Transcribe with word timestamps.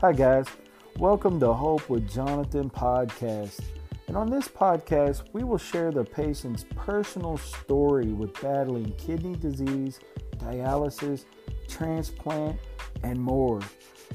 Hi, 0.00 0.12
guys. 0.12 0.46
Welcome 1.00 1.40
to 1.40 1.52
Hope 1.52 1.88
with 1.88 2.08
Jonathan 2.08 2.70
podcast. 2.70 3.58
And 4.06 4.16
on 4.16 4.30
this 4.30 4.46
podcast, 4.46 5.24
we 5.32 5.42
will 5.42 5.58
share 5.58 5.90
the 5.90 6.04
patient's 6.04 6.64
personal 6.76 7.36
story 7.36 8.12
with 8.12 8.40
battling 8.40 8.92
kidney 8.92 9.34
disease, 9.34 9.98
dialysis, 10.36 11.24
transplant, 11.66 12.60
and 13.02 13.20
more. 13.20 13.58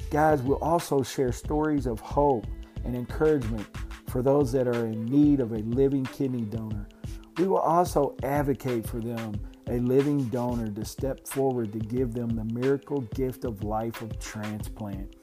Guys, 0.08 0.40
we'll 0.40 0.56
also 0.64 1.02
share 1.02 1.32
stories 1.32 1.84
of 1.84 2.00
hope 2.00 2.46
and 2.86 2.96
encouragement 2.96 3.66
for 4.08 4.22
those 4.22 4.52
that 4.52 4.66
are 4.66 4.86
in 4.86 5.04
need 5.04 5.40
of 5.40 5.52
a 5.52 5.58
living 5.58 6.06
kidney 6.06 6.46
donor. 6.46 6.88
We 7.36 7.46
will 7.46 7.58
also 7.58 8.16
advocate 8.22 8.88
for 8.88 9.00
them, 9.00 9.34
a 9.68 9.80
living 9.80 10.24
donor, 10.30 10.70
to 10.70 10.84
step 10.86 11.28
forward 11.28 11.74
to 11.74 11.78
give 11.78 12.14
them 12.14 12.30
the 12.30 12.44
miracle 12.58 13.02
gift 13.14 13.44
of 13.44 13.64
life 13.64 14.00
of 14.00 14.18
transplant. 14.18 15.14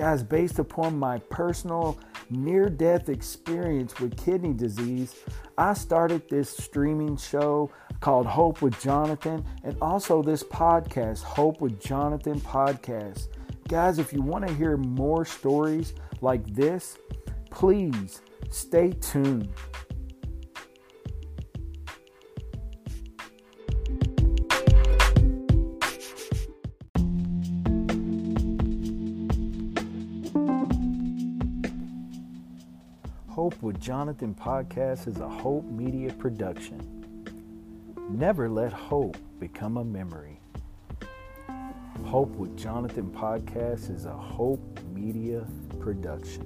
Guys, 0.00 0.22
based 0.22 0.58
upon 0.58 0.98
my 0.98 1.18
personal 1.28 2.00
near 2.30 2.70
death 2.70 3.10
experience 3.10 4.00
with 4.00 4.16
kidney 4.16 4.54
disease, 4.54 5.14
I 5.58 5.74
started 5.74 6.26
this 6.30 6.48
streaming 6.48 7.18
show 7.18 7.70
called 8.00 8.24
Hope 8.24 8.62
with 8.62 8.80
Jonathan 8.80 9.44
and 9.62 9.76
also 9.82 10.22
this 10.22 10.42
podcast, 10.42 11.22
Hope 11.22 11.60
with 11.60 11.78
Jonathan 11.78 12.40
Podcast. 12.40 13.28
Guys, 13.68 13.98
if 13.98 14.10
you 14.10 14.22
want 14.22 14.48
to 14.48 14.54
hear 14.54 14.78
more 14.78 15.26
stories 15.26 15.92
like 16.22 16.46
this, 16.46 16.96
please 17.50 18.22
stay 18.48 18.92
tuned. 19.02 19.50
Hope 33.30 33.62
with 33.62 33.80
Jonathan 33.80 34.34
podcast 34.34 35.06
is 35.06 35.18
a 35.18 35.28
Hope 35.28 35.64
Media 35.66 36.12
production. 36.12 36.80
Never 38.10 38.48
let 38.48 38.72
hope 38.72 39.16
become 39.38 39.76
a 39.76 39.84
memory. 39.84 40.40
Hope 42.06 42.30
with 42.30 42.58
Jonathan 42.58 43.08
podcast 43.08 43.88
is 43.88 44.04
a 44.04 44.12
Hope 44.12 44.80
Media 44.92 45.46
production. 45.78 46.44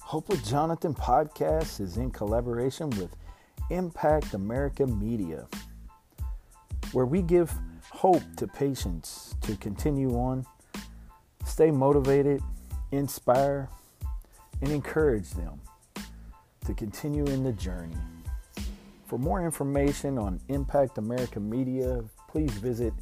Hope 0.00 0.30
with 0.30 0.42
Jonathan 0.48 0.94
podcast 0.94 1.80
is 1.80 1.98
in 1.98 2.10
collaboration 2.10 2.88
with 2.90 3.14
Impact 3.70 4.34
America 4.34 4.86
Media, 4.86 5.46
where 6.92 7.06
we 7.06 7.22
give 7.22 7.50
hope 7.90 8.22
to 8.36 8.46
patients 8.46 9.34
to 9.42 9.56
continue 9.56 10.18
on, 10.18 10.44
stay 11.44 11.70
motivated, 11.70 12.42
inspire, 12.92 13.68
and 14.60 14.70
encourage 14.70 15.30
them 15.30 15.60
to 16.66 16.74
continue 16.74 17.24
in 17.26 17.44
the 17.44 17.52
journey. 17.52 17.96
For 19.06 19.18
more 19.18 19.42
information 19.44 20.18
on 20.18 20.40
Impact 20.48 20.98
America 20.98 21.40
Media, 21.40 22.04
please 22.28 22.52
visit 22.52 22.92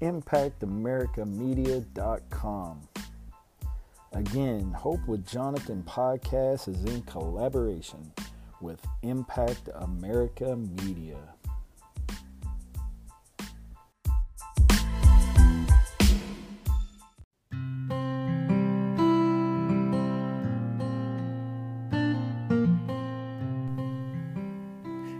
impactamericamedia.com. 0.00 2.88
Again, 4.12 4.72
Hope 4.72 5.04
with 5.06 5.26
Jonathan 5.26 5.82
podcast 5.82 6.68
is 6.68 6.84
in 6.84 7.02
collaboration 7.02 8.12
with 8.66 8.84
Impact 9.02 9.68
America 9.76 10.56
Media. 10.56 11.16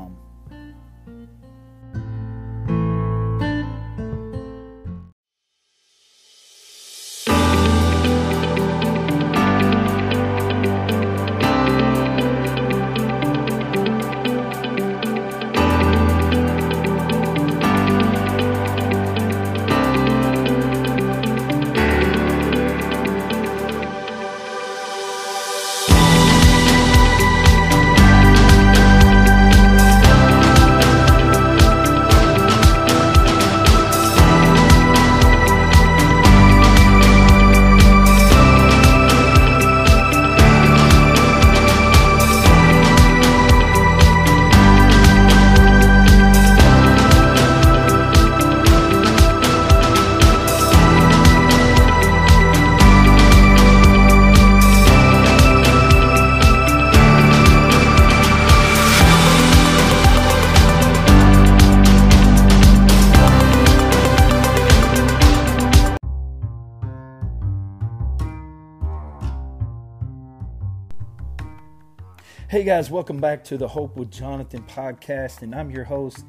Hey 72.61 72.67
guys, 72.67 72.91
welcome 72.91 73.17
back 73.17 73.43
to 73.45 73.57
the 73.57 73.67
Hope 73.67 73.97
with 73.97 74.11
Jonathan 74.11 74.63
podcast, 74.65 75.41
and 75.41 75.55
I'm 75.55 75.71
your 75.71 75.85
host, 75.85 76.27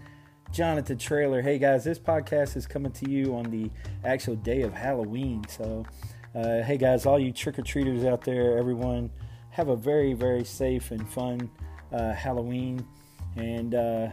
Jonathan 0.53 0.97
Trailer. 0.97 1.41
Hey 1.41 1.59
guys, 1.59 1.83
this 1.83 1.99
podcast 1.99 2.55
is 2.55 2.65
coming 2.65 2.93
to 2.93 3.09
you 3.09 3.35
on 3.35 3.51
the 3.51 3.69
actual 4.05 4.37
day 4.37 4.61
of 4.61 4.71
Halloween. 4.71 5.43
So, 5.49 5.85
uh, 6.33 6.61
hey 6.61 6.77
guys, 6.77 7.05
all 7.05 7.19
you 7.19 7.33
trick 7.33 7.59
or 7.59 7.63
treaters 7.63 8.05
out 8.05 8.23
there, 8.23 8.57
everyone, 8.57 9.11
have 9.49 9.67
a 9.67 9.75
very, 9.75 10.13
very 10.13 10.45
safe 10.45 10.91
and 10.91 11.05
fun 11.09 11.51
uh, 11.91 12.13
Halloween. 12.13 12.87
And 13.35 13.75
uh, 13.75 14.07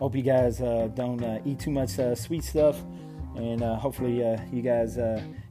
hope 0.00 0.16
you 0.16 0.22
guys 0.22 0.60
uh, 0.60 0.88
don't 0.92 1.22
uh, 1.22 1.38
eat 1.44 1.60
too 1.60 1.70
much 1.70 2.00
uh, 2.00 2.16
sweet 2.16 2.42
stuff 2.42 2.82
and 3.36 3.62
hopefully 3.62 4.26
you 4.52 4.60
guys 4.60 4.98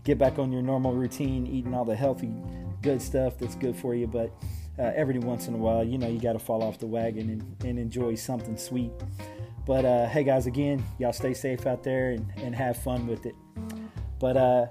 get 0.04 0.18
back 0.18 0.38
on 0.38 0.52
your 0.52 0.62
normal 0.62 0.92
routine, 0.92 1.48
eating 1.48 1.74
all 1.74 1.86
the 1.86 1.96
healthy, 1.96 2.34
good 2.82 3.02
stuff 3.02 3.38
that's 3.38 3.56
good 3.56 3.78
for 3.78 3.96
you. 3.96 4.06
But 4.06 4.34
uh, 4.80 4.92
every 4.96 5.20
once 5.20 5.48
in 5.48 5.54
a 5.54 5.58
while, 5.58 5.84
you 5.84 5.98
know, 5.98 6.08
you 6.08 6.20
got 6.20 6.34
to 6.34 6.40
fall 6.40 6.64
off 6.64 6.80
the 6.80 6.88
wagon 6.88 7.30
and, 7.30 7.66
and 7.66 7.80
enjoy 7.80 8.16
something 8.16 8.58
sweet. 8.58 8.92
But 9.66 9.86
uh, 9.86 10.08
hey, 10.08 10.24
guys, 10.24 10.46
again, 10.46 10.84
y'all 11.00 11.14
stay 11.14 11.34
safe 11.34 11.66
out 11.66 11.84
there 11.84 12.12
and, 12.12 12.26
and 12.38 12.56
have 12.56 12.78
fun 12.78 13.08
with 13.08 13.26
it. 13.26 13.36
But 14.20 14.38
uh, 14.38 14.68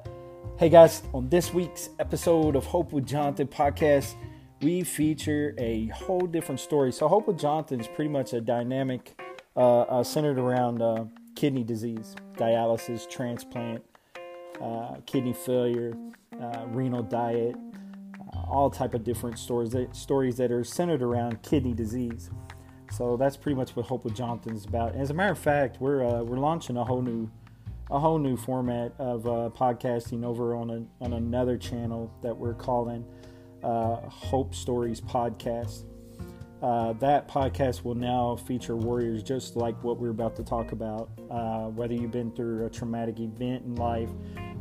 hey, 0.59 0.69
guys, 0.69 1.03
on 1.15 1.29
this 1.29 1.55
week's 1.55 1.91
episode 1.99 2.57
of 2.57 2.67
Hope 2.67 2.93
with 2.93 3.07
Jonathan 3.07 3.47
podcast, 3.47 4.15
we 4.61 4.83
feature 4.83 5.55
a 5.59 5.87
whole 5.89 6.27
different 6.27 6.61
story. 6.61 6.93
So, 6.93 7.09
Hope 7.09 7.27
with 7.27 7.39
Jonathan 7.39 7.81
is 7.81 7.89
pretty 7.89 8.11
much 8.11 8.33
a 8.33 8.41
dynamic 8.41 9.21
uh, 9.57 9.83
uh, 9.83 10.05
centered 10.05 10.39
around 10.39 10.81
uh, 10.81 11.05
kidney 11.37 11.63
disease, 11.63 12.15
dialysis, 12.37 13.09
transplant, 13.09 13.83
kidney 15.07 15.33
failure, 15.33 15.95
renal 16.69 17.03
diet, 17.03 17.57
all 18.49 18.71
type 18.71 18.95
of 18.95 19.05
different 19.05 19.39
stories 19.39 19.71
that, 19.71 19.95
stories 19.95 20.37
that 20.37 20.51
are 20.51 20.65
centered 20.65 21.03
around 21.03 21.43
kidney 21.43 21.75
disease. 21.75 22.31
So 22.91 23.17
that's 23.17 23.37
pretty 23.37 23.57
much 23.57 23.75
what 23.75 23.87
Hope 23.87 24.05
with 24.05 24.15
Jonathan 24.15 24.55
is 24.55 24.65
about. 24.65 24.95
As 24.95 25.11
a 25.11 25.15
matter 25.15 25.33
of 25.33 25.39
fact, 25.39 25.81
we're 25.81 26.05
uh, 26.05 26.23
we're 26.23 26.39
launching 26.39 26.77
a 26.77 26.85
whole 26.85 27.01
new 27.01 27.31
a 27.91 27.99
whole 27.99 28.19
new 28.19 28.37
format 28.37 28.93
of 28.99 29.27
uh, 29.27 29.51
podcasting 29.55 30.25
over 30.25 30.55
on 30.55 30.71
a, 30.71 31.05
on 31.05 31.13
another 31.13 31.57
channel 31.59 32.13
that 32.23 32.37
we're 32.37 32.55
calling 32.55 33.05
uh, 33.63 33.97
Hope 34.09 34.55
Stories 34.55 35.01
Podcast. 35.01 35.85
Uh, 36.63 36.93
that 36.95 37.27
podcast 37.29 37.83
will 37.83 37.95
now 37.95 38.37
feature 38.37 38.77
warriors 38.77 39.23
just 39.23 39.57
like 39.57 39.83
what 39.83 39.99
we're 39.99 40.11
about 40.11 40.37
to 40.37 40.45
talk 40.45 40.73
about. 40.73 41.11
Uh, 41.31 41.67
whether 41.67 41.93
you've 41.93 42.13
been 42.13 42.31
through 42.33 42.65
a 42.65 42.71
traumatic 42.71 43.19
event 43.19 43.65
in 43.65 43.75
life, 43.75 44.11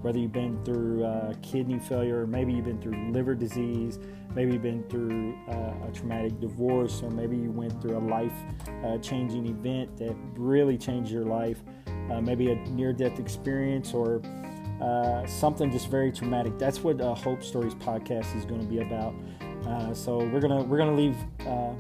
whether 0.02 0.18
you've 0.18 0.32
been 0.32 0.64
through 0.64 1.04
uh, 1.04 1.34
kidney 1.42 1.80
failure, 1.80 2.26
maybe 2.26 2.54
you've 2.54 2.66
been 2.66 2.82
through 2.82 3.12
liver 3.12 3.36
disease, 3.36 4.00
maybe 4.36 4.54
you've 4.54 4.64
been 4.64 4.84
through 4.90 5.38
uh, 5.48 5.88
a 5.88 5.92
traumatic 5.94 6.40
divorce, 6.40 7.02
or 7.04 7.12
maybe 7.12 7.38
you 7.38 7.52
went 7.52 7.80
through 7.82 7.98
a 7.98 8.00
life 8.00 8.34
uh, 8.84 8.98
changing 8.98 9.46
event 9.48 9.96
that 9.98 10.16
really 10.36 10.78
changed 10.78 11.12
your 11.12 11.26
life, 11.26 11.60
uh, 12.12 12.20
maybe 12.20 12.52
a 12.52 12.56
near 12.70 12.94
death 12.94 13.20
experience, 13.20 13.94
or 13.94 14.22
uh, 14.82 15.26
something 15.28 15.72
just 15.72 15.90
very 15.90 16.12
traumatic. 16.12 16.58
That's 16.58 16.84
what 16.84 17.00
uh, 17.00 17.14
Hope 17.14 17.44
Stories 17.44 17.76
podcast 17.76 18.36
is 18.36 18.46
going 18.46 18.62
to 18.62 18.68
be 18.68 18.80
about. 18.80 19.14
so 19.96 20.18
we're 20.18 20.42
gonna 20.42 20.64
we're 20.64 20.80
gonna 20.80 20.96
leave 20.96 21.16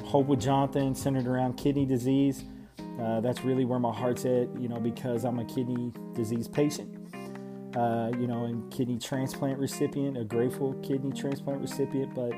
Hope 0.05 0.27
with 0.27 0.39
Jonathan 0.39 0.93
centered 0.93 1.25
around 1.25 1.57
kidney 1.57 1.85
disease. 1.85 2.43
that's 2.97 3.43
really 3.43 3.65
where 3.65 3.79
my 3.79 3.91
heart's 3.91 4.25
at, 4.25 4.47
you 4.59 4.69
know, 4.69 4.79
because 4.79 5.25
I'm 5.25 5.39
a 5.39 5.45
kidney 5.45 5.91
disease 6.13 6.47
patient 6.47 7.00
uh, 7.75 8.11
you 8.19 8.27
know, 8.27 8.45
and 8.45 8.69
kidney 8.71 8.97
transplant 8.97 9.57
recipient, 9.59 10.17
a 10.17 10.23
grateful 10.23 10.73
kidney 10.83 11.11
transplant 11.11 11.61
recipient. 11.61 12.13
But 12.13 12.33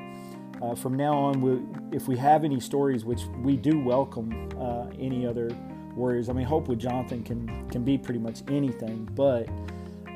uh, 0.62 0.74
from 0.74 0.96
now 0.96 1.14
on, 1.14 1.40
we, 1.40 1.96
if 1.96 2.08
we 2.08 2.16
have 2.16 2.44
any 2.44 2.60
stories, 2.60 3.04
which 3.04 3.22
we 3.42 3.56
do 3.56 3.78
welcome 3.78 4.48
uh, 4.58 4.86
any 4.98 5.26
other 5.26 5.50
warriors. 5.94 6.28
I 6.28 6.32
mean, 6.32 6.46
Hope 6.46 6.68
with 6.68 6.78
Jonathan 6.78 7.22
can 7.22 7.68
can 7.70 7.84
be 7.84 7.98
pretty 7.98 8.20
much 8.20 8.42
anything, 8.48 9.08
but 9.14 9.48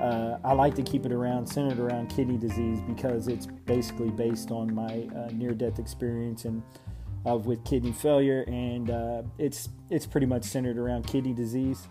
uh, 0.00 0.38
I 0.44 0.52
like 0.52 0.74
to 0.76 0.82
keep 0.82 1.06
it 1.06 1.12
around 1.12 1.46
centered 1.46 1.78
around 1.78 2.08
kidney 2.08 2.36
disease 2.36 2.80
because 2.80 3.28
it's 3.28 3.46
basically 3.46 4.10
based 4.10 4.50
on 4.50 4.72
my 4.72 5.08
uh, 5.16 5.28
near-death 5.32 5.78
experience 5.78 6.44
and 6.44 6.62
with 7.44 7.62
kidney 7.64 7.92
failure, 7.92 8.44
and 8.48 8.90
uh, 8.90 9.22
it's 9.38 9.68
it's 9.90 10.06
pretty 10.06 10.26
much 10.26 10.44
centered 10.44 10.78
around 10.78 11.06
kidney 11.06 11.34
disease 11.34 11.88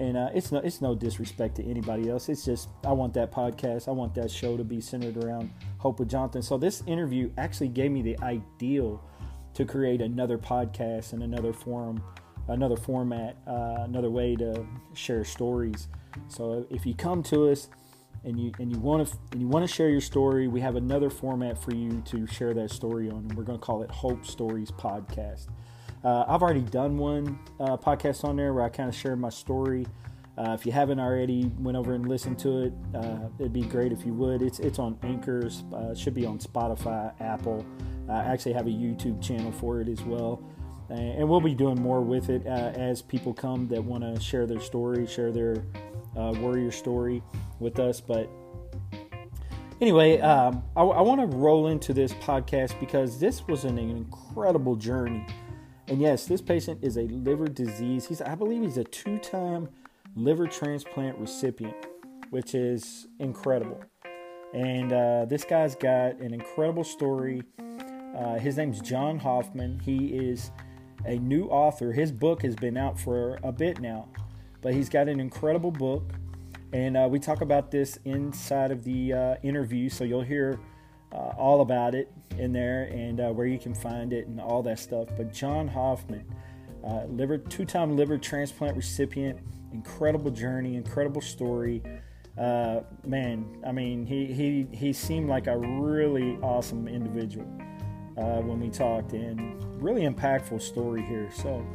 and 0.00 0.16
uh, 0.16 0.30
it's 0.34 0.50
no 0.50 0.60
it's 0.60 0.80
no 0.80 0.94
disrespect 0.94 1.56
to 1.56 1.64
anybody 1.64 2.08
else. 2.08 2.30
It's 2.30 2.44
just 2.44 2.70
I 2.84 2.92
want 2.92 3.12
that 3.14 3.30
podcast, 3.30 3.86
I 3.86 3.90
want 3.90 4.14
that 4.14 4.30
show 4.30 4.56
to 4.56 4.64
be 4.64 4.80
centered 4.80 5.22
around 5.22 5.50
Hope 5.76 6.00
with 6.00 6.08
Jonathan. 6.08 6.42
So 6.42 6.56
this 6.56 6.82
interview 6.86 7.30
actually 7.36 7.68
gave 7.68 7.90
me 7.90 8.00
the 8.00 8.18
ideal 8.20 9.04
to 9.52 9.64
create 9.66 10.00
another 10.00 10.38
podcast 10.38 11.12
and 11.12 11.22
another 11.22 11.52
forum, 11.52 12.02
another 12.48 12.76
format, 12.76 13.36
uh, 13.46 13.80
another 13.80 14.08
way 14.10 14.36
to 14.36 14.66
share 14.94 15.22
stories. 15.22 15.88
So 16.28 16.66
if 16.70 16.86
you 16.86 16.94
come 16.94 17.22
to 17.24 17.50
us 17.50 17.68
and 18.24 18.40
you 18.40 18.52
and 18.58 18.72
you 18.72 18.80
want 18.80 19.06
to 19.06 19.18
and 19.32 19.40
you 19.42 19.48
want 19.48 19.68
to 19.68 19.72
share 19.72 19.90
your 19.90 20.00
story, 20.00 20.48
we 20.48 20.62
have 20.62 20.76
another 20.76 21.10
format 21.10 21.62
for 21.62 21.74
you 21.74 22.00
to 22.06 22.26
share 22.26 22.54
that 22.54 22.70
story 22.70 23.10
on, 23.10 23.18
and 23.18 23.34
we're 23.34 23.44
going 23.44 23.58
to 23.58 23.64
call 23.64 23.82
it 23.82 23.90
Hope 23.90 24.24
Stories 24.24 24.70
Podcast. 24.70 25.48
Uh, 26.02 26.24
I've 26.26 26.42
already 26.42 26.62
done 26.62 26.96
one 26.96 27.38
uh, 27.58 27.76
podcast 27.76 28.24
on 28.24 28.36
there 28.36 28.54
where 28.54 28.64
I 28.64 28.70
kind 28.70 28.88
of 28.88 28.94
shared 28.94 29.20
my 29.20 29.28
story. 29.28 29.86
Uh, 30.38 30.56
if 30.58 30.64
you 30.64 30.72
haven't 30.72 30.98
already 30.98 31.50
went 31.58 31.76
over 31.76 31.92
and 31.92 32.08
listened 32.08 32.38
to 32.38 32.62
it, 32.62 32.72
uh, 32.94 33.28
it'd 33.38 33.52
be 33.52 33.62
great 33.62 33.92
if 33.92 34.06
you 34.06 34.14
would. 34.14 34.40
It's 34.40 34.58
it's 34.58 34.78
on 34.78 34.98
Anchors, 35.02 35.64
uh, 35.74 35.94
should 35.94 36.14
be 36.14 36.24
on 36.24 36.38
Spotify, 36.38 37.12
Apple. 37.20 37.66
I 38.08 38.20
actually 38.20 38.54
have 38.54 38.66
a 38.66 38.70
YouTube 38.70 39.22
channel 39.22 39.52
for 39.52 39.80
it 39.82 39.88
as 39.88 40.00
well, 40.02 40.42
and 40.88 41.28
we'll 41.28 41.42
be 41.42 41.54
doing 41.54 41.80
more 41.80 42.00
with 42.00 42.30
it 42.30 42.46
uh, 42.46 42.72
as 42.74 43.02
people 43.02 43.34
come 43.34 43.68
that 43.68 43.84
want 43.84 44.02
to 44.02 44.18
share 44.20 44.46
their 44.46 44.60
story, 44.60 45.06
share 45.06 45.30
their 45.30 45.62
warrior 46.14 46.70
story 46.70 47.22
with 47.58 47.78
us. 47.78 48.00
But 48.00 48.30
anyway, 49.82 50.18
um, 50.20 50.62
I, 50.74 50.80
I 50.80 51.02
want 51.02 51.20
to 51.20 51.36
roll 51.36 51.66
into 51.66 51.92
this 51.92 52.14
podcast 52.14 52.80
because 52.80 53.20
this 53.20 53.46
was 53.46 53.64
an 53.64 53.78
incredible 53.78 54.76
journey. 54.76 55.26
And 55.90 56.00
yes, 56.00 56.26
this 56.26 56.40
patient 56.40 56.84
is 56.84 56.96
a 56.96 57.08
liver 57.08 57.48
disease. 57.48 58.06
He's, 58.06 58.22
I 58.22 58.36
believe, 58.36 58.62
he's 58.62 58.76
a 58.76 58.84
two-time 58.84 59.68
liver 60.14 60.46
transplant 60.46 61.18
recipient, 61.18 61.74
which 62.30 62.54
is 62.54 63.08
incredible. 63.18 63.82
And 64.54 64.92
uh, 64.92 65.24
this 65.24 65.42
guy's 65.42 65.74
got 65.74 66.20
an 66.20 66.32
incredible 66.32 66.84
story. 66.84 67.42
Uh, 68.16 68.38
his 68.38 68.56
name's 68.56 68.80
John 68.80 69.18
Hoffman. 69.18 69.80
He 69.80 70.10
is 70.16 70.52
a 71.06 71.18
new 71.18 71.46
author. 71.46 71.90
His 71.90 72.12
book 72.12 72.42
has 72.42 72.54
been 72.54 72.76
out 72.76 72.96
for 72.96 73.40
a 73.42 73.50
bit 73.50 73.80
now, 73.80 74.06
but 74.62 74.72
he's 74.72 74.88
got 74.88 75.08
an 75.08 75.18
incredible 75.18 75.72
book. 75.72 76.04
And 76.72 76.96
uh, 76.96 77.08
we 77.10 77.18
talk 77.18 77.40
about 77.40 77.72
this 77.72 77.98
inside 78.04 78.70
of 78.70 78.84
the 78.84 79.12
uh, 79.12 79.34
interview, 79.42 79.88
so 79.88 80.04
you'll 80.04 80.22
hear 80.22 80.60
uh, 81.12 81.32
all 81.36 81.60
about 81.60 81.94
it 81.94 82.12
in 82.38 82.52
there 82.52 82.84
and 82.84 83.20
uh, 83.20 83.28
where 83.30 83.46
you 83.46 83.58
can 83.58 83.74
find 83.74 84.12
it 84.12 84.26
and 84.26 84.40
all 84.40 84.62
that 84.62 84.78
stuff. 84.78 85.08
But 85.16 85.32
John 85.32 85.68
Hoffman, 85.68 86.24
uh, 86.84 87.04
liver 87.08 87.38
two-time 87.38 87.96
liver 87.96 88.18
transplant 88.18 88.76
recipient, 88.76 89.38
incredible 89.72 90.30
journey, 90.30 90.76
incredible 90.76 91.20
story. 91.20 91.82
Uh, 92.38 92.80
man, 93.04 93.44
I 93.66 93.72
mean, 93.72 94.06
he, 94.06 94.26
he 94.26 94.66
he 94.72 94.92
seemed 94.92 95.28
like 95.28 95.46
a 95.46 95.58
really 95.58 96.38
awesome 96.42 96.88
individual 96.88 97.46
uh, 98.16 98.40
when 98.40 98.60
we 98.60 98.70
talked, 98.70 99.12
and 99.12 99.62
really 99.82 100.02
impactful 100.02 100.62
story 100.62 101.02
here. 101.02 101.28
So, 101.34 101.66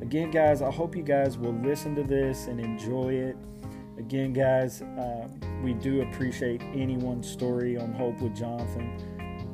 again, 0.00 0.30
guys, 0.30 0.62
I 0.62 0.70
hope 0.70 0.96
you 0.96 1.02
guys 1.02 1.36
will 1.36 1.52
listen 1.52 1.94
to 1.96 2.04
this 2.04 2.46
and 2.46 2.60
enjoy 2.60 3.14
it. 3.14 3.36
Again, 3.98 4.32
guys, 4.32 4.80
uh, 4.80 5.26
we 5.62 5.74
do 5.74 6.02
appreciate 6.02 6.62
anyone's 6.62 7.28
story 7.28 7.76
on 7.76 7.92
Hope 7.92 8.20
with 8.20 8.36
Jonathan, 8.36 8.92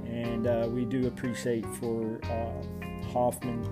and 0.06 0.46
uh, 0.46 0.68
we 0.70 0.84
do 0.84 1.06
appreciate 1.06 1.64
for 1.76 2.20
uh, 2.24 3.08
Hoffman, 3.10 3.64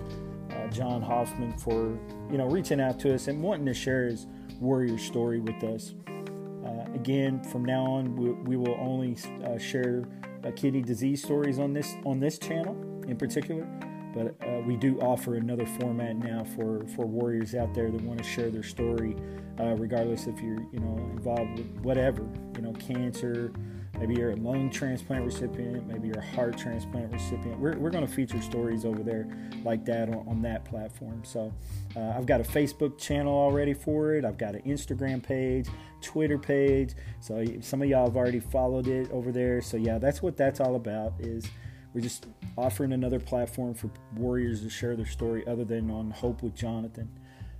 uh, 0.49 0.67
John 0.69 1.01
Hoffman, 1.01 1.55
for 1.59 1.97
you 2.31 2.39
know 2.39 2.47
reaching 2.47 2.81
out 2.81 2.99
to 3.01 3.13
us 3.13 3.27
and 3.27 3.41
wanting 3.41 3.67
to 3.67 3.73
share 3.73 4.07
his 4.07 4.25
warrior 4.59 4.97
story 4.97 5.39
with 5.39 5.63
us. 5.63 5.93
Uh, 6.07 6.91
again, 6.95 7.43
from 7.43 7.63
now 7.63 7.83
on, 7.83 8.15
we, 8.15 8.31
we 8.31 8.57
will 8.57 8.75
only 8.79 9.15
uh, 9.45 9.59
share 9.59 10.07
kidney 10.55 10.81
disease 10.81 11.21
stories 11.21 11.59
on 11.59 11.71
this 11.71 11.95
on 12.03 12.19
this 12.19 12.37
channel 12.39 12.75
in 13.07 13.15
particular 13.15 13.65
but 14.13 14.35
uh, 14.47 14.61
we 14.65 14.75
do 14.75 14.99
offer 14.99 15.35
another 15.35 15.65
format 15.65 16.15
now 16.15 16.43
for, 16.55 16.85
for 16.95 17.05
warriors 17.05 17.55
out 17.55 17.73
there 17.73 17.89
that 17.89 18.01
want 18.01 18.19
to 18.19 18.23
share 18.23 18.49
their 18.49 18.63
story, 18.63 19.15
uh, 19.59 19.75
regardless 19.75 20.27
if 20.27 20.39
you're 20.41 20.61
you 20.71 20.79
know 20.79 20.97
involved 21.11 21.57
with 21.57 21.67
whatever 21.81 22.23
you 22.55 22.61
know 22.61 22.73
cancer, 22.73 23.51
maybe 23.99 24.15
you're 24.15 24.31
a 24.31 24.35
lung 24.35 24.69
transplant 24.69 25.25
recipient, 25.25 25.87
maybe 25.87 26.07
you're 26.07 26.19
a 26.19 26.35
heart 26.35 26.57
transplant 26.57 27.11
recipient. 27.11 27.59
We're, 27.59 27.77
we're 27.77 27.89
going 27.89 28.05
to 28.05 28.11
feature 28.11 28.41
stories 28.41 28.85
over 28.85 29.01
there 29.03 29.27
like 29.63 29.85
that 29.85 30.09
on, 30.09 30.27
on 30.27 30.41
that 30.43 30.65
platform. 30.65 31.23
So 31.23 31.53
uh, 31.95 32.13
I've 32.15 32.25
got 32.25 32.41
a 32.41 32.43
Facebook 32.43 32.97
channel 32.97 33.33
already 33.33 33.73
for 33.73 34.13
it. 34.13 34.25
I've 34.25 34.37
got 34.37 34.55
an 34.55 34.61
Instagram 34.61 35.23
page, 35.23 35.67
Twitter 36.01 36.37
page. 36.37 36.93
So 37.19 37.43
some 37.61 37.81
of 37.81 37.89
y'all 37.89 38.05
have 38.05 38.17
already 38.17 38.39
followed 38.39 38.87
it 38.87 39.09
over 39.11 39.31
there. 39.31 39.61
So 39.61 39.77
yeah, 39.77 39.97
that's 39.97 40.21
what 40.21 40.37
that's 40.37 40.59
all 40.59 40.75
about. 40.75 41.13
Is 41.19 41.47
we're 41.93 42.01
just 42.01 42.27
offering 42.57 42.93
another 42.93 43.19
platform 43.19 43.73
for 43.73 43.89
warriors 44.15 44.61
to 44.61 44.69
share 44.69 44.95
their 44.95 45.05
story 45.05 45.45
other 45.47 45.63
than 45.63 45.91
on 45.91 46.11
Hope 46.11 46.41
with 46.41 46.55
Jonathan. 46.55 47.09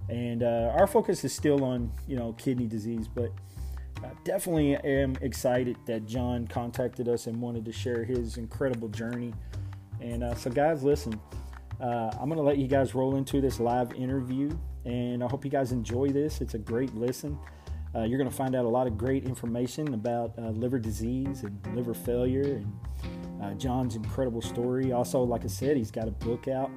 And 0.09 0.43
uh, 0.43 0.73
our 0.77 0.87
focus 0.87 1.23
is 1.23 1.33
still 1.33 1.63
on, 1.63 1.91
you 2.07 2.15
know, 2.15 2.33
kidney 2.33 2.67
disease, 2.67 3.07
but 3.07 3.31
uh, 4.03 4.09
definitely 4.23 4.75
am 4.75 5.15
excited 5.21 5.77
that 5.85 6.05
John 6.05 6.47
contacted 6.47 7.07
us 7.07 7.27
and 7.27 7.39
wanted 7.39 7.63
to 7.65 7.71
share 7.71 8.03
his 8.03 8.37
incredible 8.37 8.89
journey. 8.89 9.33
And 10.01 10.23
uh, 10.23 10.35
so, 10.35 10.49
guys, 10.49 10.83
listen, 10.83 11.19
uh, 11.79 12.11
I'm 12.19 12.27
going 12.27 12.37
to 12.37 12.43
let 12.43 12.57
you 12.57 12.67
guys 12.67 12.95
roll 12.95 13.15
into 13.15 13.39
this 13.39 13.59
live 13.59 13.93
interview, 13.93 14.51
and 14.85 15.23
I 15.23 15.27
hope 15.27 15.45
you 15.45 15.51
guys 15.51 15.71
enjoy 15.71 16.09
this. 16.09 16.41
It's 16.41 16.55
a 16.55 16.59
great 16.59 16.93
listen. 16.95 17.37
Uh, 17.95 18.01
you're 18.01 18.17
going 18.17 18.29
to 18.29 18.35
find 18.35 18.55
out 18.55 18.65
a 18.65 18.69
lot 18.69 18.87
of 18.87 18.97
great 18.97 19.23
information 19.23 19.93
about 19.93 20.33
uh, 20.37 20.49
liver 20.49 20.79
disease 20.79 21.43
and 21.43 21.75
liver 21.75 21.93
failure 21.93 22.41
and 22.55 22.73
uh, 23.43 23.53
John's 23.55 23.95
incredible 23.95 24.41
story. 24.41 24.91
Also, 24.91 25.21
like 25.21 25.43
I 25.43 25.47
said, 25.47 25.77
he's 25.77 25.91
got 25.91 26.07
a 26.07 26.11
book 26.11 26.47
out, 26.47 26.69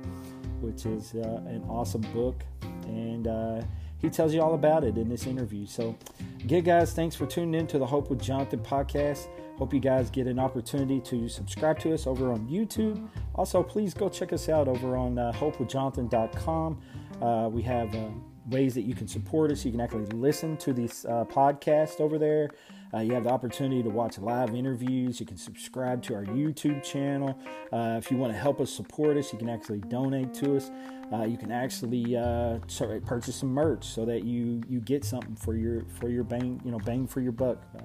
which 0.60 0.86
is 0.86 1.14
uh, 1.14 1.42
an 1.46 1.64
awesome 1.68 2.02
book. 2.12 2.44
And 2.86 3.28
uh, 3.28 3.62
he 3.98 4.10
tells 4.10 4.34
you 4.34 4.42
all 4.42 4.54
about 4.54 4.84
it 4.84 4.98
in 4.98 5.08
this 5.08 5.26
interview. 5.26 5.66
So, 5.66 5.96
again, 6.42 6.64
guys, 6.64 6.92
thanks 6.92 7.16
for 7.16 7.26
tuning 7.26 7.58
in 7.60 7.66
to 7.68 7.78
the 7.78 7.86
Hope 7.86 8.10
with 8.10 8.20
Jonathan 8.20 8.60
podcast. 8.60 9.28
Hope 9.58 9.72
you 9.72 9.80
guys 9.80 10.10
get 10.10 10.26
an 10.26 10.38
opportunity 10.38 11.00
to 11.00 11.28
subscribe 11.28 11.78
to 11.80 11.94
us 11.94 12.06
over 12.06 12.30
on 12.30 12.46
YouTube. 12.46 13.08
Also, 13.34 13.62
please 13.62 13.94
go 13.94 14.08
check 14.08 14.32
us 14.32 14.48
out 14.48 14.68
over 14.68 14.96
on 14.96 15.18
uh, 15.18 15.32
hopewithjonathan.com. 15.32 16.80
Uh, 17.22 17.48
we 17.50 17.62
have 17.62 17.94
uh, 17.94 18.08
ways 18.50 18.74
that 18.74 18.82
you 18.82 18.94
can 18.94 19.08
support 19.08 19.50
us. 19.50 19.64
You 19.64 19.70
can 19.70 19.80
actually 19.80 20.06
listen 20.06 20.58
to 20.58 20.74
this 20.74 21.06
uh, 21.06 21.24
podcast 21.24 22.00
over 22.00 22.18
there. 22.18 22.50
Uh, 22.94 23.00
you 23.00 23.12
have 23.12 23.24
the 23.24 23.30
opportunity 23.30 23.82
to 23.82 23.90
watch 23.90 24.18
live 24.18 24.54
interviews. 24.54 25.20
You 25.20 25.26
can 25.26 25.36
subscribe 25.36 26.02
to 26.04 26.14
our 26.14 26.24
YouTube 26.24 26.82
channel. 26.82 27.38
Uh, 27.72 27.96
if 27.98 28.10
you 28.10 28.16
want 28.16 28.32
to 28.32 28.38
help 28.38 28.60
us 28.60 28.70
support 28.70 29.16
us, 29.16 29.32
you 29.32 29.38
can 29.38 29.48
actually 29.48 29.80
donate 29.80 30.32
to 30.34 30.56
us. 30.56 30.70
Uh, 31.12 31.24
you 31.24 31.36
can 31.36 31.52
actually 31.52 32.16
uh, 32.16 32.58
sorry, 32.66 33.00
purchase 33.00 33.36
some 33.36 33.50
merch 33.50 33.84
so 33.84 34.04
that 34.04 34.24
you 34.24 34.62
you 34.68 34.80
get 34.80 35.04
something 35.04 35.36
for 35.36 35.54
your 35.54 35.84
for 36.00 36.08
your 36.08 36.24
bang 36.24 36.60
you 36.64 36.70
know 36.70 36.78
bang 36.80 37.06
for 37.06 37.20
your 37.20 37.32
buck. 37.32 37.62
Uh, 37.76 37.82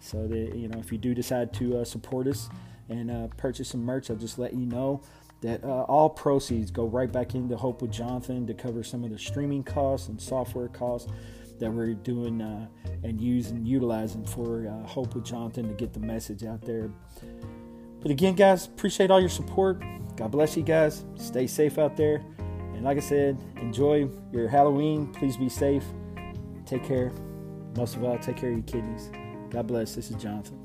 so 0.00 0.26
that 0.26 0.54
you 0.56 0.68
know 0.68 0.78
if 0.78 0.90
you 0.92 0.98
do 0.98 1.14
decide 1.14 1.52
to 1.54 1.78
uh, 1.78 1.84
support 1.84 2.26
us 2.26 2.48
and 2.88 3.34
purchase 3.36 3.68
some 3.68 3.84
merch, 3.84 4.10
I'll 4.10 4.16
just 4.16 4.38
let 4.38 4.52
you 4.52 4.66
know 4.66 5.00
that 5.42 5.64
uh, 5.64 5.82
all 5.82 6.10
proceeds 6.10 6.70
go 6.70 6.84
right 6.84 7.10
back 7.10 7.34
into 7.34 7.56
Hope 7.56 7.82
with 7.82 7.90
Jonathan 7.90 8.46
to 8.46 8.54
cover 8.54 8.82
some 8.82 9.04
of 9.04 9.10
the 9.10 9.18
streaming 9.18 9.62
costs 9.62 10.08
and 10.08 10.20
software 10.20 10.68
costs 10.68 11.10
that 11.60 11.70
we're 11.70 11.94
doing 11.94 12.40
uh, 12.42 12.66
and 13.04 13.20
using, 13.20 13.64
utilizing 13.64 14.24
for 14.24 14.66
uh, 14.66 14.86
Hope 14.86 15.14
with 15.14 15.24
Jonathan 15.24 15.68
to 15.68 15.74
get 15.74 15.92
the 15.92 16.00
message 16.00 16.44
out 16.44 16.62
there. 16.62 16.90
But 18.00 18.10
again, 18.10 18.34
guys, 18.34 18.66
appreciate 18.66 19.10
all 19.10 19.20
your 19.20 19.28
support. 19.28 19.82
God 20.16 20.30
bless 20.30 20.56
you 20.56 20.62
guys. 20.62 21.04
Stay 21.16 21.46
safe 21.46 21.78
out 21.78 21.96
there. 21.96 22.24
And 22.74 22.82
like 22.82 22.96
I 22.96 23.00
said, 23.00 23.38
enjoy 23.56 24.08
your 24.32 24.48
Halloween. 24.48 25.12
Please 25.12 25.36
be 25.36 25.48
safe. 25.48 25.84
Take 26.66 26.84
care. 26.84 27.12
Most 27.76 27.96
of 27.96 28.04
all, 28.04 28.18
take 28.18 28.36
care 28.36 28.50
of 28.50 28.56
your 28.56 28.64
kidneys. 28.64 29.10
God 29.50 29.66
bless. 29.66 29.94
This 29.94 30.10
is 30.10 30.16
Jonathan. 30.16 30.59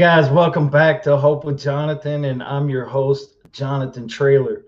Guys, 0.00 0.30
welcome 0.30 0.70
back 0.70 1.02
to 1.02 1.14
Hope 1.14 1.44
with 1.44 1.60
Jonathan, 1.60 2.24
and 2.24 2.42
I'm 2.42 2.70
your 2.70 2.86
host, 2.86 3.34
Jonathan 3.52 4.08
Trailer. 4.08 4.64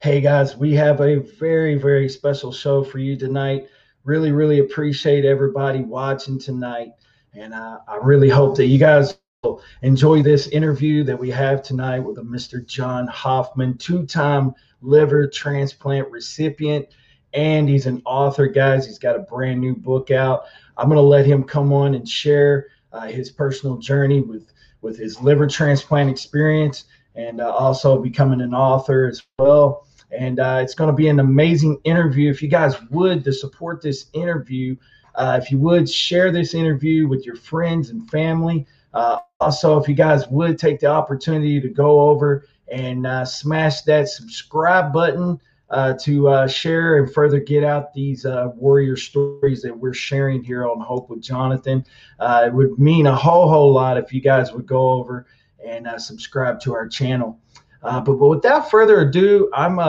Hey 0.00 0.22
guys, 0.22 0.56
we 0.56 0.72
have 0.72 1.02
a 1.02 1.16
very, 1.16 1.74
very 1.74 2.08
special 2.08 2.50
show 2.50 2.82
for 2.82 2.98
you 2.98 3.14
tonight. 3.14 3.66
Really, 4.04 4.32
really 4.32 4.60
appreciate 4.60 5.26
everybody 5.26 5.82
watching 5.82 6.38
tonight, 6.38 6.92
and 7.34 7.52
uh, 7.52 7.80
I 7.86 7.96
really 7.96 8.30
hope 8.30 8.56
that 8.56 8.64
you 8.64 8.78
guys 8.78 9.18
will 9.42 9.62
enjoy 9.82 10.22
this 10.22 10.46
interview 10.48 11.04
that 11.04 11.20
we 11.20 11.28
have 11.28 11.62
tonight 11.62 12.00
with 12.00 12.16
a 12.16 12.22
Mr. 12.22 12.64
John 12.64 13.06
Hoffman, 13.08 13.76
two 13.76 14.06
time 14.06 14.54
liver 14.80 15.28
transplant 15.28 16.10
recipient, 16.10 16.86
and 17.34 17.68
he's 17.68 17.84
an 17.84 18.00
author, 18.06 18.46
guys. 18.46 18.86
He's 18.86 18.98
got 18.98 19.16
a 19.16 19.20
brand 19.20 19.60
new 19.60 19.76
book 19.76 20.10
out. 20.10 20.44
I'm 20.78 20.88
going 20.88 20.96
to 20.96 21.02
let 21.02 21.26
him 21.26 21.44
come 21.44 21.74
on 21.74 21.94
and 21.94 22.08
share 22.08 22.68
uh, 22.92 23.06
his 23.06 23.30
personal 23.30 23.76
journey 23.76 24.20
with 24.20 24.52
with 24.80 24.98
his 24.98 25.20
liver 25.20 25.46
transplant 25.46 26.10
experience 26.10 26.84
and 27.14 27.40
uh, 27.40 27.50
also 27.50 28.00
becoming 28.00 28.40
an 28.40 28.54
author 28.54 29.06
as 29.06 29.22
well. 29.38 29.86
And 30.10 30.40
uh, 30.40 30.58
it's 30.60 30.74
going 30.74 30.90
to 30.90 30.96
be 30.96 31.08
an 31.08 31.20
amazing 31.20 31.78
interview. 31.84 32.30
If 32.30 32.42
you 32.42 32.48
guys 32.48 32.74
would 32.90 33.24
to 33.24 33.32
support 33.32 33.80
this 33.80 34.06
interview, 34.12 34.76
uh, 35.14 35.38
if 35.42 35.50
you 35.50 35.58
would 35.58 35.88
share 35.88 36.32
this 36.32 36.54
interview 36.54 37.06
with 37.06 37.24
your 37.24 37.36
friends 37.36 37.90
and 37.90 38.10
family. 38.10 38.66
Uh, 38.92 39.20
also, 39.40 39.78
if 39.78 39.88
you 39.88 39.94
guys 39.94 40.28
would 40.28 40.58
take 40.58 40.80
the 40.80 40.86
opportunity 40.86 41.60
to 41.60 41.68
go 41.68 42.00
over 42.00 42.46
and 42.70 43.06
uh, 43.06 43.24
smash 43.24 43.82
that 43.82 44.08
subscribe 44.08 44.92
button 44.92 45.40
uh, 45.72 45.94
to 45.94 46.28
uh, 46.28 46.46
share 46.46 46.98
and 46.98 47.12
further 47.12 47.40
get 47.40 47.64
out 47.64 47.94
these 47.94 48.26
uh, 48.26 48.48
warrior 48.54 48.94
stories 48.94 49.62
that 49.62 49.76
we're 49.76 49.94
sharing 49.94 50.44
here 50.44 50.68
on 50.68 50.78
Hope 50.78 51.08
with 51.08 51.22
Jonathan. 51.22 51.84
Uh, 52.20 52.44
it 52.46 52.52
would 52.52 52.78
mean 52.78 53.06
a 53.06 53.16
whole, 53.16 53.48
whole 53.48 53.72
lot 53.72 53.96
if 53.96 54.12
you 54.12 54.20
guys 54.20 54.52
would 54.52 54.66
go 54.66 54.90
over 54.90 55.26
and 55.66 55.86
uh, 55.86 55.98
subscribe 55.98 56.60
to 56.60 56.74
our 56.74 56.86
channel. 56.86 57.40
Uh, 57.82 58.00
but, 58.00 58.14
but 58.16 58.28
without 58.28 58.70
further 58.70 59.00
ado, 59.00 59.50
I'm 59.54 59.80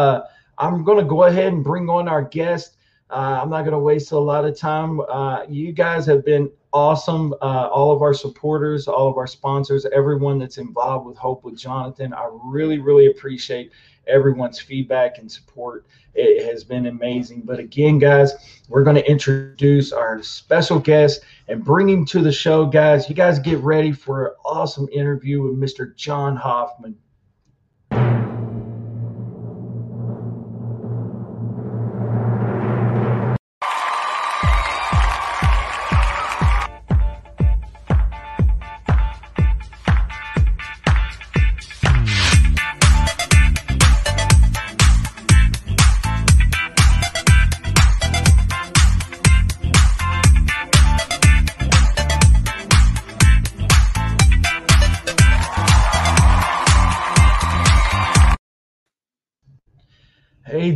I'm 0.57 0.83
going 0.83 0.99
to 0.99 1.03
go 1.03 1.23
ahead 1.23 1.51
and 1.51 1.63
bring 1.63 1.89
on 1.89 2.07
our 2.07 2.21
guest. 2.21 2.77
I'm 3.09 3.49
not 3.49 3.61
going 3.61 3.73
to 3.73 3.79
waste 3.79 4.11
a 4.11 4.17
lot 4.19 4.45
of 4.45 4.57
time. 4.57 5.01
you 5.49 5.73
guys 5.73 6.05
have 6.05 6.23
been 6.23 6.49
awesome. 6.71 7.33
all 7.41 7.91
of 7.91 8.01
our 8.01 8.13
supporters, 8.13 8.87
all 8.87 9.09
of 9.09 9.17
our 9.17 9.27
sponsors, 9.27 9.85
everyone 9.93 10.39
that's 10.39 10.57
involved 10.59 11.05
with 11.05 11.17
Hope 11.17 11.43
with 11.43 11.57
Jonathan. 11.57 12.13
I 12.13 12.29
really, 12.43 12.79
really 12.79 13.07
appreciate 13.07 13.71
everyone's 14.07 14.59
feedback 14.59 15.17
and 15.17 15.31
support. 15.31 15.85
It 16.13 16.45
has 16.45 16.63
been 16.63 16.85
amazing. 16.87 17.41
But 17.41 17.59
again, 17.59 17.99
guys, 17.99 18.33
we're 18.69 18.83
going 18.83 18.95
to 18.95 19.09
introduce 19.09 19.91
our 19.91 20.21
special 20.21 20.79
guest 20.79 21.21
and 21.47 21.63
bring 21.63 21.89
him 21.89 22.05
to 22.07 22.21
the 22.21 22.31
show, 22.31 22.65
guys. 22.65 23.09
You 23.09 23.15
guys 23.15 23.39
get 23.39 23.59
ready 23.59 23.91
for 23.91 24.27
an 24.27 24.33
awesome 24.45 24.87
interview 24.91 25.41
with 25.41 25.57
Mr. 25.59 25.95
John 25.95 26.35
Hoffman. 26.35 26.95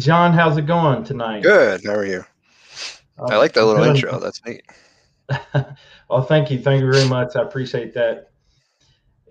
John, 0.08 0.32
how's 0.32 0.56
it 0.56 0.66
going 0.66 1.04
tonight? 1.04 1.44
Good. 1.44 1.84
How 1.84 1.92
are 1.92 2.06
you? 2.06 2.24
I 3.20 3.36
like 3.36 3.52
that 3.52 3.66
little 3.66 3.84
intro. 3.84 4.22
That's 4.22 4.42
neat. 4.46 4.64
well, 6.10 6.22
thank 6.22 6.50
you. 6.50 6.60
Thank 6.60 6.82
you 6.82 6.90
very 6.90 7.10
much. 7.10 7.36
I 7.36 7.42
appreciate 7.42 7.94
that. 7.96 8.30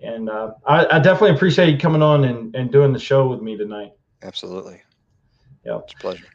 And 0.03 0.29
uh, 0.29 0.51
I, 0.67 0.85
I, 0.85 0.99
definitely 0.99 1.31
appreciate 1.31 1.71
you 1.71 1.79
coming 1.79 2.03
on 2.03 2.25
and, 2.25 2.55
and 2.55 2.71
doing 2.71 2.93
the 2.93 2.99
show 2.99 3.27
with 3.27 3.41
me 3.41 3.57
tonight. 3.57 3.93
Absolutely. 4.21 4.79
Yeah. 5.65 5.79
It's 5.79 5.93
a 5.93 5.97
pleasure. 5.97 6.27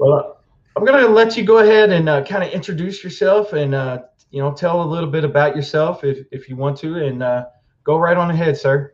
Well, 0.00 0.40
I'm 0.74 0.84
going 0.84 1.00
to 1.00 1.12
let 1.12 1.36
you 1.36 1.44
go 1.44 1.58
ahead 1.58 1.90
and 1.90 2.08
uh, 2.08 2.24
kind 2.24 2.42
of 2.42 2.50
introduce 2.50 3.04
yourself 3.04 3.52
and 3.52 3.76
uh, 3.76 4.02
you 4.32 4.42
know 4.42 4.52
tell 4.52 4.82
a 4.82 4.88
little 4.88 5.08
bit 5.08 5.22
about 5.22 5.54
yourself 5.54 6.02
if 6.02 6.26
if 6.32 6.48
you 6.48 6.56
want 6.56 6.76
to, 6.78 6.96
and 6.96 7.22
uh, 7.22 7.44
go 7.84 7.96
right 7.96 8.16
on 8.16 8.28
ahead, 8.32 8.56
sir. 8.56 8.92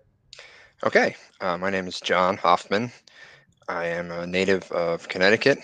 Okay, 0.84 1.16
uh, 1.40 1.56
my 1.56 1.70
name 1.70 1.86
is 1.86 2.00
John 2.00 2.36
Hoffman. 2.36 2.92
I 3.68 3.86
am 3.86 4.10
a 4.10 4.26
native 4.26 4.70
of 4.72 5.08
Connecticut. 5.08 5.58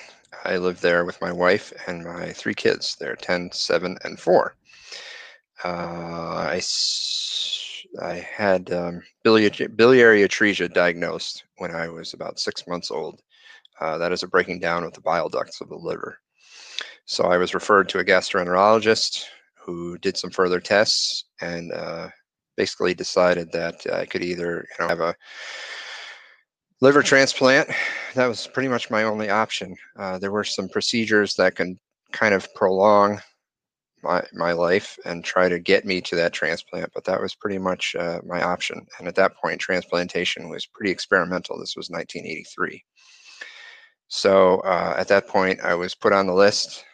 I 0.44 0.56
live 0.56 0.80
there 0.80 1.04
with 1.04 1.20
my 1.20 1.32
wife 1.32 1.72
and 1.86 2.04
my 2.04 2.32
three 2.32 2.54
kids. 2.54 2.96
They're 2.98 3.16
10, 3.16 3.52
7, 3.52 3.98
and 4.04 4.18
4. 4.18 4.56
Uh, 5.62 5.68
I, 5.68 6.62
I 8.00 8.14
had 8.14 8.72
um, 8.72 9.02
biliary, 9.22 9.66
biliary 9.66 10.22
atresia 10.22 10.72
diagnosed 10.72 11.44
when 11.58 11.74
I 11.74 11.88
was 11.88 12.14
about 12.14 12.40
six 12.40 12.66
months 12.66 12.90
old. 12.90 13.20
Uh, 13.80 13.98
that 13.98 14.12
is 14.12 14.22
a 14.22 14.28
breaking 14.28 14.60
down 14.60 14.84
of 14.84 14.94
the 14.94 15.02
bile 15.02 15.28
ducts 15.28 15.60
of 15.60 15.68
the 15.68 15.76
liver. 15.76 16.18
So 17.04 17.24
I 17.24 17.36
was 17.36 17.54
referred 17.54 17.88
to 17.90 17.98
a 17.98 18.04
gastroenterologist 18.04 19.24
who 19.58 19.98
did 19.98 20.16
some 20.16 20.30
further 20.30 20.60
tests 20.60 21.24
and 21.42 21.72
uh, 21.72 22.08
basically 22.56 22.94
decided 22.94 23.52
that 23.52 23.86
I 23.92 24.06
could 24.06 24.22
either 24.22 24.66
you 24.70 24.84
know, 24.84 24.88
have 24.88 25.00
a 25.00 25.14
liver 26.80 27.02
transplant. 27.02 27.68
That 28.14 28.26
was 28.26 28.46
pretty 28.46 28.68
much 28.68 28.90
my 28.90 29.04
only 29.04 29.30
option. 29.30 29.76
Uh, 29.98 30.18
there 30.18 30.32
were 30.32 30.44
some 30.44 30.68
procedures 30.68 31.34
that 31.36 31.56
can 31.56 31.78
kind 32.12 32.34
of 32.34 32.52
prolong 32.54 33.20
my 34.02 34.24
my 34.32 34.52
life 34.52 34.98
and 35.04 35.22
try 35.22 35.48
to 35.48 35.58
get 35.58 35.84
me 35.84 36.00
to 36.00 36.16
that 36.16 36.32
transplant, 36.32 36.90
but 36.94 37.04
that 37.04 37.20
was 37.20 37.34
pretty 37.34 37.58
much 37.58 37.94
uh, 37.98 38.20
my 38.24 38.42
option. 38.42 38.86
And 38.98 39.06
at 39.06 39.14
that 39.16 39.36
point, 39.36 39.60
transplantation 39.60 40.48
was 40.48 40.66
pretty 40.66 40.90
experimental. 40.90 41.58
This 41.58 41.76
was 41.76 41.90
1983. 41.90 42.82
So 44.08 44.60
uh, 44.60 44.94
at 44.96 45.08
that 45.08 45.28
point, 45.28 45.60
I 45.60 45.74
was 45.74 45.94
put 45.94 46.12
on 46.12 46.26
the 46.26 46.34
list 46.34 46.84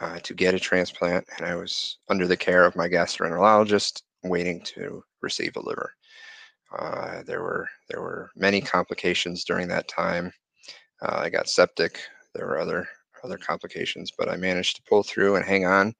uh, 0.00 0.18
to 0.20 0.34
get 0.34 0.54
a 0.54 0.58
transplant, 0.58 1.26
and 1.36 1.46
I 1.46 1.54
was 1.54 1.98
under 2.08 2.26
the 2.26 2.36
care 2.36 2.64
of 2.64 2.74
my 2.74 2.88
gastroenterologist, 2.88 4.02
waiting 4.24 4.60
to 4.62 5.04
receive 5.22 5.54
a 5.56 5.60
liver. 5.60 5.92
Uh, 6.78 7.22
there 7.24 7.42
were 7.42 7.68
there 7.88 8.00
were 8.00 8.30
many 8.36 8.60
complications 8.60 9.44
during 9.44 9.68
that 9.68 9.88
time. 9.88 10.32
Uh, 11.02 11.20
I 11.24 11.30
got 11.30 11.48
septic. 11.48 12.00
There 12.34 12.46
were 12.46 12.58
other 12.58 12.88
other 13.22 13.38
complications, 13.38 14.12
but 14.16 14.28
I 14.28 14.36
managed 14.36 14.76
to 14.76 14.82
pull 14.82 15.02
through 15.02 15.36
and 15.36 15.44
hang 15.44 15.66
on, 15.66 15.94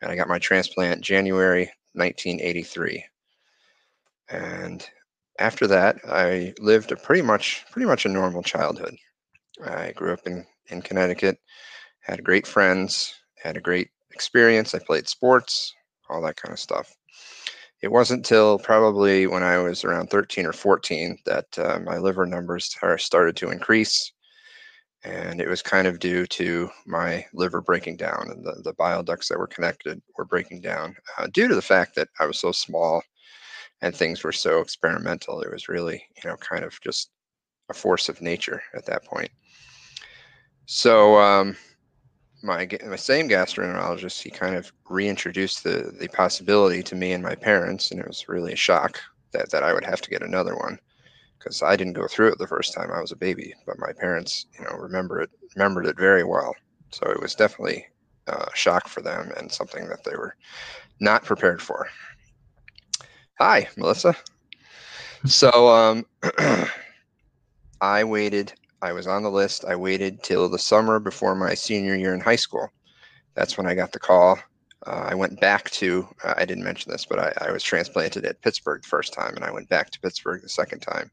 and 0.00 0.10
I 0.10 0.16
got 0.16 0.28
my 0.28 0.38
transplant 0.38 1.02
January 1.02 1.70
1983. 1.94 3.04
And 4.28 4.84
after 5.38 5.66
that, 5.68 5.96
I 6.08 6.54
lived 6.58 6.92
a 6.92 6.96
pretty 6.96 7.22
much 7.22 7.64
pretty 7.70 7.86
much 7.86 8.06
a 8.06 8.10
normal 8.10 8.42
childhood. 8.42 8.96
I 9.64 9.92
grew 9.92 10.12
up 10.12 10.26
in 10.26 10.46
in 10.70 10.82
Connecticut, 10.82 11.38
had 12.00 12.24
great 12.24 12.46
friends, 12.46 13.14
had 13.36 13.56
a 13.56 13.60
great 13.60 13.90
experience. 14.12 14.74
I 14.74 14.78
played 14.78 15.08
sports, 15.08 15.74
all 16.08 16.22
that 16.22 16.36
kind 16.36 16.52
of 16.52 16.58
stuff 16.58 16.96
it 17.82 17.92
wasn't 17.92 18.18
until 18.18 18.58
probably 18.58 19.26
when 19.26 19.42
I 19.42 19.58
was 19.58 19.84
around 19.84 20.08
13 20.08 20.46
or 20.46 20.52
14 20.52 21.18
that 21.26 21.58
uh, 21.58 21.78
my 21.80 21.98
liver 21.98 22.26
numbers 22.26 22.74
started 22.96 23.36
to 23.36 23.50
increase. 23.50 24.12
And 25.04 25.40
it 25.40 25.48
was 25.48 25.62
kind 25.62 25.86
of 25.86 26.00
due 26.00 26.26
to 26.26 26.68
my 26.86 27.24
liver 27.32 27.60
breaking 27.60 27.96
down 27.96 28.28
and 28.30 28.44
the, 28.44 28.60
the 28.64 28.72
bile 28.72 29.02
ducts 29.02 29.28
that 29.28 29.38
were 29.38 29.46
connected 29.46 30.02
were 30.16 30.24
breaking 30.24 30.62
down 30.62 30.96
uh, 31.18 31.28
due 31.32 31.46
to 31.46 31.54
the 31.54 31.62
fact 31.62 31.94
that 31.94 32.08
I 32.18 32.26
was 32.26 32.40
so 32.40 32.50
small 32.50 33.02
and 33.82 33.94
things 33.94 34.24
were 34.24 34.32
so 34.32 34.60
experimental. 34.60 35.42
It 35.42 35.52
was 35.52 35.68
really, 35.68 36.02
you 36.16 36.28
know, 36.28 36.36
kind 36.36 36.64
of 36.64 36.80
just 36.80 37.10
a 37.68 37.74
force 37.74 38.08
of 38.08 38.22
nature 38.22 38.62
at 38.74 38.86
that 38.86 39.04
point. 39.04 39.30
So, 40.64 41.20
um, 41.20 41.56
my 42.46 42.68
my 42.86 42.96
same 42.96 43.28
gastroenterologist, 43.28 44.22
he 44.22 44.30
kind 44.30 44.56
of 44.56 44.72
reintroduced 44.88 45.64
the 45.64 45.92
the 45.98 46.08
possibility 46.08 46.82
to 46.84 46.94
me 46.94 47.12
and 47.12 47.22
my 47.22 47.34
parents, 47.34 47.90
and 47.90 48.00
it 48.00 48.06
was 48.06 48.28
really 48.28 48.52
a 48.52 48.56
shock 48.56 49.00
that 49.32 49.50
that 49.50 49.62
I 49.62 49.72
would 49.72 49.84
have 49.84 50.00
to 50.02 50.10
get 50.10 50.22
another 50.22 50.56
one 50.56 50.78
because 51.38 51.62
I 51.62 51.76
didn't 51.76 51.92
go 51.92 52.06
through 52.06 52.32
it 52.32 52.38
the 52.38 52.46
first 52.46 52.74
time 52.74 52.90
I 52.92 53.00
was 53.00 53.12
a 53.12 53.16
baby, 53.16 53.54
but 53.66 53.78
my 53.78 53.92
parents, 53.92 54.46
you 54.58 54.64
know, 54.64 54.76
remember 54.76 55.20
it 55.20 55.30
remembered 55.54 55.86
it 55.86 55.98
very 55.98 56.24
well. 56.24 56.54
So 56.90 57.10
it 57.10 57.20
was 57.20 57.34
definitely 57.34 57.86
a 58.26 58.48
shock 58.54 58.88
for 58.88 59.02
them 59.02 59.32
and 59.36 59.50
something 59.50 59.88
that 59.88 60.04
they 60.04 60.16
were 60.16 60.36
not 61.00 61.24
prepared 61.24 61.60
for. 61.60 61.88
Hi, 63.38 63.68
Melissa. 63.76 64.16
So 65.26 65.68
um, 65.68 66.06
I 67.80 68.04
waited 68.04 68.54
I 68.82 68.92
was 68.92 69.06
on 69.06 69.22
the 69.22 69.30
list. 69.30 69.64
I 69.64 69.76
waited 69.76 70.22
till 70.22 70.48
the 70.48 70.58
summer 70.58 70.98
before 70.98 71.34
my 71.34 71.54
senior 71.54 71.94
year 71.94 72.14
in 72.14 72.20
high 72.20 72.36
school. 72.36 72.70
That's 73.34 73.56
when 73.56 73.66
I 73.66 73.74
got 73.74 73.92
the 73.92 73.98
call. 73.98 74.38
Uh, 74.86 75.08
I 75.10 75.14
went 75.14 75.40
back 75.40 75.70
to, 75.70 76.06
uh, 76.24 76.34
I 76.36 76.44
didn't 76.44 76.64
mention 76.64 76.92
this, 76.92 77.04
but 77.04 77.18
I, 77.18 77.48
I, 77.48 77.50
was 77.50 77.62
transplanted 77.62 78.24
at 78.24 78.40
Pittsburgh 78.42 78.82
the 78.82 78.88
first 78.88 79.12
time, 79.12 79.34
and 79.34 79.44
I 79.44 79.50
went 79.50 79.68
back 79.68 79.90
to 79.90 80.00
Pittsburgh 80.00 80.42
the 80.42 80.48
second 80.48 80.80
time. 80.80 81.10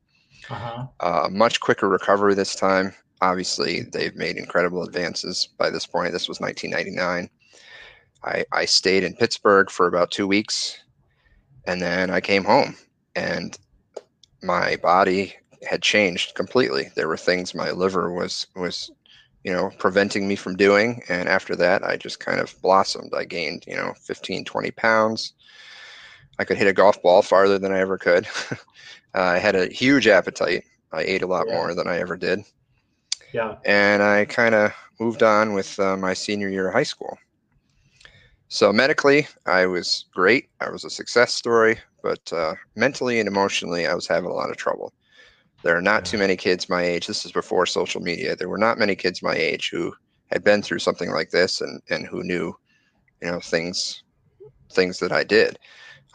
Uh-huh. 0.49 0.85
Uh, 0.99 1.29
much 1.31 1.59
quicker 1.59 1.89
recovery 1.89 2.35
this 2.35 2.55
time. 2.55 2.93
Obviously, 3.21 3.81
they've 3.81 4.15
made 4.15 4.35
incredible 4.35 4.83
advances 4.83 5.49
by 5.57 5.69
this 5.69 5.87
point. 5.87 6.11
This 6.11 6.27
was 6.27 6.39
1999. 6.39 7.29
I, 8.23 8.45
I 8.51 8.65
stayed 8.65 9.03
in 9.03 9.15
Pittsburgh 9.15 9.71
for 9.71 9.87
about 9.87 10.11
two 10.11 10.27
weeks, 10.27 10.77
and 11.65 11.81
then 11.81 12.09
I 12.11 12.21
came 12.21 12.43
home, 12.43 12.75
and 13.15 13.57
my 14.43 14.75
body 14.75 15.35
had 15.65 15.81
changed 15.81 16.35
completely. 16.35 16.91
There 16.95 17.07
were 17.07 17.17
things 17.17 17.53
my 17.53 17.71
liver 17.71 18.11
was 18.11 18.47
was 18.55 18.91
you 19.43 19.51
know 19.51 19.71
preventing 19.77 20.27
me 20.27 20.35
from 20.35 20.55
doing 20.55 21.03
and 21.09 21.27
after 21.27 21.55
that 21.55 21.83
i 21.83 21.97
just 21.97 22.19
kind 22.19 22.39
of 22.39 22.55
blossomed. 22.61 23.13
I 23.15 23.25
gained 23.25 23.65
you 23.67 23.75
know 23.75 23.93
15 23.99 24.45
20 24.45 24.71
pounds. 24.71 25.33
I 26.39 26.45
could 26.45 26.57
hit 26.57 26.67
a 26.67 26.73
golf 26.73 27.01
ball 27.01 27.21
farther 27.21 27.59
than 27.59 27.73
i 27.73 27.79
ever 27.79 27.97
could. 27.97 28.27
Uh, 28.51 28.55
i 29.15 29.37
had 29.37 29.55
a 29.55 29.67
huge 29.67 30.07
appetite. 30.07 30.63
I 30.91 31.01
ate 31.03 31.21
a 31.21 31.27
lot 31.27 31.47
yeah. 31.47 31.55
more 31.55 31.73
than 31.73 31.87
i 31.87 31.97
ever 31.99 32.17
did. 32.17 32.41
Yeah. 33.33 33.55
And 33.65 34.01
i 34.01 34.25
kind 34.25 34.55
of 34.55 34.71
moved 34.99 35.23
on 35.23 35.53
with 35.53 35.79
uh, 35.79 35.97
my 35.97 36.13
senior 36.13 36.49
year 36.49 36.67
of 36.69 36.73
high 36.73 36.83
school. 36.83 37.17
So 38.47 38.71
medically 38.71 39.27
i 39.45 39.65
was 39.65 40.05
great. 40.13 40.49
I 40.61 40.69
was 40.69 40.83
a 40.83 40.89
success 40.89 41.33
story 41.33 41.77
but 42.01 42.33
uh, 42.33 42.53
mentally 42.75 43.19
and 43.19 43.27
emotionally 43.27 43.87
i 43.87 43.95
was 43.95 44.07
having 44.07 44.29
a 44.29 44.33
lot 44.33 44.51
of 44.51 44.57
trouble 44.57 44.93
there 45.63 45.77
are 45.77 45.81
not 45.81 46.05
too 46.05 46.17
many 46.17 46.35
kids 46.35 46.69
my 46.69 46.83
age. 46.83 47.07
This 47.07 47.25
is 47.25 47.31
before 47.31 47.65
social 47.65 48.01
media. 48.01 48.35
There 48.35 48.49
were 48.49 48.57
not 48.57 48.77
many 48.77 48.95
kids 48.95 49.23
my 49.23 49.35
age 49.35 49.69
who 49.71 49.93
had 50.27 50.43
been 50.43 50.61
through 50.61 50.79
something 50.79 51.11
like 51.11 51.29
this 51.29 51.61
and, 51.61 51.81
and 51.89 52.05
who 52.05 52.23
knew, 52.23 52.53
you 53.21 53.31
know, 53.31 53.39
things 53.39 54.03
things 54.71 54.99
that 54.99 55.11
I 55.11 55.23
did. 55.23 55.57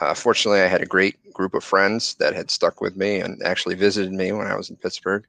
Uh, 0.01 0.15
fortunately, 0.15 0.61
I 0.61 0.67
had 0.67 0.83
a 0.83 0.87
great 0.87 1.17
group 1.33 1.55
of 1.55 1.65
friends 1.65 2.15
that 2.15 2.35
had 2.35 2.51
stuck 2.51 2.81
with 2.81 2.97
me 2.97 3.21
and 3.21 3.41
actually 3.43 3.75
visited 3.75 4.13
me 4.13 4.33
when 4.33 4.47
I 4.47 4.57
was 4.57 4.71
in 4.71 4.77
Pittsburgh. 4.77 5.25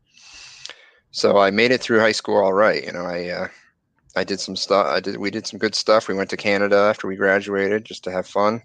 So 1.12 1.38
I 1.38 1.50
made 1.50 1.72
it 1.72 1.82
through 1.82 2.00
high 2.00 2.12
school 2.12 2.38
all 2.38 2.54
right. 2.54 2.84
You 2.84 2.92
know, 2.92 3.06
I 3.06 3.30
uh, 3.30 3.48
I 4.16 4.24
did 4.24 4.40
some 4.40 4.56
stuff. 4.56 4.86
I 4.88 5.00
did 5.00 5.18
we 5.18 5.32
did 5.32 5.48
some 5.48 5.60
good 5.60 5.76
stuff. 5.76 6.08
We 6.08 6.14
went 6.14 6.30
to 6.32 6.38
Canada 6.38 6.78
after 6.78 7.08
we 7.08 7.16
graduated 7.16 7.86
just 7.86 8.04
to 8.04 8.12
have 8.12 8.28
fun, 8.28 8.62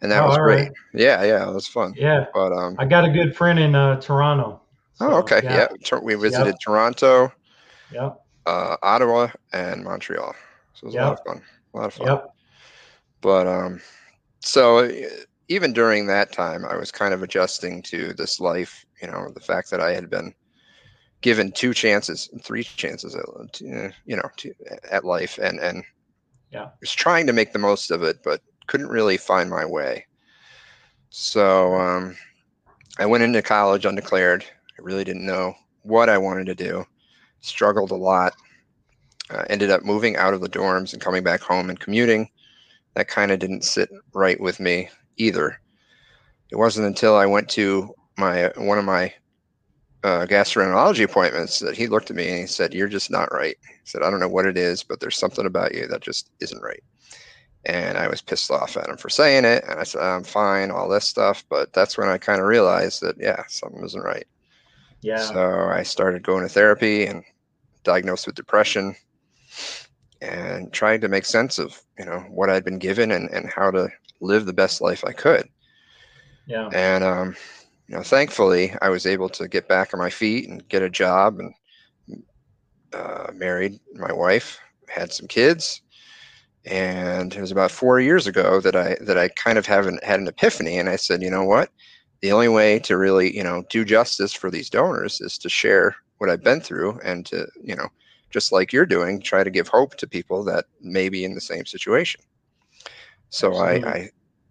and 0.00 0.10
that 0.12 0.22
oh, 0.22 0.28
was 0.28 0.38
great. 0.38 0.68
Right. 0.68 0.72
Yeah, 0.94 1.22
yeah, 1.24 1.48
it 1.48 1.52
was 1.52 1.66
fun. 1.66 1.94
Yeah, 1.96 2.26
but 2.32 2.52
um, 2.52 2.76
I 2.78 2.86
got 2.86 3.04
a 3.04 3.10
good 3.10 3.36
friend 3.36 3.58
in 3.58 3.74
uh, 3.74 4.00
Toronto. 4.00 4.60
Oh, 5.00 5.08
so, 5.08 5.14
oh, 5.14 5.18
okay. 5.18 5.40
Yeah. 5.42 5.68
yeah. 5.80 5.98
We 6.00 6.14
visited 6.14 6.46
yep. 6.46 6.60
Toronto, 6.64 7.32
yep. 7.92 8.20
Uh, 8.46 8.76
Ottawa, 8.82 9.28
and 9.52 9.84
Montreal. 9.84 10.34
So 10.74 10.84
it 10.84 10.86
was 10.86 10.94
yep. 10.94 11.02
a 11.02 11.06
lot 11.06 11.18
of 11.18 11.26
fun. 11.26 11.42
A 11.72 11.76
lot 11.76 11.86
of 11.86 11.94
fun. 11.94 12.06
Yep. 12.06 12.34
But 13.20 13.46
um, 13.46 13.80
so 14.40 14.90
even 15.48 15.72
during 15.72 16.06
that 16.06 16.32
time, 16.32 16.64
I 16.64 16.76
was 16.76 16.90
kind 16.90 17.14
of 17.14 17.22
adjusting 17.22 17.82
to 17.82 18.12
this 18.12 18.40
life. 18.40 18.84
You 19.00 19.08
know, 19.08 19.30
the 19.34 19.40
fact 19.40 19.70
that 19.70 19.80
I 19.80 19.92
had 19.92 20.10
been 20.10 20.34
given 21.20 21.50
two 21.52 21.72
chances, 21.72 22.28
three 22.42 22.62
chances, 22.62 23.14
at, 23.14 23.60
you 23.60 24.16
know, 24.16 24.28
to, 24.36 24.54
at 24.90 25.04
life, 25.04 25.38
and 25.38 25.58
and 25.58 25.82
yeah, 26.50 26.68
was 26.80 26.92
trying 26.92 27.26
to 27.26 27.32
make 27.32 27.52
the 27.52 27.58
most 27.58 27.90
of 27.90 28.02
it, 28.02 28.22
but 28.22 28.40
couldn't 28.66 28.88
really 28.88 29.16
find 29.16 29.50
my 29.50 29.64
way. 29.64 30.06
So 31.10 31.74
um, 31.74 32.16
I 32.98 33.06
went 33.06 33.24
into 33.24 33.42
college 33.42 33.84
undeclared 33.84 34.44
I 34.78 34.82
really 34.82 35.04
didn't 35.04 35.26
know 35.26 35.54
what 35.82 36.08
I 36.08 36.18
wanted 36.18 36.46
to 36.46 36.54
do. 36.54 36.84
Struggled 37.40 37.90
a 37.90 37.96
lot. 37.96 38.34
Uh, 39.30 39.44
ended 39.48 39.70
up 39.70 39.84
moving 39.84 40.16
out 40.16 40.34
of 40.34 40.40
the 40.40 40.48
dorms 40.48 40.92
and 40.92 41.00
coming 41.00 41.22
back 41.22 41.40
home 41.40 41.70
and 41.70 41.80
commuting. 41.80 42.28
That 42.94 43.08
kind 43.08 43.30
of 43.32 43.38
didn't 43.38 43.64
sit 43.64 43.90
right 44.12 44.40
with 44.40 44.60
me 44.60 44.88
either. 45.16 45.60
It 46.50 46.56
wasn't 46.56 46.86
until 46.86 47.16
I 47.16 47.26
went 47.26 47.48
to 47.50 47.94
my 48.16 48.52
one 48.56 48.78
of 48.78 48.84
my 48.84 49.12
uh, 50.04 50.26
gastroenterology 50.26 51.02
appointments 51.02 51.58
that 51.60 51.76
he 51.76 51.86
looked 51.86 52.10
at 52.10 52.16
me 52.16 52.28
and 52.28 52.40
he 52.40 52.46
said, 52.46 52.74
"You're 52.74 52.88
just 52.88 53.10
not 53.10 53.32
right." 53.32 53.56
He 53.66 53.74
said, 53.84 54.02
"I 54.02 54.10
don't 54.10 54.20
know 54.20 54.28
what 54.28 54.46
it 54.46 54.58
is, 54.58 54.84
but 54.84 55.00
there's 55.00 55.16
something 55.16 55.46
about 55.46 55.74
you 55.74 55.86
that 55.88 56.02
just 56.02 56.30
isn't 56.40 56.62
right." 56.62 56.82
And 57.64 57.96
I 57.96 58.08
was 58.08 58.20
pissed 58.20 58.50
off 58.50 58.76
at 58.76 58.88
him 58.88 58.98
for 58.98 59.08
saying 59.08 59.46
it. 59.46 59.64
And 59.66 59.80
I 59.80 59.84
said, 59.84 60.02
"I'm 60.02 60.24
fine, 60.24 60.70
all 60.70 60.88
this 60.88 61.06
stuff," 61.06 61.44
but 61.48 61.72
that's 61.72 61.96
when 61.96 62.08
I 62.08 62.18
kind 62.18 62.40
of 62.40 62.46
realized 62.46 63.00
that 63.00 63.16
yeah, 63.18 63.42
something 63.48 63.82
isn't 63.84 64.02
right. 64.02 64.26
Yeah. 65.04 65.18
So 65.18 65.68
I 65.68 65.82
started 65.82 66.22
going 66.22 66.44
to 66.44 66.48
therapy 66.48 67.04
and 67.04 67.22
diagnosed 67.82 68.26
with 68.26 68.36
depression 68.36 68.96
and 70.22 70.72
trying 70.72 71.02
to 71.02 71.08
make 71.08 71.26
sense 71.26 71.58
of 71.58 71.78
you 71.98 72.06
know 72.06 72.20
what 72.30 72.48
I'd 72.48 72.64
been 72.64 72.78
given 72.78 73.10
and, 73.10 73.28
and 73.30 73.50
how 73.50 73.70
to 73.70 73.90
live 74.22 74.46
the 74.46 74.54
best 74.54 74.80
life 74.80 75.04
I 75.04 75.12
could. 75.12 75.46
Yeah. 76.46 76.70
And 76.72 77.04
um, 77.04 77.36
you 77.86 77.96
know, 77.96 78.02
thankfully, 78.02 78.72
I 78.80 78.88
was 78.88 79.04
able 79.04 79.28
to 79.28 79.46
get 79.46 79.68
back 79.68 79.92
on 79.92 80.00
my 80.00 80.08
feet 80.08 80.48
and 80.48 80.66
get 80.70 80.80
a 80.80 80.88
job 80.88 81.38
and 81.38 82.24
uh, 82.94 83.30
married 83.34 83.78
my 83.92 84.12
wife, 84.12 84.58
had 84.88 85.12
some 85.12 85.26
kids, 85.26 85.82
and 86.64 87.34
it 87.34 87.40
was 87.42 87.52
about 87.52 87.70
four 87.70 88.00
years 88.00 88.26
ago 88.26 88.58
that 88.60 88.74
I 88.74 88.96
that 89.02 89.18
I 89.18 89.28
kind 89.28 89.58
of 89.58 89.66
haven't 89.66 90.02
had 90.02 90.18
an 90.18 90.28
epiphany, 90.28 90.78
and 90.78 90.88
I 90.88 90.96
said, 90.96 91.20
you 91.20 91.28
know 91.28 91.44
what, 91.44 91.68
the 92.20 92.32
only 92.32 92.48
way 92.48 92.78
to 92.80 92.96
really 92.96 93.34
you 93.36 93.42
know 93.42 93.64
do 93.70 93.84
justice 93.84 94.32
for 94.32 94.50
these 94.50 94.70
donors 94.70 95.20
is 95.20 95.38
to 95.38 95.48
share 95.48 95.96
what 96.18 96.30
I've 96.30 96.44
been 96.44 96.60
through 96.60 96.98
and 97.04 97.26
to 97.26 97.46
you 97.62 97.76
know 97.76 97.88
just 98.34 98.50
like 98.50 98.72
you're 98.72 98.84
doing, 98.84 99.20
try 99.20 99.44
to 99.44 99.50
give 99.50 99.68
hope 99.68 99.94
to 99.94 100.08
people 100.08 100.42
that 100.42 100.64
may 100.80 101.08
be 101.08 101.24
in 101.24 101.34
the 101.34 101.40
same 101.40 101.64
situation. 101.64 102.20
So 103.30 103.54
I, 103.54 103.74
I 103.74 104.10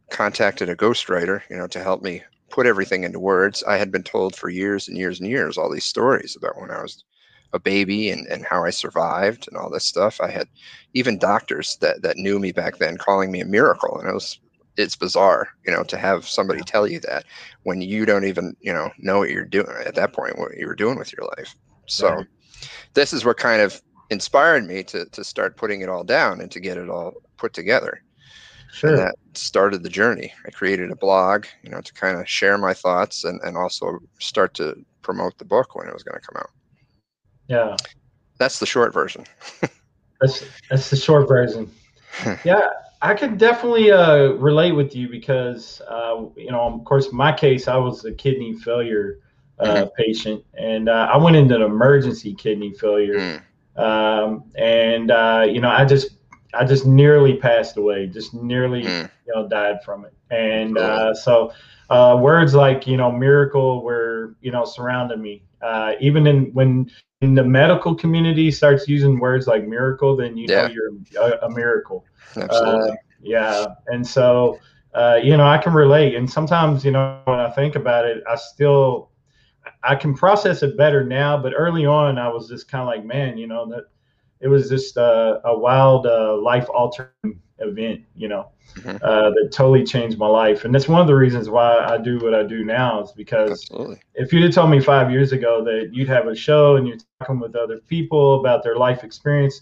contacted 0.10 0.70
a 0.70 0.76
ghostwriter, 0.76 1.42
you 1.50 1.58
know, 1.58 1.68
to 1.68 1.84
help 1.84 2.02
me 2.02 2.24
put 2.50 2.66
everything 2.66 3.04
into 3.04 3.20
words. 3.20 3.62
I 3.68 3.76
had 3.76 3.92
been 3.92 4.04
told 4.04 4.38
for 4.38 4.48
years 4.48 4.88
and 4.88 4.98
years 4.98 5.20
and 5.20 5.30
years 5.30 5.58
all 5.58 5.70
these 5.70 5.84
stories 5.84 6.38
about 6.38 6.62
when 6.62 6.72
I 6.72 6.82
was 6.82 7.04
a 7.52 7.60
baby 7.60 8.10
and, 8.10 8.26
and 8.28 8.46
how 8.46 8.64
I 8.64 8.70
survived 8.70 9.50
and 9.50 9.58
all 9.58 9.70
this 9.70 9.86
stuff. 9.86 10.22
I 10.22 10.32
had 10.32 10.48
even 10.94 11.18
doctors 11.18 11.78
that, 11.82 12.02
that 12.04 12.16
knew 12.16 12.40
me 12.40 12.54
back 12.54 12.78
then 12.78 12.96
calling 12.96 13.34
me 13.34 13.42
a 13.42 13.46
miracle. 13.46 14.00
And 14.00 14.08
it 14.08 14.14
was 14.14 14.40
it's 14.78 14.96
bizarre, 14.96 15.50
you 15.66 15.72
know, 15.72 15.84
to 15.84 15.98
have 15.98 16.28
somebody 16.28 16.62
tell 16.62 16.88
you 16.88 17.00
that 17.02 17.26
when 17.64 17.82
you 17.82 18.06
don't 18.06 18.26
even, 18.26 18.56
you 18.60 18.74
know, 18.74 18.90
know 18.98 19.20
what 19.20 19.30
you're 19.30 19.46
doing 19.46 19.76
at 19.86 19.96
that 19.96 20.14
point, 20.14 20.40
what 20.40 20.58
you 20.58 20.68
were 20.68 20.76
doing 20.76 20.98
with 20.98 21.14
your 21.14 21.28
life. 21.38 21.56
So 21.88 22.10
right 22.10 22.28
this 22.94 23.14
is 23.14 23.26
what 23.26 23.38
kind 23.38 23.62
of 23.62 23.82
inspired 24.10 24.66
me 24.66 24.84
to 24.84 25.06
to 25.06 25.24
start 25.24 25.58
putting 25.58 25.82
it 25.82 25.90
all 25.90 26.04
down 26.04 26.42
and 26.42 26.52
to 26.52 26.60
get 26.60 26.78
it 26.78 26.90
all 26.90 27.14
put 27.38 27.54
together. 27.54 28.02
Sure. 28.72 28.90
And 28.90 29.00
that 29.00 29.16
started 29.34 29.84
the 29.84 29.90
journey. 29.90 30.34
I 30.48 30.52
created 30.52 30.90
a 30.90 30.96
blog, 30.96 31.46
you 31.62 31.70
know, 31.70 31.82
to 31.82 31.94
kind 31.94 32.18
of 32.18 32.28
share 32.28 32.58
my 32.58 32.74
thoughts 32.74 33.24
and, 33.24 33.40
and 33.44 33.56
also 33.56 34.00
start 34.20 34.56
to 34.56 34.76
promote 35.04 35.38
the 35.38 35.46
book 35.46 35.76
when 35.76 35.88
it 35.88 35.94
was 35.94 36.02
going 36.02 36.20
to 36.20 36.26
come 36.26 36.38
out. 36.40 36.50
Yeah. 37.48 37.78
That's 38.40 38.58
the 38.58 38.66
short 38.66 38.92
version. 38.92 39.26
that's 40.22 40.44
that's 40.70 40.90
the 40.90 40.96
short 40.96 41.28
version. 41.28 41.70
yeah, 42.44 42.68
I 43.04 43.14
can 43.14 43.38
definitely 43.38 43.92
uh, 43.92 44.32
relate 44.34 44.72
with 44.72 44.96
you 44.96 45.10
because 45.10 45.82
uh, 45.90 46.24
you 46.38 46.52
know, 46.52 46.62
of 46.62 46.86
course, 46.86 47.12
my 47.12 47.34
case, 47.34 47.68
I 47.68 47.76
was 47.76 48.06
a 48.06 48.14
kidney 48.14 48.54
failure 48.54 49.20
uh, 49.60 49.66
mm-hmm. 49.66 49.90
patient, 49.98 50.46
and 50.58 50.88
uh, 50.88 51.10
I 51.14 51.18
went 51.18 51.36
into 51.36 51.54
an 51.54 51.64
emergency 51.64 52.34
kidney 52.34 52.74
failure, 52.74 53.42
mm. 53.76 53.78
um, 53.78 54.46
and 54.56 55.12
uh, 55.12 55.46
you 55.46 55.60
know 55.60 55.70
I 55.70 55.84
just 55.84 56.12
I 56.54 56.64
just 56.64 56.86
nearly 56.86 57.36
passed 57.36 57.76
away, 57.76 58.08
just 58.08 58.34
nearly 58.34 58.84
mm. 58.84 59.12
you 59.28 59.34
know 59.36 59.50
died 59.50 59.84
from 59.84 60.06
it, 60.06 60.14
and 60.32 60.78
uh, 60.78 61.14
so 61.14 61.52
uh, 61.90 62.18
words 62.18 62.56
like 62.56 62.88
you 62.88 62.96
know 62.96 63.12
miracle 63.12 63.84
were 63.84 64.38
you 64.40 64.52
know 64.52 64.64
surrounding 64.64 65.22
me, 65.22 65.44
uh, 65.62 65.92
even 66.00 66.26
in 66.26 66.54
when 66.54 66.90
in 67.24 67.36
the 67.36 67.44
medical 67.44 67.96
community 67.96 68.52
starts 68.52 68.88
using 68.88 69.20
words 69.20 69.48
like 69.48 69.66
miracle, 69.66 70.16
then 70.16 70.38
you 70.38 70.48
yeah. 70.50 70.68
know 70.68 70.74
you're 70.74 70.90
a, 71.20 71.48
a 71.48 71.50
miracle. 71.50 72.06
Absolutely. 72.36 72.98
yeah, 73.22 73.66
and 73.88 74.06
so. 74.06 74.60
Uh, 74.96 75.20
you 75.24 75.36
know, 75.36 75.48
I 75.48 75.58
can 75.58 75.74
relate. 75.74 76.14
And 76.14 76.30
sometimes, 76.30 76.86
you 76.86 76.92
know, 76.92 77.20
when 77.26 77.40
I 77.40 77.50
think 77.50 77.76
about 77.76 78.06
it, 78.06 78.24
I 78.30 78.36
still 78.36 79.10
I 79.84 79.96
can 79.96 80.14
process 80.14 80.64
it 80.64 80.78
better 80.78 81.04
now, 81.04 81.42
but 81.42 81.54
early 81.56 81.86
on, 81.86 82.18
I 82.18 82.28
was 82.30 82.48
just 82.48 82.70
kind 82.70 82.82
of 82.82 82.88
like, 82.88 83.04
man, 83.06 83.38
you 83.38 83.48
know, 83.48 83.68
that 83.70 83.86
it 84.40 84.48
was 84.48 84.70
just 84.70 84.98
uh, 84.98 85.40
a 85.46 85.58
wild, 85.58 86.06
uh, 86.06 86.38
life 86.38 86.68
altering 86.70 87.40
event, 87.64 88.02
you 88.16 88.28
know, 88.28 88.50
mm-hmm. 88.76 88.98
uh, 89.04 89.30
that 89.32 89.50
totally 89.52 89.84
changed 89.84 90.18
my 90.18 90.28
life. 90.28 90.66
And 90.66 90.74
that's 90.74 90.88
one 90.88 91.02
of 91.02 91.08
the 91.08 91.16
reasons 91.16 91.50
why 91.50 91.78
I 91.78 91.98
do 91.98 92.20
what 92.20 92.34
I 92.34 92.44
do 92.44 92.64
now 92.64 93.04
is 93.04 93.12
because 93.12 93.52
Absolutely. 93.52 94.02
if 94.16 94.32
you'd 94.32 94.44
have 94.44 94.54
told 94.54 94.70
me 94.70 94.80
five 94.80 95.12
years 95.12 95.32
ago 95.32 95.64
that 95.64 95.90
you'd 95.94 96.10
have 96.10 96.28
a 96.28 96.36
show 96.36 96.76
and 96.76 96.88
you're 96.88 96.98
talking 97.20 97.40
with 97.40 97.56
other 97.56 97.80
people 97.88 98.40
about 98.40 98.64
their 98.64 98.76
life 98.76 99.04
experience, 99.04 99.62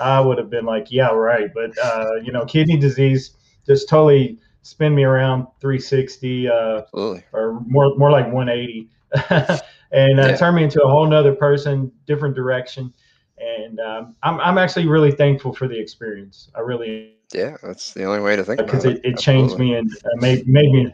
I 0.00 0.20
would 0.20 0.38
have 0.38 0.50
been 0.50 0.64
like, 0.64 0.90
yeah, 0.90 1.08
right. 1.08 1.50
But, 1.54 1.76
uh, 1.78 2.14
you 2.22 2.32
know, 2.32 2.44
kidney 2.44 2.78
disease 2.78 3.32
just 3.66 3.88
totally 3.88 4.38
spin 4.62 4.94
me 4.94 5.04
around 5.04 5.46
360 5.60 6.48
uh, 6.48 6.82
or 6.92 7.60
more, 7.66 7.94
more 7.96 8.10
like 8.10 8.32
180 8.32 8.88
and 9.92 10.18
uh, 10.18 10.28
yeah. 10.28 10.36
turned 10.36 10.56
me 10.56 10.64
into 10.64 10.82
a 10.82 10.88
whole 10.88 11.06
nother 11.06 11.34
person, 11.34 11.92
different 12.06 12.34
direction. 12.34 12.92
And 13.38 13.80
um, 13.80 14.16
I'm, 14.22 14.40
I'm 14.40 14.58
actually 14.58 14.86
really 14.86 15.10
thankful 15.10 15.52
for 15.52 15.68
the 15.68 15.78
experience. 15.78 16.50
I 16.54 16.60
really 16.60 17.16
yeah, 17.34 17.56
that's 17.62 17.92
the 17.92 18.04
only 18.04 18.20
way 18.20 18.36
to 18.36 18.44
think 18.44 18.58
because 18.58 18.84
it, 18.84 18.98
it, 18.98 19.12
it 19.12 19.18
changed 19.18 19.58
me 19.58 19.74
and 19.74 19.90
uh, 19.92 20.16
made 20.16 20.46
made 20.46 20.70
me 20.70 20.92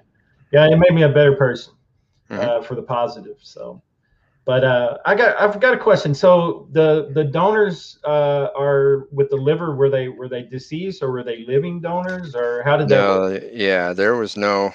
yeah, 0.53 0.66
it 0.66 0.77
made 0.77 0.94
me 0.94 1.03
a 1.03 1.09
better 1.09 1.35
person 1.35 1.74
mm-hmm. 2.31 2.40
uh, 2.40 2.62
for 2.62 2.74
the 2.74 2.83
positive. 2.83 3.37
So, 3.42 3.83
but 4.44 4.64
uh, 4.64 4.98
I 5.05 5.14
got 5.14 5.40
I've 5.40 5.61
got 5.61 5.74
a 5.74 5.79
question. 5.79 6.14
So 6.14 6.68
the 6.72 7.11
the 7.12 7.24
donors 7.24 7.98
uh, 8.05 8.48
are 8.59 9.09
with 9.12 9.31
the 9.31 9.37
liver. 9.37 9.74
Were 9.74 9.90
they 9.90 10.09
were 10.09 10.29
they 10.29 10.42
deceased 10.42 11.03
or 11.03 11.11
were 11.11 11.24
they 11.24 11.44
living 11.44 11.81
donors 11.81 12.35
or 12.35 12.62
how 12.62 12.77
did 12.77 12.88
no, 12.88 13.31
that? 13.31 13.42
No, 13.42 13.48
yeah, 13.53 13.92
there 13.92 14.16
was 14.16 14.37
no 14.37 14.72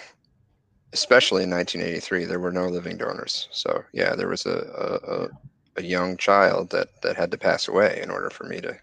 especially 0.94 1.44
in 1.44 1.50
1983, 1.50 2.26
there 2.26 2.40
were 2.40 2.52
no 2.52 2.68
living 2.68 2.98
donors. 2.98 3.50
So 3.52 3.84
yeah, 3.92 4.16
there 4.16 4.28
was 4.28 4.46
a, 4.46 5.32
a, 5.76 5.82
a 5.82 5.84
young 5.84 6.18
child 6.18 6.70
that, 6.70 7.02
that 7.02 7.18
had 7.18 7.32
to 7.32 7.38
pass 7.38 7.68
away 7.68 8.00
in 8.02 8.12
order 8.12 8.30
for 8.30 8.46
me 8.46 8.62
to 8.62 8.78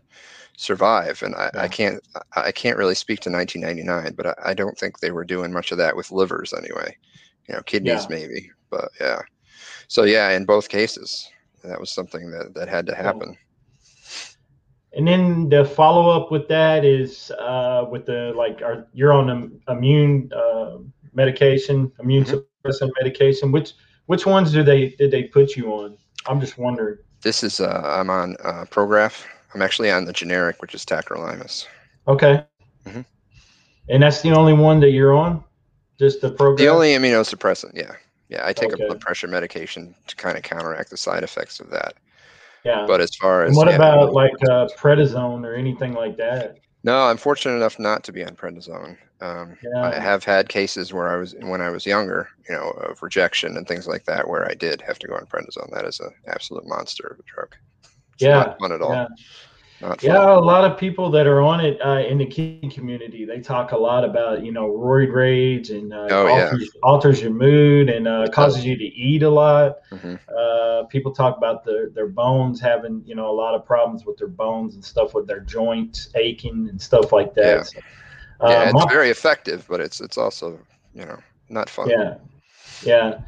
survive. 0.61 1.23
And 1.23 1.35
I, 1.35 1.51
yeah. 1.55 1.63
I 1.63 1.69
can't 1.69 2.07
I 2.37 2.53
can't 2.53 2.77
really 2.77 2.95
speak 2.95 3.21
to 3.21 3.31
1999, 3.31 4.15
but 4.15 4.27
I, 4.27 4.51
I, 4.51 4.55
don't 4.55 4.77
think 4.77 5.01
they 5.01 5.11
were 5.11 5.25
doing 5.25 5.53
much 5.53 5.73
of 5.73 5.79
that 5.79 5.97
with 5.97 6.13
livers 6.13 6.53
anyway. 6.53 6.95
You 7.49 7.55
know, 7.55 7.63
kidneys 7.63 8.03
yeah. 8.03 8.07
maybe, 8.11 8.51
but 8.69 8.91
yeah. 9.01 9.23
So 9.89 10.05
yeah, 10.05 10.31
in 10.31 10.45
both 10.45 10.69
cases, 10.69 11.29
that 11.65 11.81
was 11.81 11.91
something 11.91 12.31
that 12.31 12.55
that 12.55 12.69
had 12.69 12.87
to 12.87 12.95
happen. 12.95 13.37
And 14.93 15.07
then 15.07 15.49
the 15.49 15.65
follow 15.65 16.11
up 16.11 16.31
with 16.31 16.49
that 16.49 16.85
is 16.85 17.31
uh, 17.39 17.87
with 17.91 18.07
the 18.07 18.33
like, 18.37 18.61
are 18.61 18.87
you're 18.93 19.13
on 19.13 19.61
immune 19.69 20.31
uh, 20.35 20.79
medication, 21.15 21.91
immune 22.01 22.25
mm-hmm. 22.25 22.69
suppressant 22.69 22.91
medication. 23.01 23.51
Which 23.51 23.73
which 24.07 24.27
ones 24.27 24.53
do 24.53 24.63
they 24.63 24.91
did 24.91 25.11
they 25.11 25.25
put 25.25 25.57
you 25.57 25.73
on? 25.73 25.97
I'm 26.27 26.41
just 26.41 26.59
wondering. 26.59 26.99
This 27.23 27.43
is 27.43 27.61
uh, 27.61 27.83
I'm 27.85 28.11
on 28.11 28.37
uh, 28.45 28.67
Prograf. 28.67 29.25
I'm 29.55 29.63
actually 29.63 29.91
on 29.91 30.05
the 30.05 30.13
generic, 30.13 30.63
which 30.63 30.75
is 30.75 30.85
tacrolimus. 30.85 31.67
Okay. 32.07 32.45
Mm-hmm. 32.87 33.03
And 33.89 34.03
that's 34.03 34.23
the 34.23 34.31
only 34.33 34.53
one 34.53 34.81
that 34.81 34.91
you're 34.91 35.15
on, 35.15 35.43
just 35.99 36.21
the 36.21 36.31
Prograf. 36.31 36.59
The 36.59 36.69
only 36.69 36.91
immunosuppressant, 36.91 37.73
yeah, 37.75 37.93
yeah. 38.29 38.47
I 38.47 38.53
take 38.53 38.73
okay. 38.73 38.85
a 38.85 38.87
blood 38.87 39.01
pressure 39.01 39.27
medication 39.27 39.95
to 40.07 40.17
kind 40.17 40.37
of 40.37 40.45
counteract 40.45 40.91
the 40.91 40.97
side 40.97 41.25
effects 41.25 41.59
of 41.59 41.71
that. 41.71 41.95
Yeah. 42.65 42.85
But 42.87 43.01
as 43.01 43.15
far 43.17 43.43
as 43.43 43.49
and 43.49 43.57
what 43.57 43.69
yeah, 43.69 43.77
about 43.77 44.13
like 44.13 44.33
uh, 44.49 44.69
prednisone 44.79 45.45
or 45.45 45.55
anything 45.55 45.95
like 45.95 46.17
that? 46.19 46.59
No, 46.85 47.05
I'm 47.05 47.17
fortunate 47.17 47.57
enough 47.57 47.79
not 47.79 48.05
to 48.05 48.13
be 48.13 48.25
on 48.25 48.37
prednisone. 48.37 48.97
Um, 49.21 49.57
yeah. 49.63 49.83
I 49.83 49.99
have 49.99 50.25
had 50.25 50.49
cases 50.49 50.95
where 50.95 51.09
I 51.09 51.17
was 51.17 51.35
when 51.41 51.61
I 51.61 51.71
was 51.71 51.85
younger, 51.85 52.29
you 52.49 52.55
know, 52.55 52.71
of 52.71 53.03
rejection 53.03 53.57
and 53.57 53.67
things 53.67 53.87
like 53.87 54.05
that, 54.05 54.29
where 54.29 54.49
I 54.49 54.55
did 54.55 54.81
have 54.83 54.99
to 55.01 55.07
go 55.07 55.15
on 55.15 55.27
prednisone. 55.27 55.71
That 55.73 55.85
is 55.85 56.01
an 56.01 56.11
absolute 56.27 56.67
monster 56.67 57.07
of 57.07 57.19
a 57.19 57.23
drug. 57.23 57.55
It's 58.21 58.27
yeah, 58.27 58.35
not 58.35 58.59
fun 58.59 58.73
at 58.73 58.83
all. 58.83 58.93
Yeah. 58.93 59.09
Yeah, 60.03 60.35
a 60.35 60.39
lot 60.39 60.71
of 60.71 60.79
people 60.79 61.11
that 61.11 61.27
are 61.27 61.41
on 61.41 61.65
it 61.65 61.81
uh, 61.81 62.01
in 62.07 62.19
the 62.19 62.27
kidney 62.27 62.69
community, 62.69 63.25
they 63.25 63.41
talk 63.41 63.73
a 63.73 63.79
lot 63.79 64.05
about 64.05 64.45
you 64.45 64.53
know 64.53 64.69
roid 64.69 65.11
rage 65.11 65.71
and 65.71 65.95
uh, 65.95 66.07
oh, 66.11 66.29
alters, 66.29 66.61
yeah. 66.61 66.81
alters 66.83 67.23
your 67.23 67.31
mood 67.31 67.89
and 67.89 68.07
uh, 68.07 68.27
causes 68.31 68.63
you 68.63 68.77
to 68.77 68.85
eat 68.85 69.23
a 69.23 69.31
lot. 69.31 69.77
Mm-hmm. 69.91 70.17
Uh, 70.37 70.85
people 70.89 71.13
talk 71.13 71.39
about 71.39 71.65
their 71.65 71.89
their 71.89 72.09
bones 72.09 72.61
having 72.61 73.03
you 73.07 73.15
know 73.15 73.31
a 73.31 73.33
lot 73.33 73.55
of 73.55 73.65
problems 73.65 74.05
with 74.05 74.19
their 74.19 74.29
bones 74.29 74.75
and 74.75 74.85
stuff 74.85 75.15
with 75.15 75.27
their 75.27 75.41
joints 75.41 76.11
aching 76.15 76.69
and 76.69 76.81
stuff 76.81 77.11
like 77.11 77.33
that. 77.33 77.57
Yeah, 77.57 77.63
so, 77.63 77.79
yeah 78.43 78.49
uh, 78.49 78.65
it's 78.65 78.75
my, 78.75 78.93
very 78.93 79.09
effective, 79.09 79.67
but 79.67 79.81
it's 79.81 80.03
it's 80.03 80.19
also 80.19 80.59
you 80.93 81.07
know 81.07 81.19
not 81.49 81.71
fun. 81.71 81.89
Yeah, 81.89 82.19
yeah. 82.83 83.21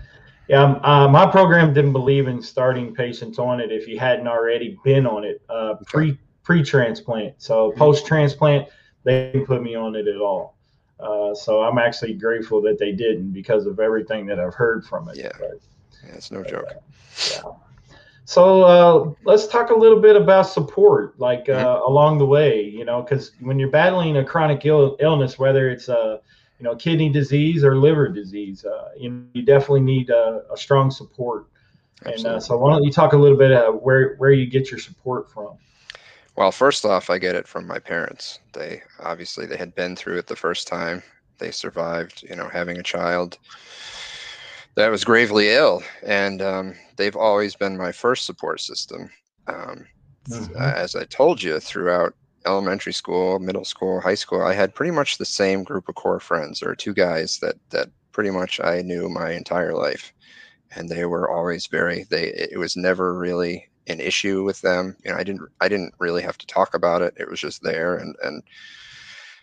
Yeah, 0.53 0.65
um, 0.65 0.85
uh, 0.85 1.09
my 1.09 1.25
program 1.25 1.73
didn't 1.73 1.93
believe 1.93 2.29
in 2.29 2.43
starting 2.43 2.95
patients 2.95 3.39
on 3.39 3.59
it 3.59 3.73
if 3.73 3.89
you 3.89 3.99
hadn't 3.99 4.29
already 4.29 4.79
been 4.85 5.07
on 5.07 5.25
it. 5.25 5.41
Uh, 5.49 5.77
pre 5.87 6.19
pre-transplant. 6.43 7.35
So 7.39 7.71
mm-hmm. 7.71 7.79
post-transplant, 7.79 8.69
they 9.05 9.31
didn't 9.33 9.47
put 9.47 9.63
me 9.63 9.75
on 9.75 9.97
it 9.97 10.07
at 10.07 10.21
all. 10.21 10.59
Uh, 11.01 11.35
so 11.35 11.63
I'm 11.63 11.79
actually 11.79 12.15
grateful 12.15 12.61
that 12.63 12.79
they 12.79 12.93
didn't 12.93 13.33
because 13.33 13.65
of 13.65 13.81
everything 13.81 14.27
that 14.27 14.39
I've 14.39 14.53
heard 14.53 14.85
from 14.85 15.09
it. 15.09 15.17
Yeah, 15.17 15.31
but, 15.39 15.61
yeah 16.05 16.15
it's 16.15 16.31
no 16.31 16.43
joke. 16.43 16.67
Uh, 16.69 16.75
yeah. 17.31 17.97
So 18.27 18.63
uh, 18.63 19.15
let's 19.25 19.47
talk 19.47 19.71
a 19.71 19.75
little 19.75 20.01
bit 20.01 20.17
about 20.17 20.43
support, 20.43 21.19
like 21.19 21.49
uh, 21.49 21.65
mm-hmm. 21.65 21.91
along 21.91 22.19
the 22.19 22.27
way. 22.27 22.63
You 22.63 22.85
know, 22.85 23.01
because 23.01 23.33
when 23.41 23.59
you're 23.59 23.71
battling 23.71 24.19
a 24.19 24.25
chronic 24.25 24.67
Ill- 24.67 24.99
illness, 25.01 25.39
whether 25.39 25.71
it's 25.71 25.89
a 25.89 26.21
you 26.63 26.69
know 26.69 26.77
kidney 26.77 27.09
disease 27.09 27.65
or 27.65 27.77
liver 27.77 28.07
disease, 28.07 28.65
uh, 28.65 28.91
you, 28.97 29.27
you 29.33 29.43
definitely 29.43 29.81
need 29.81 30.11
a, 30.11 30.43
a 30.53 30.57
strong 30.57 30.93
support 30.93 31.49
And 32.05 32.25
uh, 32.25 32.39
so, 32.39 32.57
why 32.57 32.71
don't 32.71 32.85
you 32.85 32.93
talk 32.93 33.15
a 33.15 33.17
little 33.17 33.37
bit 33.37 33.51
uh, 33.51 33.73
where 33.73 34.15
where 34.19 34.31
you 34.31 34.47
get 34.47 34.71
your 34.71 34.79
support 34.79 35.29
from? 35.29 35.59
Well, 36.37 36.53
first 36.53 36.85
off, 36.85 37.11
I 37.11 37.19
get 37.19 37.35
it 37.35 37.49
from 37.49 37.67
my 37.67 37.81
parents. 37.81 38.39
They 38.53 38.81
obviously 39.01 39.45
they 39.45 39.57
had 39.57 39.75
been 39.75 39.97
through 39.97 40.19
it 40.19 40.29
the 40.29 40.37
first 40.37 40.69
time. 40.69 41.03
They 41.39 41.51
survived, 41.51 42.23
you 42.23 42.37
know, 42.37 42.49
having 42.49 42.79
a 42.79 42.83
child 42.85 43.39
that 44.77 44.89
was 44.89 45.03
gravely 45.03 45.49
ill, 45.51 45.83
and 46.07 46.41
um, 46.43 46.75
they've 46.97 47.17
always 47.17 47.57
been 47.57 47.77
my 47.77 47.91
first 47.91 48.25
support 48.25 48.61
system. 48.61 49.11
Um, 49.49 49.85
mm-hmm. 50.29 50.57
As 50.57 50.95
I 50.95 51.05
told 51.07 51.43
you, 51.43 51.59
throughout 51.59 52.15
elementary 52.47 52.93
school, 52.93 53.39
middle 53.39 53.65
school, 53.65 54.01
high 54.01 54.15
school, 54.15 54.43
I 54.43 54.55
had 54.55 54.75
pretty 54.75 54.93
much 54.93 55.19
the 55.19 55.25
same 55.25 55.63
group 55.63 55.89
of 55.89 55.95
core 55.95 56.21
friends. 56.21 56.61
There 56.61 56.75
two 56.75 56.95
guys 56.95 57.39
that 57.39 57.57
that 57.71 57.89
pretty 58.13 58.31
much 58.31 58.61
I 58.61 58.83
knew 58.83 59.09
my 59.09 59.33
entire 59.33 59.75
life, 59.75 60.13
and 60.75 60.89
they 60.89 61.05
were 61.07 61.31
always 61.31 61.67
very. 61.67 62.05
They 62.05 62.29
it 62.29 62.59
was 62.59 62.77
never 62.77 63.15
really 63.15 63.69
an 63.87 64.01
issue 64.01 64.45
with 64.45 64.61
them. 64.61 64.97
You 65.05 65.13
know, 65.13 65.17
I 65.17 65.25
didn't 65.25 65.49
I 65.61 65.69
didn't 65.69 65.95
really 65.99 66.23
have 66.23 66.39
to 66.39 66.47
talk 66.47 66.75
about 66.75 67.03
it. 67.03 67.15
It 67.17 67.29
was 67.29 67.41
just 67.41 67.63
there, 67.63 67.97
and 67.97 68.17
and 68.23 68.43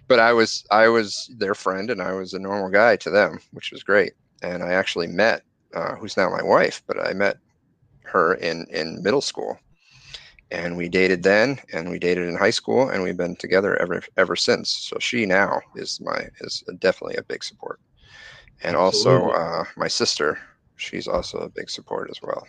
but 0.08 0.20
I 0.20 0.34
was 0.34 0.66
I 0.72 0.88
was 0.90 1.32
their 1.38 1.56
friend, 1.56 1.90
and 1.90 2.02
I 2.02 2.14
was 2.14 2.34
a 2.34 2.40
normal 2.40 2.70
guy 2.70 2.96
to 2.98 3.10
them, 3.10 3.40
which 3.52 3.72
was 3.72 3.84
great. 3.84 4.14
And 4.42 4.64
I 4.64 4.74
actually 4.74 5.08
met 5.08 5.44
uh, 5.74 5.96
who's 5.96 6.18
now 6.18 6.30
my 6.30 6.44
wife, 6.44 6.82
but 6.88 7.00
I 7.00 7.14
met 7.14 7.38
her 8.04 8.34
in 8.36 8.66
in 8.72 9.04
middle 9.04 9.22
school 9.22 9.60
and 10.52 10.76
we 10.76 10.90
dated 10.90 11.24
then 11.24 11.60
and 11.74 11.90
we 11.90 12.00
dated 12.00 12.28
in 12.28 12.36
high 12.36 12.50
school 12.50 12.90
and 12.90 13.04
we've 13.04 13.18
been 13.18 13.36
together 13.36 13.80
ever 13.82 14.02
ever 14.18 14.36
since. 14.36 14.70
So 14.70 14.98
she 15.00 15.26
now 15.26 15.62
is 15.76 16.00
my 16.02 16.28
is 16.42 16.64
definitely 16.80 17.18
a 17.18 17.24
big 17.24 17.44
support. 17.44 17.80
And 18.64 18.76
Absolutely. 18.76 19.22
also 19.24 19.30
uh, 19.32 19.64
my 19.78 19.88
sister 19.88 20.40
she's 20.78 21.08
also 21.08 21.40
a 21.40 21.50
big 21.50 21.70
support 21.70 22.10
as 22.10 22.22
well. 22.22 22.48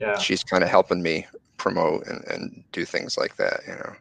Yeah. 0.00 0.18
She's 0.18 0.44
kind 0.44 0.62
of 0.62 0.70
helping 0.70 1.02
me 1.02 1.26
promote 1.56 2.06
and, 2.06 2.22
and 2.24 2.64
do 2.72 2.84
things 2.84 3.18
like 3.18 3.36
that 3.36 3.60
you 3.66 3.74
know. 3.74 3.94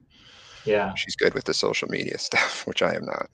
Yeah. 0.65 0.93
She's 0.95 1.15
good 1.15 1.33
with 1.33 1.45
the 1.45 1.53
social 1.53 1.87
media 1.87 2.17
stuff 2.29 2.67
which 2.67 2.81
i 2.81 2.93
am 2.93 3.05
not. 3.05 3.29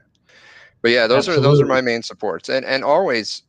But 0.82 0.92
yeah 0.92 1.08
those 1.08 1.28
Absolutely. 1.28 1.46
are 1.46 1.50
those 1.50 1.62
are 1.62 1.66
my 1.66 1.82
main 1.82 2.02
supports. 2.02 2.48
And 2.48 2.66
and 2.66 2.84
always 2.84 3.44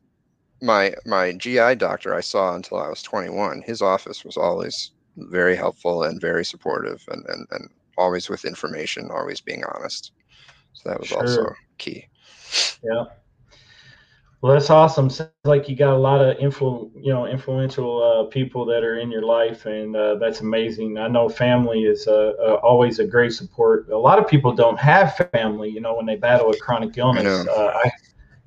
my 0.63 0.93
my 1.07 1.33
gi 1.33 1.75
doctor 1.77 2.15
i 2.15 2.21
saw 2.21 2.55
until 2.55 2.77
i 2.77 2.87
was 2.87 3.01
21 3.01 3.63
his 3.63 3.81
office 3.81 4.27
was 4.27 4.37
always 4.37 4.91
very 5.17 5.57
helpful 5.57 6.05
and 6.05 6.21
very 6.21 6.45
supportive 6.45 7.03
and, 7.09 7.25
and, 7.29 7.47
and 7.51 7.71
always 7.99 8.29
with 8.29 8.45
information, 8.45 9.11
always 9.11 9.41
being 9.41 9.63
honest. 9.75 10.13
So 10.73 10.89
that 10.89 11.01
was 11.01 11.09
sure. 11.09 11.21
also 11.21 11.55
key. 11.79 12.07
Yeah. 12.83 13.05
Well, 14.41 14.55
that's 14.55 14.71
awesome. 14.71 15.11
Sounds 15.11 15.31
like 15.45 15.69
you 15.69 15.77
got 15.77 15.93
a 15.93 15.99
lot 15.99 16.23
of 16.23 16.35
influ, 16.39 16.91
you 16.95 17.13
know, 17.13 17.27
influential 17.27 18.03
uh, 18.03 18.31
people 18.31 18.65
that 18.67 18.83
are 18.83 18.99
in 18.99 19.11
your 19.11 19.23
life, 19.23 19.67
and 19.67 19.95
uh, 19.95 20.15
that's 20.15 20.41
amazing. 20.41 20.97
I 20.97 21.09
know 21.09 21.29
family 21.29 21.81
is 21.83 22.09
uh, 22.09 22.33
uh 22.41 22.55
always 22.63 23.01
a 23.01 23.07
great 23.07 23.35
support. 23.35 23.91
A 23.91 23.99
lot 23.99 24.19
of 24.19 24.27
people 24.27 24.55
don't 24.55 24.79
have 24.79 25.15
family, 25.35 25.69
you 25.69 25.83
know, 25.83 25.95
when 25.95 26.07
they 26.07 26.17
battle 26.17 26.51
a 26.51 26.57
chronic 26.57 26.97
illness. 26.97 27.47
I, 27.49 27.53
uh, 27.53 27.81
I 27.85 27.91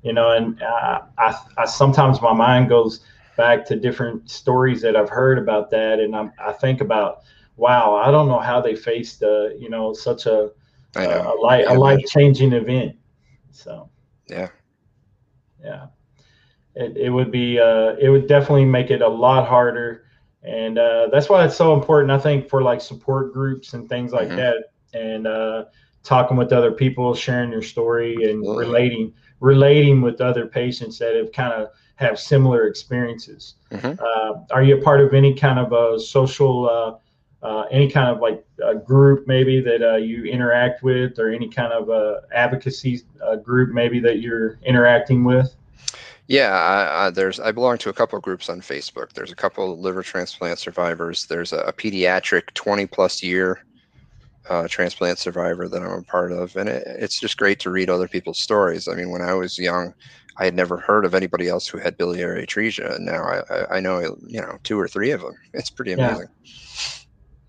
you 0.02 0.12
know, 0.12 0.32
and 0.32 0.60
uh, 0.60 1.02
I, 1.16 1.38
I 1.58 1.64
sometimes 1.64 2.20
my 2.20 2.32
mind 2.32 2.68
goes 2.68 3.00
back 3.36 3.64
to 3.66 3.76
different 3.76 4.30
stories 4.30 4.80
that 4.82 4.96
I've 4.96 5.08
heard 5.08 5.38
about 5.38 5.70
that, 5.70 6.00
and 6.00 6.14
I'm, 6.14 6.32
I 6.38 6.52
think 6.52 6.80
about, 6.80 7.22
wow, 7.56 7.94
I 7.94 8.10
don't 8.10 8.28
know 8.28 8.38
how 8.38 8.60
they 8.60 8.74
faced, 8.74 9.22
uh, 9.22 9.48
you 9.58 9.68
know, 9.70 9.92
such 9.92 10.26
a 10.26 10.50
uh, 10.96 11.34
a, 11.34 11.34
life 11.40 11.66
a 11.68 11.74
life 11.74 12.04
changing 12.06 12.52
event. 12.52 12.96
So 13.50 13.90
yeah, 14.28 14.48
yeah, 15.62 15.86
it 16.74 16.96
it 16.96 17.10
would 17.10 17.30
be 17.30 17.58
uh, 17.58 17.96
it 18.00 18.08
would 18.08 18.26
definitely 18.26 18.64
make 18.64 18.90
it 18.90 19.02
a 19.02 19.08
lot 19.08 19.48
harder, 19.48 20.04
and 20.42 20.78
uh, 20.78 21.08
that's 21.10 21.28
why 21.28 21.44
it's 21.44 21.56
so 21.56 21.74
important. 21.74 22.10
I 22.10 22.18
think 22.18 22.48
for 22.48 22.62
like 22.62 22.80
support 22.80 23.32
groups 23.32 23.74
and 23.74 23.88
things 23.88 24.12
like 24.12 24.28
mm-hmm. 24.28 24.36
that, 24.36 24.64
and 24.92 25.26
uh, 25.26 25.64
talking 26.02 26.36
with 26.36 26.52
other 26.52 26.72
people, 26.72 27.14
sharing 27.14 27.50
your 27.50 27.62
story, 27.62 28.14
and 28.14 28.40
Absolutely. 28.40 28.66
relating 28.66 29.14
relating 29.40 30.00
with 30.00 30.20
other 30.20 30.46
patients 30.46 30.98
that 30.98 31.14
have 31.16 31.32
kind 31.32 31.52
of 31.52 31.68
have 31.96 32.18
similar 32.18 32.66
experiences. 32.66 33.54
Mm-hmm. 33.70 34.02
Uh, 34.02 34.40
are 34.50 34.62
you 34.62 34.78
a 34.78 34.82
part 34.82 35.00
of 35.00 35.14
any 35.14 35.34
kind 35.34 35.58
of 35.58 35.72
a 35.72 36.00
social, 36.00 36.68
uh, 36.68 37.46
uh, 37.46 37.66
any 37.70 37.90
kind 37.90 38.08
of 38.08 38.20
like 38.20 38.44
a 38.64 38.74
group 38.74 39.26
maybe 39.26 39.60
that 39.60 39.82
uh, 39.82 39.96
you 39.96 40.24
interact 40.24 40.82
with, 40.82 41.18
or 41.18 41.30
any 41.30 41.48
kind 41.48 41.72
of 41.72 41.90
uh, 41.90 42.20
advocacy 42.32 43.02
uh, 43.22 43.36
group 43.36 43.72
maybe 43.72 44.00
that 44.00 44.20
you're 44.20 44.58
interacting 44.64 45.24
with? 45.24 45.54
Yeah, 46.26 46.52
I, 46.52 47.06
I, 47.06 47.10
there's. 47.10 47.38
I 47.38 47.52
belong 47.52 47.76
to 47.78 47.90
a 47.90 47.92
couple 47.92 48.16
of 48.16 48.22
groups 48.22 48.48
on 48.48 48.62
Facebook. 48.62 49.12
There's 49.12 49.30
a 49.30 49.36
couple 49.36 49.78
liver 49.78 50.02
transplant 50.02 50.58
survivors. 50.58 51.26
There's 51.26 51.52
a, 51.52 51.58
a 51.58 51.72
pediatric 51.72 52.54
20 52.54 52.86
plus 52.86 53.22
year 53.22 53.62
uh, 54.48 54.66
transplant 54.66 55.18
survivor 55.18 55.68
that 55.68 55.82
I'm 55.82 55.98
a 55.98 56.02
part 56.02 56.32
of, 56.32 56.56
and 56.56 56.68
it, 56.68 56.84
it's 56.86 57.20
just 57.20 57.36
great 57.36 57.60
to 57.60 57.70
read 57.70 57.90
other 57.90 58.08
people's 58.08 58.40
stories. 58.40 58.88
I 58.88 58.94
mean, 58.94 59.10
when 59.10 59.20
I 59.20 59.34
was 59.34 59.58
young, 59.58 59.92
I 60.36 60.44
had 60.44 60.54
never 60.54 60.76
heard 60.78 61.04
of 61.04 61.14
anybody 61.14 61.48
else 61.48 61.66
who 61.66 61.78
had 61.78 61.96
biliary 61.96 62.46
atresia, 62.46 62.96
and 62.96 63.06
now 63.06 63.22
I, 63.22 63.76
I 63.76 63.80
know 63.80 64.00
you 64.26 64.40
know 64.40 64.58
two 64.62 64.78
or 64.78 64.88
three 64.88 65.10
of 65.10 65.20
them. 65.20 65.34
It's 65.54 65.70
pretty 65.70 65.92
amazing. 65.92 66.28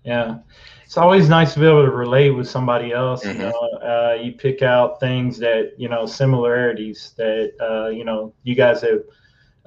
Yeah. 0.04 0.26
yeah. 0.26 0.38
It's 0.84 0.96
always 0.96 1.28
nice 1.28 1.52
to 1.54 1.60
be 1.60 1.66
able 1.66 1.84
to 1.84 1.90
relate 1.90 2.30
with 2.30 2.48
somebody 2.48 2.92
else. 2.92 3.24
Mm-hmm. 3.24 3.40
You 3.40 3.46
know, 3.48 3.68
uh, 3.82 4.18
you 4.22 4.32
pick 4.32 4.62
out 4.62 5.00
things 5.00 5.36
that 5.38 5.72
you 5.76 5.88
know 5.88 6.06
similarities 6.06 7.12
that 7.16 7.52
uh, 7.60 7.88
you 7.88 8.04
know 8.04 8.32
you 8.44 8.54
guys 8.54 8.82
have 8.82 9.00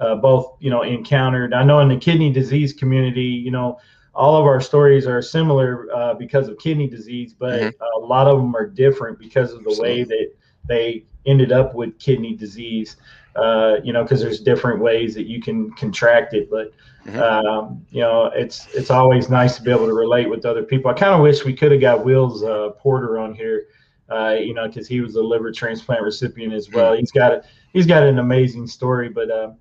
uh, 0.00 0.14
both 0.16 0.56
you 0.60 0.70
know 0.70 0.82
encountered. 0.82 1.52
I 1.52 1.62
know 1.62 1.80
in 1.80 1.88
the 1.88 1.98
kidney 1.98 2.32
disease 2.32 2.72
community, 2.72 3.22
you 3.22 3.50
know, 3.50 3.78
all 4.14 4.36
of 4.36 4.46
our 4.46 4.62
stories 4.62 5.06
are 5.06 5.20
similar 5.20 5.88
uh, 5.94 6.14
because 6.14 6.48
of 6.48 6.58
kidney 6.58 6.88
disease, 6.88 7.34
but 7.34 7.60
mm-hmm. 7.60 8.02
a 8.02 8.06
lot 8.06 8.26
of 8.26 8.38
them 8.38 8.56
are 8.56 8.66
different 8.66 9.18
because 9.18 9.52
of 9.52 9.62
the 9.62 9.70
Absolutely. 9.70 9.98
way 9.98 10.04
that 10.04 10.32
they 10.64 11.04
ended 11.26 11.52
up 11.52 11.74
with 11.74 11.98
kidney 11.98 12.34
disease. 12.34 12.96
Uh, 13.36 13.76
you 13.84 13.92
know, 13.92 14.02
because 14.02 14.20
there's 14.20 14.40
different 14.40 14.80
ways 14.80 15.14
that 15.14 15.26
you 15.26 15.40
can 15.40 15.70
contract 15.74 16.34
it, 16.34 16.50
but 16.50 16.72
mm-hmm. 17.06 17.20
um, 17.20 17.86
you 17.90 18.00
know, 18.00 18.26
it's 18.34 18.66
it's 18.74 18.90
always 18.90 19.30
nice 19.30 19.56
to 19.56 19.62
be 19.62 19.70
able 19.70 19.86
to 19.86 19.94
relate 19.94 20.28
with 20.28 20.44
other 20.44 20.64
people. 20.64 20.90
I 20.90 20.94
kind 20.94 21.14
of 21.14 21.20
wish 21.20 21.44
we 21.44 21.54
could 21.54 21.70
have 21.70 21.80
got 21.80 22.04
Will's 22.04 22.42
uh, 22.42 22.70
Porter 22.70 23.20
on 23.20 23.32
here, 23.32 23.66
uh, 24.10 24.34
you 24.40 24.52
know, 24.52 24.66
because 24.66 24.88
he 24.88 25.00
was 25.00 25.14
a 25.14 25.22
liver 25.22 25.52
transplant 25.52 26.02
recipient 26.02 26.52
as 26.52 26.70
well. 26.70 26.90
Mm-hmm. 26.90 27.00
He's 27.00 27.12
got 27.12 27.32
a 27.32 27.44
he's 27.72 27.86
got 27.86 28.02
an 28.02 28.18
amazing 28.18 28.66
story, 28.66 29.08
but 29.08 29.30
uh, 29.30 29.52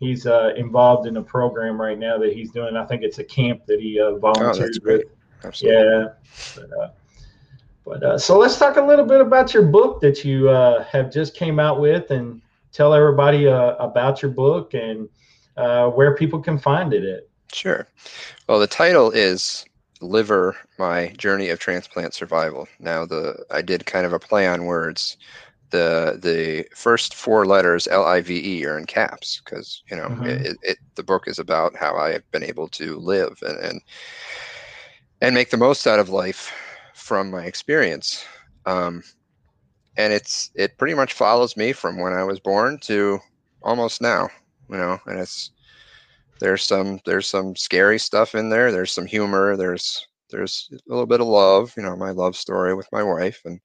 he's 0.00 0.26
uh, 0.26 0.52
involved 0.56 1.06
in 1.06 1.16
a 1.16 1.22
program 1.22 1.80
right 1.80 1.98
now 1.98 2.18
that 2.18 2.32
he's 2.32 2.50
doing. 2.50 2.76
I 2.76 2.84
think 2.84 3.02
it's 3.04 3.20
a 3.20 3.24
camp 3.24 3.66
that 3.66 3.78
he 3.80 4.00
uh, 4.00 4.06
oh, 4.06 4.18
volunteers 4.18 4.80
with. 4.82 5.04
Absolutely. 5.44 5.80
Yeah. 5.80 6.08
But, 6.56 6.96
but 7.84 8.02
uh, 8.02 8.18
so 8.18 8.38
let's 8.38 8.58
talk 8.58 8.76
a 8.76 8.82
little 8.82 9.04
bit 9.04 9.20
about 9.20 9.52
your 9.52 9.64
book 9.64 10.00
that 10.00 10.24
you 10.24 10.48
uh, 10.48 10.84
have 10.84 11.12
just 11.12 11.34
came 11.34 11.58
out 11.58 11.80
with, 11.80 12.10
and 12.10 12.40
tell 12.72 12.94
everybody 12.94 13.48
uh, 13.48 13.74
about 13.76 14.22
your 14.22 14.30
book 14.30 14.74
and 14.74 15.08
uh, 15.56 15.88
where 15.88 16.14
people 16.14 16.40
can 16.40 16.58
find 16.58 16.92
it 16.94 17.04
at. 17.04 17.28
Sure. 17.52 17.86
Well, 18.48 18.58
the 18.58 18.66
title 18.66 19.10
is 19.10 19.64
"Liver: 20.00 20.56
My 20.78 21.08
Journey 21.18 21.48
of 21.48 21.58
Transplant 21.58 22.14
Survival." 22.14 22.68
Now, 22.78 23.04
the 23.04 23.44
I 23.50 23.62
did 23.62 23.86
kind 23.86 24.06
of 24.06 24.12
a 24.12 24.18
play 24.18 24.46
on 24.46 24.64
words. 24.64 25.16
The 25.70 26.18
the 26.22 26.66
first 26.76 27.14
four 27.14 27.46
letters 27.46 27.88
L 27.88 28.04
I 28.04 28.20
V 28.20 28.58
E 28.60 28.66
are 28.66 28.78
in 28.78 28.84
caps 28.84 29.40
because 29.44 29.82
you 29.90 29.96
know 29.96 30.08
mm-hmm. 30.08 30.26
it, 30.26 30.56
it, 30.62 30.78
the 30.94 31.02
book 31.02 31.26
is 31.26 31.38
about 31.38 31.74
how 31.74 31.96
I 31.96 32.12
have 32.12 32.30
been 32.30 32.44
able 32.44 32.68
to 32.68 32.96
live 32.98 33.38
and 33.42 33.58
and 33.58 33.80
and 35.22 35.34
make 35.34 35.50
the 35.50 35.56
most 35.56 35.86
out 35.86 35.98
of 35.98 36.10
life 36.10 36.52
from 37.02 37.30
my 37.30 37.44
experience. 37.44 38.24
Um, 38.64 39.02
and 39.96 40.12
it's 40.12 40.50
it 40.54 40.78
pretty 40.78 40.94
much 40.94 41.12
follows 41.12 41.56
me 41.56 41.72
from 41.72 41.98
when 41.98 42.12
I 42.12 42.24
was 42.24 42.40
born 42.40 42.78
to 42.82 43.18
almost 43.62 44.00
now, 44.00 44.28
you 44.70 44.76
know, 44.76 44.98
and 45.06 45.18
it's 45.18 45.50
there's 46.40 46.62
some 46.62 47.00
there's 47.04 47.28
some 47.28 47.54
scary 47.56 47.98
stuff 47.98 48.34
in 48.34 48.48
there. 48.48 48.72
There's 48.72 48.92
some 48.92 49.06
humor. 49.06 49.56
There's 49.56 50.06
there's 50.30 50.70
a 50.72 50.78
little 50.86 51.06
bit 51.06 51.20
of 51.20 51.26
love, 51.26 51.74
you 51.76 51.82
know, 51.82 51.94
my 51.96 52.10
love 52.10 52.36
story 52.36 52.74
with 52.74 52.88
my 52.92 53.02
wife, 53.02 53.42
and 53.44 53.60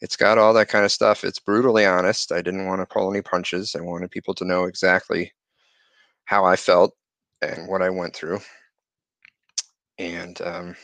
it's 0.00 0.16
got 0.16 0.38
all 0.38 0.52
that 0.54 0.68
kind 0.68 0.84
of 0.84 0.92
stuff. 0.92 1.24
It's 1.24 1.40
brutally 1.40 1.86
honest. 1.86 2.32
I 2.32 2.42
didn't 2.42 2.66
want 2.66 2.80
to 2.80 2.86
pull 2.86 3.10
any 3.10 3.22
punches. 3.22 3.74
I 3.74 3.80
wanted 3.80 4.10
people 4.10 4.34
to 4.34 4.44
know 4.44 4.64
exactly 4.64 5.32
how 6.24 6.44
I 6.44 6.56
felt 6.56 6.94
and 7.40 7.68
what 7.68 7.82
I 7.82 7.90
went 7.90 8.14
through. 8.14 8.40
And 9.98 10.40
um, 10.42 10.76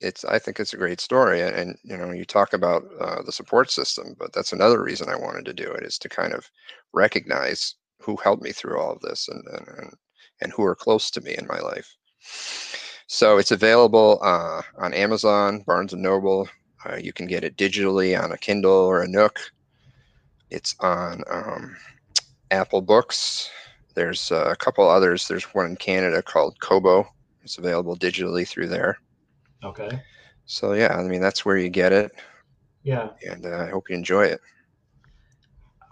it's 0.00 0.24
I 0.24 0.38
think 0.38 0.60
it's 0.60 0.74
a 0.74 0.78
great 0.78 1.00
story, 1.00 1.40
and, 1.40 1.76
you 1.82 1.96
know 1.96 2.12
you 2.12 2.24
talk 2.24 2.52
about 2.52 2.84
uh, 3.00 3.22
the 3.22 3.32
support 3.32 3.70
system, 3.70 4.14
but 4.18 4.32
that's 4.32 4.52
another 4.52 4.82
reason 4.82 5.08
I 5.08 5.16
wanted 5.16 5.44
to 5.46 5.54
do 5.54 5.70
it 5.72 5.84
is 5.84 5.98
to 5.98 6.08
kind 6.08 6.32
of 6.32 6.50
recognize 6.92 7.74
who 8.00 8.16
helped 8.16 8.42
me 8.42 8.52
through 8.52 8.78
all 8.78 8.92
of 8.92 9.00
this 9.00 9.28
and 9.28 9.44
and 9.46 9.94
and 10.40 10.52
who 10.52 10.64
are 10.64 10.74
close 10.74 11.10
to 11.12 11.20
me 11.20 11.34
in 11.36 11.46
my 11.46 11.58
life. 11.60 11.96
So 13.06 13.38
it's 13.38 13.52
available 13.52 14.18
uh, 14.22 14.62
on 14.78 14.92
Amazon, 14.92 15.62
Barnes 15.66 15.92
and 15.92 16.02
Noble. 16.02 16.48
Uh, 16.84 16.96
you 16.96 17.12
can 17.12 17.26
get 17.26 17.44
it 17.44 17.56
digitally 17.56 18.20
on 18.20 18.32
a 18.32 18.38
Kindle 18.38 18.72
or 18.72 19.02
a 19.02 19.08
Nook. 19.08 19.38
It's 20.50 20.74
on 20.80 21.22
um, 21.30 21.76
Apple 22.50 22.82
Books. 22.82 23.50
There's 23.94 24.30
uh, 24.30 24.50
a 24.50 24.56
couple 24.56 24.88
others. 24.88 25.26
There's 25.26 25.54
one 25.54 25.66
in 25.66 25.76
Canada 25.76 26.20
called 26.22 26.60
Kobo. 26.60 27.08
It's 27.42 27.58
available 27.58 27.96
digitally 27.96 28.46
through 28.46 28.68
there. 28.68 28.98
Okay. 29.64 30.00
So 30.46 30.72
yeah, 30.74 30.94
I 30.96 31.02
mean 31.02 31.20
that's 31.20 31.44
where 31.44 31.56
you 31.56 31.68
get 31.68 31.92
it, 31.92 32.12
Yeah. 32.84 33.10
and 33.28 33.44
uh, 33.46 33.58
I 33.66 33.68
hope 33.70 33.88
you 33.90 33.96
enjoy 33.96 34.26
it. 34.26 34.40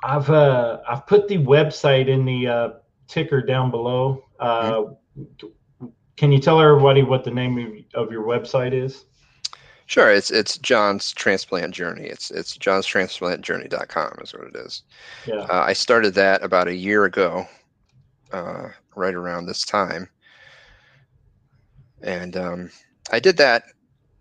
I've 0.04 0.30
uh, 0.30 0.80
I've 0.88 1.06
put 1.06 1.28
the 1.28 1.38
website 1.38 2.08
in 2.08 2.24
the 2.24 2.46
uh, 2.46 2.68
ticker 3.08 3.42
down 3.42 3.70
below. 3.70 4.24
Uh, 4.38 4.84
Mm-hmm. 5.16 5.86
Can 6.16 6.32
you 6.32 6.38
tell 6.40 6.60
everybody 6.60 7.02
what 7.02 7.24
the 7.24 7.30
name 7.30 7.84
of, 7.94 8.10
your 8.10 8.24
website 8.24 8.72
is? 8.72 9.04
Sure, 9.86 10.10
it's 10.12 10.30
it's 10.30 10.58
John's 10.58 11.12
transplant 11.12 11.74
journey. 11.74 12.04
It's 12.06 12.30
it's 12.30 12.56
johnstransplantjourney.com 12.58 14.18
is 14.22 14.32
what 14.32 14.48
it 14.48 14.56
is. 14.56 14.82
Yeah. 15.26 15.40
Uh, 15.42 15.62
I 15.66 15.72
started 15.72 16.14
that 16.14 16.42
about 16.42 16.68
a 16.68 16.74
year 16.74 17.04
ago, 17.04 17.46
uh, 18.32 18.68
right 18.96 19.14
around 19.14 19.46
this 19.46 19.64
time, 19.64 20.08
and 22.02 22.36
um, 22.36 22.70
I 23.12 23.20
did 23.20 23.36
that, 23.36 23.64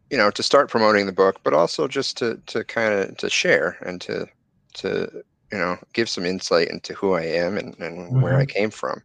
you 0.09 0.17
know, 0.17 0.31
to 0.31 0.43
start 0.43 0.69
promoting 0.69 1.05
the 1.05 1.11
book, 1.11 1.39
but 1.43 1.53
also 1.53 1.87
just 1.87 2.17
to 2.17 2.39
to 2.47 2.63
kind 2.63 2.93
of 2.93 3.17
to 3.17 3.29
share 3.29 3.77
and 3.81 3.99
to 4.01 4.27
to 4.75 5.23
you 5.51 5.57
know 5.57 5.77
give 5.93 6.09
some 6.09 6.25
insight 6.25 6.69
into 6.69 6.93
who 6.93 7.13
I 7.13 7.23
am 7.23 7.57
and, 7.57 7.77
and 7.79 8.21
where 8.21 8.37
I 8.37 8.45
came 8.45 8.71
from. 8.71 9.01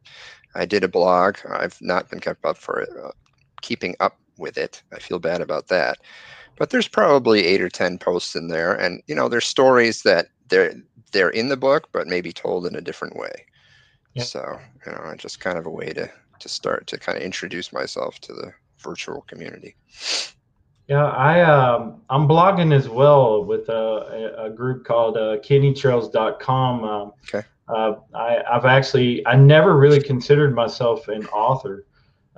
I 0.54 0.64
did 0.64 0.82
a 0.82 0.88
blog. 0.88 1.36
I've 1.48 1.78
not 1.80 2.08
been 2.10 2.20
kept 2.20 2.44
up 2.44 2.56
for 2.56 2.80
it, 2.80 2.88
uh, 3.02 3.10
keeping 3.62 3.94
up 4.00 4.18
with 4.38 4.56
it. 4.56 4.82
I 4.94 4.98
feel 4.98 5.18
bad 5.18 5.40
about 5.40 5.68
that, 5.68 5.98
but 6.56 6.70
there's 6.70 6.88
probably 6.88 7.46
eight 7.46 7.62
or 7.62 7.68
ten 7.68 7.98
posts 7.98 8.34
in 8.34 8.48
there, 8.48 8.74
and 8.74 9.02
you 9.06 9.14
know, 9.14 9.28
there's 9.28 9.46
stories 9.46 10.02
that 10.02 10.28
they're 10.48 10.74
they're 11.12 11.30
in 11.30 11.48
the 11.48 11.56
book, 11.56 11.88
but 11.92 12.06
maybe 12.06 12.32
told 12.32 12.66
in 12.66 12.74
a 12.74 12.80
different 12.80 13.16
way. 13.16 13.44
Yeah. 14.14 14.24
So 14.24 14.58
you 14.84 14.92
know, 14.92 15.14
just 15.16 15.40
kind 15.40 15.58
of 15.58 15.66
a 15.66 15.70
way 15.70 15.92
to 15.92 16.10
to 16.40 16.48
start 16.48 16.86
to 16.88 16.98
kind 16.98 17.16
of 17.16 17.24
introduce 17.24 17.72
myself 17.72 18.18
to 18.20 18.32
the 18.32 18.52
virtual 18.80 19.22
community. 19.22 19.76
Yeah, 20.88 21.04
I 21.04 21.40
um, 21.42 22.00
I'm 22.08 22.26
blogging 22.26 22.74
as 22.74 22.88
well 22.88 23.44
with 23.44 23.68
a, 23.68 24.34
a- 24.46 24.50
group 24.50 24.84
called 24.86 25.16
uh, 25.18 25.36
kidneytrails.com. 25.38 26.84
Um, 26.84 27.12
Okay. 27.34 27.46
Uh, 27.68 27.96
I, 28.14 28.42
I've 28.50 28.64
actually 28.64 29.26
I 29.26 29.36
never 29.36 29.76
really 29.76 30.00
considered 30.02 30.54
myself 30.54 31.06
an 31.08 31.26
author 31.26 31.84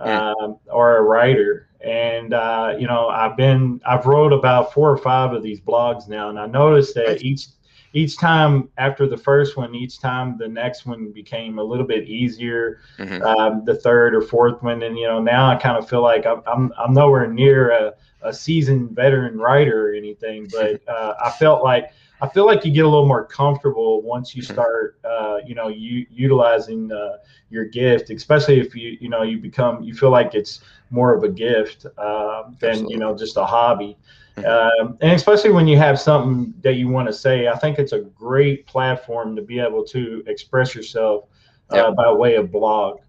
Yeah. 0.05 0.33
um, 0.43 0.59
or 0.67 0.97
a 0.97 1.03
writer, 1.03 1.69
and 1.81 2.35
uh, 2.35 2.75
you 2.77 2.89
know 2.89 3.07
I've 3.09 3.37
been 3.37 3.81
I've 3.87 4.07
wrote 4.07 4.33
about 4.33 4.73
four 4.73 4.91
or 4.91 4.99
five 4.99 5.33
of 5.33 5.45
these 5.45 5.61
blogs 5.61 6.09
now, 6.09 6.31
and 6.31 6.39
I 6.39 6.47
noticed 6.47 6.97
that 6.97 7.07
Nice. 7.07 7.23
each 7.23 7.47
each 7.93 8.19
time 8.19 8.69
after 8.79 9.07
the 9.09 9.17
first 9.17 9.57
one, 9.57 9.75
each 9.75 10.01
time 10.01 10.37
the 10.39 10.49
next 10.49 10.87
one 10.87 11.11
became 11.13 11.59
a 11.59 11.63
little 11.63 11.87
bit 11.87 12.05
easier 12.09 12.79
Mhm. 12.99 13.25
um, 13.25 13.65
the 13.65 13.75
third 13.75 14.15
or 14.15 14.23
fourth 14.23 14.63
one, 14.63 14.83
and 14.83 14.99
you 14.99 15.07
know 15.07 15.21
now 15.21 15.51
I 15.51 15.57
kind 15.57 15.77
of 15.77 15.89
feel 15.89 16.03
like 16.03 16.27
I'm 16.27 16.43
I'm, 16.47 16.73
I'm 16.79 16.95
nowhere 16.95 17.27
near 17.27 17.71
a, 17.71 17.95
a 18.23 18.33
seasoned 18.33 18.91
veteran 18.93 19.39
writer 19.39 19.89
or 19.91 19.93
anything, 19.95 20.49
but 20.51 20.81
uh, 20.89 21.15
I 21.25 21.31
felt 21.31 21.63
like 21.63 21.91
I 22.21 22.29
feel 22.29 22.47
like 22.47 22.65
you 22.65 22.73
get 22.73 22.85
a 22.85 22.89
little 22.89 23.07
more 23.07 23.25
comfortable 23.25 24.03
once 24.03 24.35
you 24.35 24.43
Mhm. 24.43 24.43
start, 24.43 24.99
uh, 25.05 25.39
you 25.47 25.55
know, 25.55 25.69
you 25.69 26.07
utilizing 26.11 26.91
uh, 26.93 27.17
your 27.51 27.65
gift, 27.65 28.11
especially 28.11 28.61
if 28.61 28.75
you 28.75 28.97
you 29.01 29.09
know 29.09 29.23
you 29.23 29.39
become 29.39 29.83
you 29.83 29.95
feel 29.95 30.11
like 30.11 30.35
it's 30.35 30.61
more 30.91 31.15
of 31.15 31.23
a 31.25 31.29
gift 31.29 31.87
uh, 31.99 32.45
than 32.61 32.71
Absolutely. 32.71 32.93
you 32.93 32.99
know 32.99 33.17
just 33.17 33.37
a 33.37 33.45
hobby. 33.45 33.97
Mhm. 34.37 34.47
Um, 34.47 34.99
and 35.01 35.13
especially 35.13 35.51
when 35.51 35.67
you 35.67 35.77
have 35.77 35.99
something 35.99 36.55
that 36.63 36.75
you 36.75 36.89
want 36.89 37.09
to 37.09 37.13
say, 37.13 37.49
I 37.49 37.57
think 37.57 37.79
it's 37.79 37.93
a 37.93 38.01
great 38.01 38.67
platform 38.67 39.37
to 39.37 39.43
be 39.43 39.59
able 39.59 39.85
to 39.87 40.23
express 40.27 40.75
yourself 40.75 41.25
uh, 41.71 41.77
Yep. 41.77 41.95
by 41.97 42.13
way 42.13 42.37
of 42.37 42.51
blog. 42.51 43.01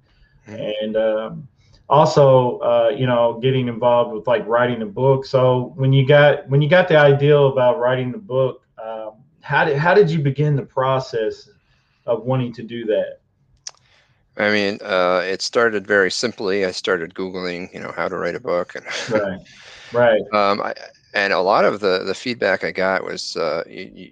Mhm. 0.47 0.73
And 0.81 0.97
um, 0.97 1.47
also, 1.89 2.57
uh, 2.59 2.91
you 2.95 3.05
know, 3.05 3.39
getting 3.41 3.67
involved 3.67 4.13
with 4.13 4.27
like 4.27 4.45
writing 4.47 4.81
a 4.81 4.85
book. 4.85 5.25
So 5.25 5.73
when 5.75 5.93
you 5.93 6.05
got 6.07 6.47
when 6.49 6.61
you 6.61 6.69
got 6.69 6.87
the 6.87 6.97
idea 6.97 7.37
about 7.37 7.79
writing 7.79 8.11
the 8.11 8.17
book, 8.17 8.65
um, 8.83 9.11
how 9.41 9.65
did 9.65 9.77
how 9.77 9.93
did 9.93 10.09
you 10.09 10.19
begin 10.19 10.55
the 10.55 10.63
process 10.63 11.49
of 12.05 12.23
wanting 12.23 12.53
to 12.53 12.63
do 12.63 12.85
that? 12.85 13.19
I 14.37 14.49
mean, 14.51 14.79
uh, 14.81 15.21
it 15.25 15.41
started 15.41 15.85
very 15.85 16.09
simply. 16.09 16.65
I 16.65 16.71
started 16.71 17.13
Googling, 17.13 17.73
you 17.73 17.79
know, 17.79 17.91
how 17.95 18.07
to 18.07 18.15
write 18.17 18.35
a 18.35 18.39
book, 18.39 18.75
and 18.75 18.85
Right, 19.09 19.39
right, 19.91 20.21
um, 20.31 20.61
I, 20.61 20.73
and 21.13 21.33
a 21.33 21.41
lot 21.41 21.65
of 21.65 21.79
the 21.79 22.03
the 22.05 22.15
feedback 22.15 22.63
I 22.63 22.71
got 22.71 23.03
was 23.03 23.35
uh, 23.35 23.63
you, 23.67 23.91
you, 23.93 24.11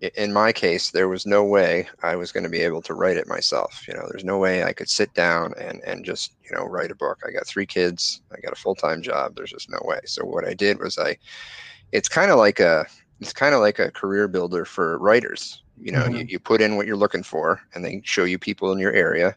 you. 0.00 0.10
In 0.16 0.32
my 0.32 0.52
case, 0.52 0.90
there 0.90 1.08
was 1.08 1.26
no 1.26 1.44
way 1.44 1.88
I 2.02 2.16
was 2.16 2.32
going 2.32 2.44
to 2.44 2.50
be 2.50 2.60
able 2.60 2.82
to 2.82 2.94
write 2.94 3.16
it 3.16 3.28
myself. 3.28 3.84
You 3.88 3.94
know, 3.94 4.06
there's 4.10 4.24
no 4.24 4.38
way 4.38 4.64
I 4.64 4.72
could 4.72 4.88
sit 4.88 5.12
down 5.14 5.54
and 5.58 5.80
and 5.86 6.04
just 6.04 6.36
you 6.48 6.56
know 6.56 6.64
write 6.64 6.90
a 6.90 6.96
book. 6.96 7.18
I 7.26 7.30
got 7.32 7.46
three 7.46 7.66
kids. 7.66 8.22
I 8.32 8.40
got 8.40 8.52
a 8.52 8.56
full 8.56 8.74
time 8.74 9.02
job. 9.02 9.34
There's 9.36 9.50
just 9.52 9.70
no 9.70 9.80
way. 9.84 10.00
So 10.06 10.24
what 10.24 10.46
I 10.46 10.54
did 10.54 10.78
was 10.80 10.98
I. 10.98 11.16
It's 11.92 12.08
kind 12.08 12.30
of 12.30 12.38
like 12.38 12.60
a. 12.60 12.86
It's 13.20 13.32
kind 13.32 13.54
of 13.54 13.60
like 13.60 13.78
a 13.78 13.90
career 13.92 14.28
builder 14.28 14.64
for 14.64 14.98
writers. 14.98 15.62
You 15.76 15.92
know, 15.92 16.06
you, 16.06 16.24
Mhm. 16.24 16.28
you 16.28 16.38
put 16.40 16.60
in 16.60 16.76
what 16.76 16.86
you're 16.86 16.96
looking 16.96 17.22
for, 17.22 17.60
and 17.74 17.84
they 17.84 18.00
show 18.04 18.24
you 18.24 18.38
people 18.38 18.72
in 18.72 18.78
your 18.78 18.92
area, 18.92 19.36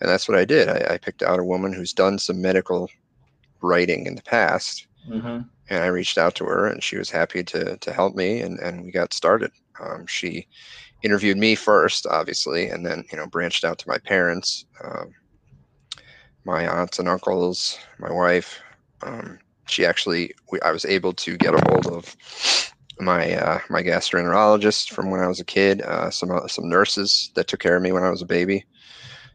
and 0.00 0.08
that's 0.10 0.28
what 0.28 0.38
I 0.38 0.44
did. 0.44 0.68
I, 0.68 0.94
I 0.94 0.98
picked 0.98 1.22
out 1.22 1.40
a 1.40 1.44
woman 1.44 1.72
who's 1.72 1.92
done 1.92 2.18
some 2.18 2.40
medical 2.40 2.88
writing 3.62 4.06
in 4.06 4.14
the 4.16 4.22
past, 4.22 4.86
hmm 5.06 5.44
and 5.72 5.82
I 5.82 5.86
reached 5.86 6.18
out 6.18 6.34
to 6.36 6.44
her, 6.44 6.66
and 6.66 6.82
she 6.82 6.98
was 6.98 7.10
happy 7.10 7.42
to 7.44 7.76
to 7.78 7.92
help 7.92 8.14
me, 8.14 8.40
and 8.40 8.58
and 8.60 8.84
we 8.84 8.92
got 8.92 9.14
started. 9.14 9.50
Um, 9.80 10.06
she 10.06 10.46
interviewed 11.02 11.38
me 11.38 11.54
first, 11.54 12.06
obviously, 12.06 12.68
and 12.68 12.84
then 12.84 13.04
you 13.10 13.16
know 13.16 13.26
branched 13.26 13.64
out 13.64 13.78
to 13.78 13.88
my 13.88 13.98
parents, 13.98 14.66
um, 14.84 15.10
my 16.44 16.68
aunts 16.68 16.98
and 16.98 17.08
uncles, 17.08 17.78
my 17.98 18.12
wife. 18.12 18.60
Um, 19.02 19.38
she 19.66 19.86
actually, 19.86 20.34
we, 20.50 20.60
I 20.60 20.72
was 20.72 20.84
able 20.84 21.14
to 21.14 21.36
get 21.38 21.54
a 21.54 21.70
hold 21.70 21.86
of 21.86 22.14
my 23.00 23.32
uh, 23.32 23.60
my 23.70 23.82
gastroenterologist 23.82 24.92
from 24.92 25.10
when 25.10 25.20
I 25.20 25.26
was 25.26 25.40
a 25.40 25.44
kid, 25.44 25.80
uh, 25.82 26.10
some 26.10 26.30
uh, 26.30 26.46
some 26.48 26.68
nurses 26.68 27.30
that 27.34 27.48
took 27.48 27.60
care 27.60 27.76
of 27.76 27.82
me 27.82 27.92
when 27.92 28.04
I 28.04 28.10
was 28.10 28.20
a 28.20 28.26
baby. 28.26 28.66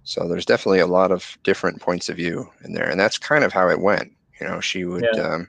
So 0.03 0.27
there's 0.27 0.45
definitely 0.45 0.79
a 0.79 0.87
lot 0.87 1.11
of 1.11 1.37
different 1.43 1.81
points 1.81 2.09
of 2.09 2.15
view 2.15 2.47
in 2.63 2.73
there, 2.73 2.89
and 2.89 2.99
that's 2.99 3.17
kind 3.17 3.43
of 3.43 3.51
how 3.51 3.69
it 3.69 3.81
went. 3.81 4.11
You 4.39 4.47
know, 4.47 4.61
she 4.61 4.85
would 4.85 5.03
Yeah. 5.03 5.39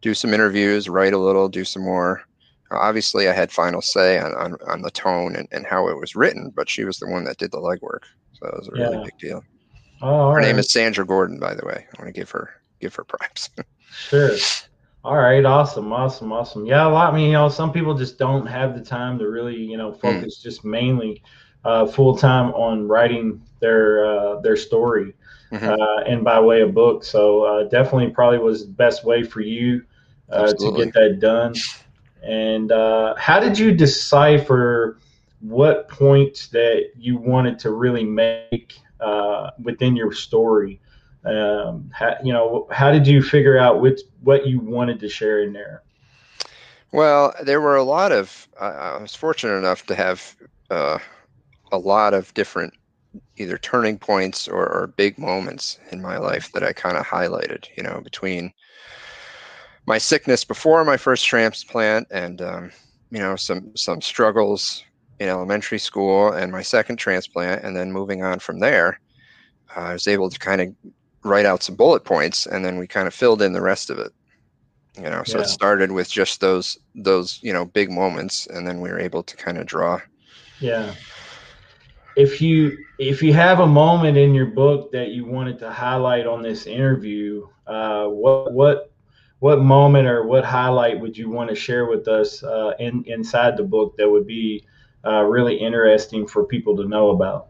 Do 0.00 0.14
some 0.14 0.32
interviews, 0.34 0.88
write 0.88 1.12
a 1.12 1.18
little, 1.18 1.48
do 1.48 1.64
some 1.64 1.82
more. 1.82 2.22
Obviously, 2.70 3.28
I 3.28 3.32
had 3.32 3.50
final 3.50 3.80
say 3.80 4.18
on, 4.18 4.34
on, 4.34 4.56
on 4.66 4.82
the 4.82 4.90
tone 4.90 5.36
and, 5.36 5.48
and 5.52 5.66
how 5.66 5.88
it 5.88 5.98
was 5.98 6.14
written, 6.14 6.52
but 6.54 6.68
she 6.68 6.84
was 6.84 6.98
the 6.98 7.08
one 7.08 7.24
that 7.24 7.38
did 7.38 7.50
the 7.50 7.58
legwork. 7.58 8.00
So 8.34 8.44
that 8.46 8.56
was 8.58 8.68
a 8.68 8.72
really 8.72 8.96
Yeah. 8.98 9.02
big 9.04 9.18
deal. 9.18 9.44
Oh, 10.02 10.06
all 10.08 10.30
Her 10.30 10.36
right. 10.36 10.46
name 10.46 10.58
is 10.58 10.70
Sandra 10.72 11.04
Gordon, 11.06 11.38
by 11.40 11.54
the 11.54 11.64
way. 11.66 11.86
I 11.96 12.02
want 12.02 12.14
to 12.14 12.18
give 12.18 12.30
her 12.30 12.50
give 12.80 12.94
her 12.94 13.04
props. 13.04 13.50
Sure. 13.90 14.32
All 15.02 15.16
right. 15.16 15.44
Awesome. 15.44 15.92
Awesome. 15.94 16.30
Awesome. 16.30 16.66
Yeah. 16.66 16.86
A 16.86 16.90
lot. 16.90 17.12
I 17.12 17.16
mean, 17.16 17.28
you 17.28 17.32
know, 17.32 17.48
some 17.48 17.72
people 17.72 17.94
just 17.94 18.18
don't 18.18 18.44
have 18.46 18.78
the 18.78 18.84
time 18.84 19.18
to 19.18 19.28
really, 19.28 19.56
you 19.56 19.78
know, 19.78 19.92
focus 19.94 20.42
just 20.42 20.62
mainly 20.64 21.22
uh, 21.64 21.86
full 21.86 22.16
time 22.16 22.52
on 22.52 22.86
writing 22.86 23.40
their 23.60 24.04
uh, 24.04 24.40
their 24.40 24.56
story. 24.56 25.14
Uh, 25.52 26.02
and 26.06 26.24
by 26.24 26.40
way 26.40 26.60
of 26.60 26.74
book. 26.74 27.04
So 27.04 27.44
uh, 27.44 27.62
definitely, 27.64 28.10
probably 28.10 28.38
was 28.38 28.66
the 28.66 28.72
best 28.72 29.04
way 29.04 29.22
for 29.22 29.40
you 29.40 29.84
uh, 30.30 30.52
to 30.52 30.72
get 30.76 30.92
that 30.94 31.18
done. 31.20 31.54
And 32.22 32.72
uh, 32.72 33.14
how 33.16 33.40
did 33.40 33.58
you 33.58 33.72
decipher 33.72 34.98
what 35.40 35.88
points 35.88 36.48
that 36.48 36.90
you 36.96 37.16
wanted 37.16 37.58
to 37.60 37.70
really 37.70 38.04
make 38.04 38.76
uh, 39.00 39.50
within 39.62 39.94
your 39.94 40.12
story? 40.12 40.80
um, 41.24 41.90
how, 41.92 42.16
you 42.22 42.32
know, 42.32 42.66
how 42.70 42.90
did 42.90 43.06
you 43.06 43.22
figure 43.22 43.58
out 43.58 43.80
which 43.80 44.00
what 44.22 44.46
you 44.46 44.60
wanted 44.60 45.00
to 45.00 45.08
share 45.08 45.42
in 45.42 45.52
there? 45.52 45.82
Well, 46.92 47.34
there 47.42 47.60
were 47.60 47.76
a 47.76 47.82
lot 47.82 48.12
of. 48.12 48.48
I 48.60 48.68
I 48.68 49.02
was 49.02 49.14
fortunate 49.14 49.54
enough 49.54 49.86
to 49.86 49.94
have 49.94 50.36
uh, 50.70 50.98
a 51.72 51.78
lot 51.78 52.14
of 52.14 52.32
different 52.34 52.74
either 53.36 53.58
turning 53.58 53.98
points 53.98 54.48
or, 54.48 54.66
or 54.68 54.88
big 54.96 55.18
moments 55.18 55.78
in 55.92 56.02
my 56.02 56.18
life 56.18 56.50
that 56.52 56.62
I 56.64 56.72
kind 56.72 56.96
of 56.96 57.06
highlighted. 57.06 57.66
You 57.76 57.82
know, 57.84 58.00
between 58.02 58.52
my 59.86 59.98
sickness 59.98 60.44
before 60.44 60.84
my 60.84 60.96
first 60.96 61.24
transplant 61.26 62.06
and 62.10 62.42
um, 62.42 62.70
you 63.10 63.18
know 63.18 63.36
some 63.36 63.72
some 63.76 64.00
struggles 64.00 64.82
in 65.18 65.28
elementary 65.28 65.78
school 65.78 66.32
and 66.32 66.52
my 66.52 66.62
second 66.62 66.96
transplant, 66.96 67.64
and 67.64 67.76
then 67.76 67.92
moving 67.92 68.22
on 68.22 68.38
from 68.38 68.60
there, 68.60 69.00
uh, 69.76 69.80
I 69.80 69.92
was 69.94 70.06
able 70.08 70.30
to 70.30 70.38
kind 70.38 70.60
of 70.62 70.68
write 71.24 71.46
out 71.46 71.62
some 71.62 71.76
bullet 71.76 72.04
points, 72.04 72.46
and 72.46 72.64
then 72.64 72.78
we 72.78 72.86
kind 72.88 73.08
of 73.08 73.14
filled 73.14 73.42
in 73.42 73.52
the 73.52 73.62
rest 73.62 73.90
of 73.90 73.98
it 73.98 74.12
you 74.96 75.04
know 75.04 75.22
so 75.24 75.38
Yeah. 75.38 75.42
it 75.42 75.48
started 75.48 75.92
with 75.92 76.10
just 76.10 76.40
those 76.40 76.76
those 76.94 77.38
you 77.42 77.52
know 77.52 77.64
big 77.66 77.90
moments 77.90 78.46
and 78.48 78.66
then 78.66 78.80
we 78.80 78.90
were 78.90 78.98
able 79.00 79.22
to 79.22 79.36
kind 79.36 79.58
of 79.58 79.66
draw 79.66 80.00
Yeah. 80.60 80.94
If 82.18 82.42
you 82.42 82.76
if 82.98 83.22
you 83.22 83.32
have 83.32 83.60
a 83.60 83.66
moment 83.66 84.16
in 84.16 84.34
your 84.34 84.46
book 84.46 84.90
that 84.92 85.08
you 85.08 85.24
wanted 85.24 85.58
to 85.60 85.70
highlight 85.70 86.26
on 86.26 86.42
this 86.42 86.66
interview, 86.66 87.46
uh, 87.66 88.06
what 88.06 88.52
what 88.52 88.92
what 89.38 89.60
moment 89.60 90.08
or 90.08 90.24
what 90.24 90.44
highlight 90.44 90.98
would 91.00 91.16
you 91.16 91.30
want 91.30 91.48
to 91.48 91.54
share 91.54 91.86
with 91.86 92.08
us 92.08 92.42
uh, 92.42 92.72
in 92.80 93.04
inside 93.06 93.56
the 93.56 93.62
book 93.62 93.96
that 93.96 94.10
would 94.10 94.26
be 94.26 94.64
uh, 95.06 95.22
really 95.22 95.56
interesting 95.56 96.26
for 96.26 96.44
people 96.44 96.76
to 96.76 96.88
know 96.88 97.10
about? 97.10 97.48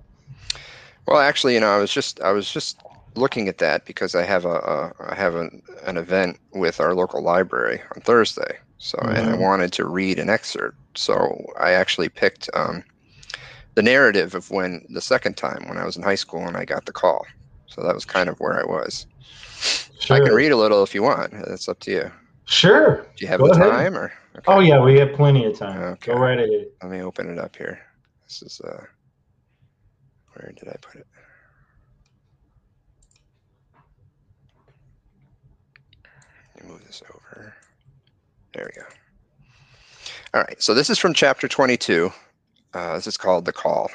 Well, 1.07 1.19
actually, 1.19 1.55
you 1.55 1.61
know, 1.61 1.71
I 1.71 1.79
was 1.79 1.91
just 1.91 2.21
I 2.21 2.33
was 2.33 2.53
just 2.53 2.83
looking 3.15 3.49
at 3.49 3.59
that 3.59 3.87
because 3.87 4.15
I 4.15 4.23
have 4.23 4.45
a, 4.45 4.59
a 4.59 4.93
I 5.01 5.15
have 5.15 5.35
an, 5.35 5.63
an 5.85 5.97
event 5.97 6.39
with 6.53 6.81
our 6.81 6.95
local 6.95 7.23
library 7.23 7.81
on 7.95 8.03
Thursday. 8.03 8.59
So 8.79 8.99
mm-hmm. 8.99 9.17
and 9.17 9.29
I 9.29 9.33
mm-hmm. 9.33 9.43
wanted 9.43 9.73
to 9.75 9.87
read 9.87 10.19
an 10.19 10.29
excerpt. 10.29 10.77
So 10.95 11.47
I 11.59 11.73
actually 11.73 12.11
picked 12.11 12.51
um, 12.55 12.85
the 13.79 13.83
narrative 13.83 14.35
of 14.35 14.51
when 14.51 14.85
the 14.89 15.01
second 15.01 15.37
time 15.37 15.63
when 15.69 15.79
I 15.79 15.85
was 15.85 15.97
in 15.97 16.03
high 16.03 16.17
school 16.17 16.45
and 16.45 16.57
I 16.57 16.65
got 16.65 16.85
the 16.85 16.91
call. 16.91 17.25
So 17.67 17.81
that 17.85 17.95
was 17.95 18.05
kind 18.05 18.29
of 18.29 18.41
where 18.41 18.59
I 18.59 18.65
was. 18.65 19.07
Sure. 20.01 20.17
I 20.17 20.21
can 20.21 20.35
read 20.35 20.51
a 20.51 20.57
little 20.57 20.83
if 20.83 20.97
you 20.97 21.05
want. 21.05 21.31
That's 21.47 21.69
up 21.69 21.79
to 21.81 21.93
you. 21.93 22.11
Sure. 22.47 23.07
Do 23.17 23.25
you 23.25 23.29
have 23.29 23.39
Go 23.39 23.47
the 23.47 23.53
ahead. 23.53 23.71
time 23.71 23.97
or? 23.97 24.13
Okay. 24.37 24.45
Oh 24.49 24.59
yeah, 24.59 24.83
we 24.83 24.99
have 24.99 25.13
plenty 25.13 25.45
of 25.45 25.57
time. 25.57 25.81
Okay. 25.81 26.13
Go 26.13 26.19
right 26.19 26.41
ahead. 26.41 26.67
Let 26.83 26.91
me 26.91 27.03
open 27.03 27.31
it 27.31 27.39
up 27.39 27.55
here. 27.55 27.79
This 28.27 28.43
is 28.43 28.61
uh, 28.65 28.83
where 30.35 30.53
did 30.59 30.69
I 30.69 30.75
put 30.81 30.97
it? 30.97 31.07
Let 36.57 36.65
me 36.65 36.73
move 36.73 36.85
this 36.85 37.01
over. 37.15 37.55
There 38.55 38.69
we 38.75 38.83
go. 38.83 38.89
All 40.35 40.41
right, 40.41 40.61
so 40.61 40.75
this 40.75 40.91
is 40.91 40.99
from 40.99 41.15
chapter 41.15 41.47
22. 41.47 42.11
Uh, 42.75 42.95
this 42.95 43.07
is 43.07 43.17
called 43.17 43.45
The 43.45 43.53
Call. 43.53 43.91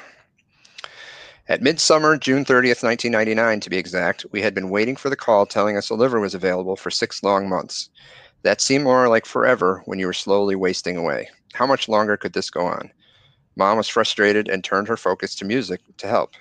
At 1.46 1.62
midsummer, 1.62 2.16
June 2.16 2.44
30th, 2.44 2.82
1999, 2.82 3.60
to 3.60 3.70
be 3.70 3.76
exact, 3.76 4.24
we 4.32 4.40
had 4.40 4.54
been 4.54 4.70
waiting 4.70 4.96
for 4.96 5.10
the 5.10 5.16
call 5.16 5.46
telling 5.46 5.76
us 5.76 5.90
a 5.90 5.94
liver 5.94 6.18
was 6.18 6.34
available 6.34 6.74
for 6.74 6.90
six 6.90 7.22
long 7.22 7.48
months. 7.48 7.90
That 8.42 8.60
seemed 8.60 8.84
more 8.84 9.08
like 9.08 9.26
forever 9.26 9.82
when 9.84 9.98
you 9.98 10.06
were 10.06 10.12
slowly 10.12 10.56
wasting 10.56 10.96
away. 10.96 11.28
How 11.52 11.66
much 11.66 11.88
longer 11.88 12.16
could 12.16 12.32
this 12.32 12.50
go 12.50 12.66
on? 12.66 12.90
Mom 13.56 13.76
was 13.76 13.88
frustrated 13.88 14.48
and 14.48 14.64
turned 14.64 14.88
her 14.88 14.96
focus 14.96 15.34
to 15.36 15.44
music 15.44 15.80
to 15.98 16.08
help. 16.08 16.32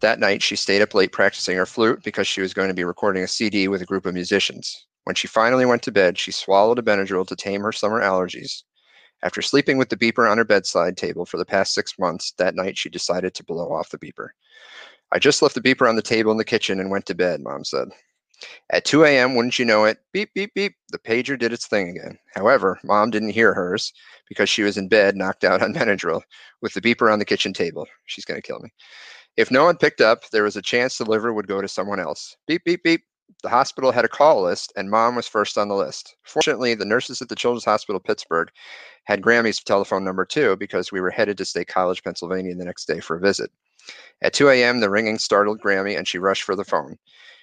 That 0.00 0.20
night, 0.20 0.42
she 0.42 0.56
stayed 0.56 0.82
up 0.82 0.92
late 0.92 1.12
practicing 1.12 1.56
her 1.56 1.64
flute 1.64 2.02
because 2.04 2.26
she 2.26 2.42
was 2.42 2.52
going 2.52 2.68
to 2.68 2.74
be 2.74 2.84
recording 2.84 3.22
a 3.22 3.28
CD 3.28 3.68
with 3.68 3.80
a 3.80 3.86
group 3.86 4.04
of 4.04 4.14
musicians. 4.14 4.86
When 5.04 5.14
she 5.14 5.28
finally 5.28 5.64
went 5.64 5.82
to 5.84 5.92
bed, 5.92 6.18
she 6.18 6.32
swallowed 6.32 6.78
a 6.78 6.82
Benadryl 6.82 7.26
to 7.28 7.36
tame 7.36 7.62
her 7.62 7.72
summer 7.72 8.02
allergies. 8.02 8.64
After 9.22 9.42
sleeping 9.42 9.78
with 9.78 9.88
the 9.88 9.96
beeper 9.96 10.30
on 10.30 10.38
her 10.38 10.44
bedside 10.44 10.96
table 10.96 11.24
for 11.24 11.36
the 11.36 11.44
past 11.44 11.74
six 11.74 11.98
months, 11.98 12.32
that 12.38 12.54
night 12.54 12.76
she 12.76 12.88
decided 12.88 13.34
to 13.34 13.44
blow 13.44 13.72
off 13.72 13.90
the 13.90 13.98
beeper. 13.98 14.28
I 15.12 15.18
just 15.18 15.40
left 15.40 15.54
the 15.54 15.60
beeper 15.60 15.88
on 15.88 15.96
the 15.96 16.02
table 16.02 16.32
in 16.32 16.38
the 16.38 16.44
kitchen 16.44 16.80
and 16.80 16.90
went 16.90 17.06
to 17.06 17.14
bed, 17.14 17.40
Mom 17.40 17.64
said. 17.64 17.88
At 18.70 18.84
2 18.84 19.04
a.m., 19.04 19.34
wouldn't 19.34 19.58
you 19.58 19.64
know 19.64 19.84
it, 19.84 19.98
beep, 20.12 20.34
beep, 20.34 20.52
beep, 20.54 20.74
the 20.90 20.98
pager 20.98 21.38
did 21.38 21.52
its 21.52 21.66
thing 21.66 21.88
again. 21.90 22.18
However, 22.34 22.78
Mom 22.84 23.10
didn't 23.10 23.30
hear 23.30 23.54
hers 23.54 23.92
because 24.28 24.50
she 24.50 24.62
was 24.62 24.76
in 24.76 24.88
bed, 24.88 25.16
knocked 25.16 25.44
out 25.44 25.62
on 25.62 25.72
Benadryl, 25.74 26.20
with 26.60 26.74
the 26.74 26.82
beeper 26.82 27.10
on 27.10 27.18
the 27.18 27.24
kitchen 27.24 27.54
table. 27.54 27.86
She's 28.04 28.26
going 28.26 28.40
to 28.40 28.46
kill 28.46 28.60
me. 28.60 28.70
If 29.36 29.50
no 29.50 29.64
one 29.64 29.76
picked 29.76 30.00
up, 30.00 30.28
there 30.30 30.42
was 30.42 30.56
a 30.56 30.62
chance 30.62 30.98
the 30.98 31.04
liver 31.04 31.32
would 31.32 31.46
go 31.46 31.62
to 31.62 31.68
someone 31.68 32.00
else. 32.00 32.36
Beep, 32.46 32.64
beep, 32.64 32.82
beep. 32.82 33.04
The 33.42 33.48
hospital 33.48 33.92
had 33.92 34.04
a 34.04 34.08
call 34.08 34.42
list, 34.42 34.72
and 34.76 34.90
mom 34.90 35.14
was 35.14 35.28
first 35.28 35.58
on 35.58 35.68
the 35.68 35.74
list. 35.74 36.16
Fortunately, 36.24 36.74
the 36.74 36.84
nurses 36.84 37.20
at 37.20 37.28
the 37.28 37.36
Children's 37.36 37.64
Hospital 37.64 38.00
Pittsburgh 38.00 38.48
had 39.04 39.22
Grammy's 39.22 39.62
telephone 39.62 40.04
number 40.04 40.24
too 40.24 40.56
because 40.56 40.90
we 40.90 41.00
were 41.00 41.10
headed 41.10 41.38
to 41.38 41.44
State 41.44 41.68
College, 41.68 42.02
Pennsylvania 42.02 42.54
the 42.54 42.64
next 42.64 42.86
day 42.86 43.00
for 43.00 43.16
a 43.16 43.20
visit. 43.20 43.50
At 44.22 44.32
2 44.32 44.48
a.m., 44.48 44.80
the 44.80 44.90
ringing 44.90 45.18
startled 45.18 45.60
Grammy, 45.60 45.96
and 45.96 46.08
she 46.08 46.18
rushed 46.18 46.42
for 46.42 46.56
the 46.56 46.64
phone. 46.64 46.98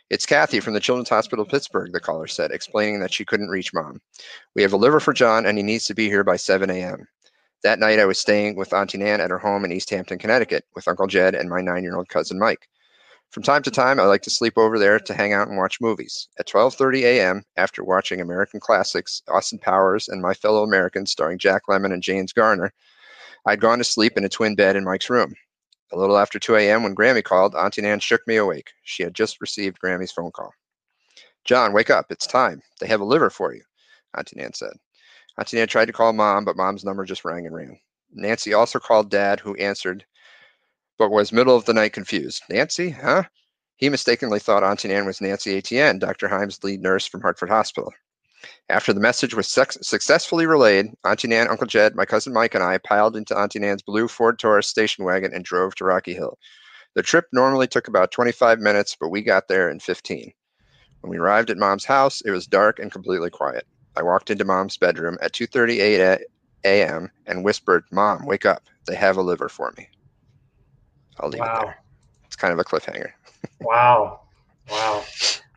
It's 0.09 0.25
Kathy 0.25 0.59
from 0.59 0.73
the 0.73 0.79
Children's 0.79 1.09
Hospital 1.09 1.45
Pittsburgh, 1.45 1.91
the 1.93 1.99
caller 1.99 2.27
said, 2.27 2.51
explaining 2.51 2.99
that 2.99 3.13
she 3.13 3.25
couldn't 3.25 3.49
reach 3.49 3.73
mom. 3.73 4.01
We 4.55 4.61
have 4.61 4.73
a 4.73 4.77
liver 4.77 4.99
for 4.99 5.13
John, 5.13 5.45
and 5.45 5.57
he 5.57 5.63
needs 5.63 5.87
to 5.87 5.93
be 5.93 6.07
here 6.07 6.23
by 6.23 6.35
7 6.35 6.69
a.m. 6.69 7.07
That 7.63 7.79
night, 7.79 7.99
I 7.99 8.05
was 8.05 8.19
staying 8.19 8.57
with 8.57 8.73
Auntie 8.73 8.97
Nan 8.97 9.21
at 9.21 9.29
her 9.29 9.39
home 9.39 9.63
in 9.63 9.71
East 9.71 9.89
Hampton, 9.89 10.19
Connecticut, 10.19 10.65
with 10.75 10.87
Uncle 10.87 11.07
Jed 11.07 11.33
and 11.33 11.49
my 11.49 11.61
nine 11.61 11.83
year 11.83 11.95
old 11.95 12.09
cousin 12.09 12.37
Mike. 12.37 12.67
From 13.33 13.41
time 13.41 13.63
to 13.63 13.71
time, 13.71 13.99
I 13.99 14.03
like 14.03 14.21
to 14.21 14.29
sleep 14.29 14.59
over 14.59 14.77
there 14.77 14.99
to 14.99 15.13
hang 15.15 15.33
out 15.33 15.47
and 15.47 15.57
watch 15.57 15.81
movies. 15.81 16.27
At 16.37 16.45
12:30 16.45 17.01
a.m., 17.01 17.43
after 17.57 17.83
watching 17.83 18.21
American 18.21 18.59
classics, 18.59 19.23
Austin 19.27 19.57
Powers 19.57 20.07
and 20.07 20.21
My 20.21 20.35
Fellow 20.35 20.61
Americans, 20.61 21.11
starring 21.11 21.39
Jack 21.39 21.63
Lemmon 21.67 21.91
and 21.91 22.03
James 22.03 22.31
Garner, 22.31 22.71
I'd 23.47 23.59
gone 23.59 23.79
to 23.79 23.83
sleep 23.83 24.19
in 24.19 24.23
a 24.23 24.29
twin 24.29 24.53
bed 24.53 24.75
in 24.75 24.83
Mike's 24.83 25.09
room. 25.09 25.33
A 25.91 25.97
little 25.97 26.19
after 26.19 26.37
2 26.37 26.57
a.m., 26.57 26.83
when 26.83 26.93
Grammy 26.93 27.23
called, 27.23 27.55
Auntie 27.55 27.81
Nan 27.81 27.99
shook 27.99 28.21
me 28.27 28.35
awake. 28.35 28.69
She 28.83 29.01
had 29.01 29.15
just 29.15 29.41
received 29.41 29.79
Grammy's 29.83 30.11
phone 30.11 30.31
call. 30.31 30.53
John, 31.43 31.73
wake 31.73 31.89
up! 31.89 32.11
It's 32.11 32.27
time. 32.27 32.61
They 32.79 32.85
have 32.85 33.01
a 33.01 33.03
liver 33.03 33.31
for 33.31 33.51
you, 33.55 33.63
Auntie 34.15 34.39
Nan 34.39 34.53
said. 34.53 34.73
Auntie 35.39 35.57
Nan 35.57 35.67
tried 35.67 35.85
to 35.85 35.91
call 35.91 36.13
mom, 36.13 36.45
but 36.45 36.55
mom's 36.55 36.85
number 36.85 37.03
just 37.03 37.25
rang 37.25 37.47
and 37.47 37.55
rang. 37.55 37.79
Nancy 38.11 38.53
also 38.53 38.77
called 38.77 39.09
dad, 39.09 39.39
who 39.39 39.55
answered, 39.55 40.05
but 40.97 41.11
was 41.11 41.31
middle 41.31 41.55
of 41.55 41.65
the 41.65 41.73
night 41.73 41.93
confused. 41.93 42.43
Nancy, 42.49 42.91
huh? 42.91 43.23
He 43.77 43.89
mistakenly 43.89 44.39
thought 44.39 44.63
Auntie 44.63 44.87
Nan 44.87 45.05
was 45.05 45.21
Nancy 45.21 45.57
Etienne, 45.57 45.99
Dr. 45.99 46.27
Himes' 46.27 46.63
lead 46.63 46.81
nurse 46.81 47.05
from 47.05 47.21
Hartford 47.21 47.49
Hospital. 47.49 47.91
After 48.69 48.93
the 48.93 48.99
message 48.99 49.33
was 49.33 49.47
successfully 49.47 50.45
relayed, 50.45 50.87
Auntie 51.05 51.27
Nan, 51.27 51.47
Uncle 51.47 51.67
Jed, 51.67 51.95
my 51.95 52.05
cousin 52.05 52.33
Mike, 52.33 52.55
and 52.55 52.63
I 52.63 52.77
piled 52.77 53.15
into 53.15 53.37
Auntie 53.37 53.59
Nan's 53.59 53.81
blue 53.81 54.07
Ford 54.07 54.37
Taurus 54.37 54.67
station 54.67 55.05
wagon 55.05 55.33
and 55.33 55.43
drove 55.43 55.75
to 55.75 55.85
Rocky 55.85 56.13
Hill. 56.13 56.37
The 56.93 57.03
trip 57.03 57.25
normally 57.33 57.67
took 57.67 57.87
about 57.87 58.11
25 58.11 58.59
minutes, 58.59 58.95
but 58.99 59.09
we 59.09 59.21
got 59.21 59.47
there 59.47 59.69
in 59.69 59.79
15. 59.79 60.31
When 61.01 61.09
we 61.09 61.17
arrived 61.17 61.49
at 61.49 61.57
Mom's 61.57 61.85
house, 61.85 62.21
it 62.21 62.31
was 62.31 62.45
dark 62.47 62.79
and 62.79 62.91
completely 62.91 63.29
quiet. 63.29 63.65
I 63.95 64.03
walked 64.03 64.29
into 64.29 64.45
mom's 64.45 64.77
bedroom 64.77 65.17
at 65.21 65.33
2:38 65.33 66.23
a.m. 66.65 67.11
and 67.27 67.43
whispered, 67.43 67.83
"Mom, 67.91 68.25
wake 68.25 68.45
up! 68.45 68.63
They 68.87 68.95
have 68.95 69.17
a 69.17 69.21
liver 69.21 69.49
for 69.49 69.73
me." 69.77 69.89
I'll 71.19 71.29
leave 71.29 71.39
wow. 71.39 71.59
it 71.59 71.65
there. 71.65 71.77
It's 72.25 72.35
kind 72.35 72.53
of 72.53 72.59
a 72.59 72.63
cliffhanger. 72.63 73.11
wow, 73.61 74.21
wow. 74.69 75.03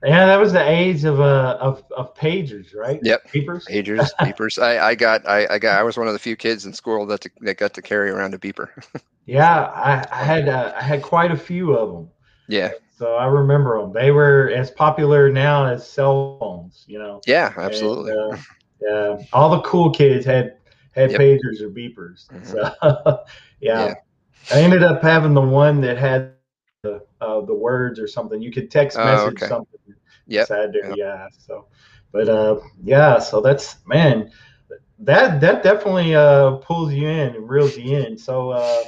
Yeah, 0.04 0.26
that 0.26 0.38
was 0.38 0.52
the 0.52 0.62
age 0.62 1.04
of 1.04 1.20
uh 1.20 1.56
of, 1.60 1.82
of 1.96 2.14
pagers, 2.14 2.74
right? 2.74 3.00
Yep. 3.02 3.30
Beepers. 3.32 3.66
Pagers, 3.66 4.10
beepers. 4.20 4.62
I, 4.62 4.88
I 4.88 4.94
got 4.94 5.26
I, 5.26 5.46
I 5.50 5.58
got 5.58 5.78
I 5.78 5.82
was 5.82 5.96
one 5.96 6.06
of 6.06 6.12
the 6.12 6.18
few 6.18 6.36
kids 6.36 6.66
in 6.66 6.72
school 6.72 7.06
that 7.06 7.22
to, 7.22 7.30
that 7.40 7.56
got 7.56 7.74
to 7.74 7.82
carry 7.82 8.10
around 8.10 8.34
a 8.34 8.38
beeper. 8.38 8.68
yeah, 9.26 9.64
I, 9.64 10.06
I 10.10 10.22
had 10.22 10.48
uh, 10.48 10.74
I 10.76 10.82
had 10.82 11.02
quite 11.02 11.32
a 11.32 11.36
few 11.36 11.74
of 11.74 11.92
them. 11.92 12.10
Yeah. 12.48 12.72
So 12.96 13.16
I 13.16 13.26
remember 13.26 13.80
them. 13.80 13.92
They 13.92 14.10
were 14.10 14.50
as 14.54 14.70
popular 14.70 15.30
now 15.30 15.66
as 15.66 15.88
cell 15.88 16.38
phones, 16.40 16.84
you 16.86 16.98
know. 16.98 17.20
Yeah, 17.26 17.52
absolutely. 17.56 18.12
And, 18.12 18.34
uh, 18.34 18.36
yeah, 18.80 19.24
all 19.32 19.50
the 19.50 19.60
cool 19.62 19.90
kids 19.90 20.24
had 20.24 20.56
had 20.92 21.10
yep. 21.10 21.20
pagers 21.20 21.60
or 21.60 21.70
beepers. 21.70 22.28
Mm-hmm. 22.28 22.44
So 22.44 23.24
yeah. 23.60 23.86
yeah. 23.86 23.94
I 24.52 24.60
ended 24.60 24.82
up 24.82 25.02
having 25.02 25.34
the 25.34 25.40
one 25.40 25.80
that 25.80 25.98
had 25.98 26.32
the 26.82 27.02
uh, 27.20 27.40
the 27.40 27.54
words 27.54 27.98
or 27.98 28.06
something. 28.06 28.40
You 28.40 28.52
could 28.52 28.70
text 28.70 28.96
oh, 28.98 29.04
message 29.04 29.42
okay. 29.42 29.48
something. 29.48 29.80
Yeah. 30.26 30.44
Yep. 30.48 30.96
Yeah. 30.96 31.28
So, 31.38 31.66
but 32.12 32.28
uh, 32.28 32.60
yeah. 32.82 33.18
So 33.18 33.40
that's 33.40 33.76
man, 33.86 34.30
that 34.98 35.40
that 35.40 35.62
definitely 35.62 36.14
uh 36.14 36.52
pulls 36.56 36.92
you 36.92 37.08
in 37.08 37.34
and 37.34 37.48
reels 37.48 37.76
you 37.76 37.96
in. 37.96 38.16
So 38.18 38.50
uh, 38.50 38.82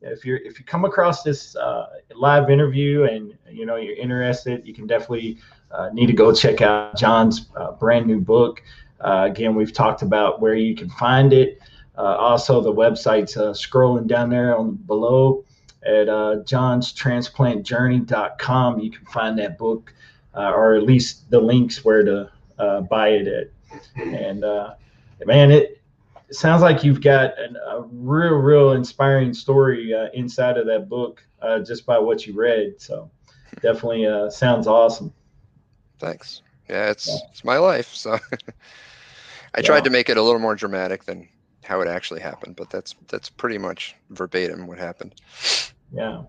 if 0.00 0.24
you're 0.24 0.38
if 0.38 0.58
you 0.58 0.64
come 0.64 0.84
across 0.84 1.22
this 1.22 1.56
uh, 1.56 1.86
live 2.14 2.50
interview 2.50 3.04
and 3.04 3.36
you 3.50 3.66
know 3.66 3.76
you're 3.76 3.96
interested, 3.96 4.66
you 4.66 4.74
can 4.74 4.86
definitely 4.86 5.38
uh, 5.70 5.90
need 5.92 6.06
to 6.06 6.12
go 6.12 6.32
check 6.32 6.60
out 6.60 6.96
John's 6.96 7.48
uh, 7.56 7.72
brand 7.72 8.06
new 8.06 8.20
book. 8.20 8.62
Uh, 9.00 9.28
again, 9.30 9.54
we've 9.54 9.72
talked 9.72 10.02
about 10.02 10.40
where 10.40 10.54
you 10.54 10.74
can 10.74 10.88
find 10.90 11.32
it. 11.32 11.60
Uh, 11.98 12.16
also, 12.16 12.60
the 12.60 12.72
website's 12.72 13.36
uh, 13.36 13.52
scrolling 13.52 14.06
down 14.06 14.30
there 14.30 14.56
on 14.56 14.76
below 14.76 15.44
at 15.84 16.08
uh, 16.08 16.36
johnstransplantjourney.com. 16.44 18.78
You 18.78 18.90
can 18.90 19.04
find 19.06 19.36
that 19.38 19.58
book, 19.58 19.92
or 20.34 20.74
at 20.74 20.84
least 20.84 21.28
the 21.30 21.40
links 21.40 21.84
where 21.84 22.04
to 22.04 22.30
buy 22.88 23.08
it 23.08 23.26
at. 23.26 23.50
And 23.96 24.44
man, 25.26 25.50
it 25.50 25.78
it 26.28 26.34
sounds 26.34 26.62
like 26.62 26.84
you've 26.84 27.00
got 27.00 27.38
an, 27.38 27.56
a 27.56 27.80
real, 27.90 28.34
real 28.34 28.72
inspiring 28.72 29.32
story 29.32 29.94
uh, 29.94 30.08
inside 30.12 30.58
of 30.58 30.66
that 30.66 30.88
book 30.88 31.24
uh, 31.40 31.60
just 31.60 31.86
by 31.86 31.98
what 31.98 32.26
you 32.26 32.34
read. 32.34 32.80
So 32.80 33.10
definitely 33.62 34.06
uh, 34.06 34.28
sounds 34.28 34.66
awesome. 34.66 35.12
Thanks. 35.98 36.42
Yeah, 36.68 36.90
it's 36.90 37.08
yeah. 37.08 37.16
it's 37.30 37.44
my 37.44 37.56
life. 37.56 37.94
So 37.94 38.12
I 38.12 38.18
yeah. 39.56 39.62
tried 39.62 39.84
to 39.84 39.90
make 39.90 40.10
it 40.10 40.18
a 40.18 40.22
little 40.22 40.40
more 40.40 40.54
dramatic 40.54 41.04
than 41.04 41.28
how 41.68 41.82
it 41.82 41.88
actually 41.88 42.20
happened, 42.20 42.56
but 42.56 42.70
that's 42.70 42.94
that's 43.08 43.28
pretty 43.28 43.58
much 43.58 43.94
verbatim 44.08 44.66
what 44.66 44.78
happened. 44.78 45.14
Yeah. 45.92 46.22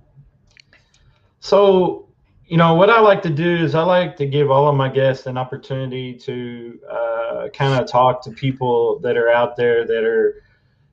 So 1.40 2.10
you 2.46 2.58
know 2.58 2.74
what 2.74 2.90
I 2.90 3.00
like 3.00 3.22
to 3.22 3.30
do 3.30 3.56
is 3.56 3.74
I 3.74 3.84
like 3.84 4.18
to 4.18 4.26
give 4.26 4.52
all 4.52 4.68
of 4.68 4.76
my 4.76 4.90
guests 4.90 5.28
an 5.28 5.38
opportunity 5.38 6.14
to 6.16 6.80
uh, 6.92 7.48
kind 7.54 7.80
of 7.80 7.88
talk 7.90 8.22
to 8.24 8.32
people 8.32 9.00
that 9.00 9.16
are 9.16 9.30
out 9.30 9.56
there 9.56 9.88
that 9.88 10.04
are, 10.04 10.44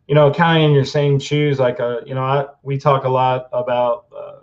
you 0.07 0.15
know, 0.15 0.31
kind 0.31 0.63
of 0.63 0.69
in 0.69 0.75
your 0.75 0.85
same 0.85 1.19
shoes. 1.19 1.59
Like, 1.59 1.81
uh, 1.81 2.03
you 2.07 2.15
know, 2.15 2.23
I, 2.23 2.47
we 2.63 2.79
talk 2.79 3.05
a 3.05 3.09
lot 3.09 3.49
about 3.53 4.07
uh, 4.17 4.41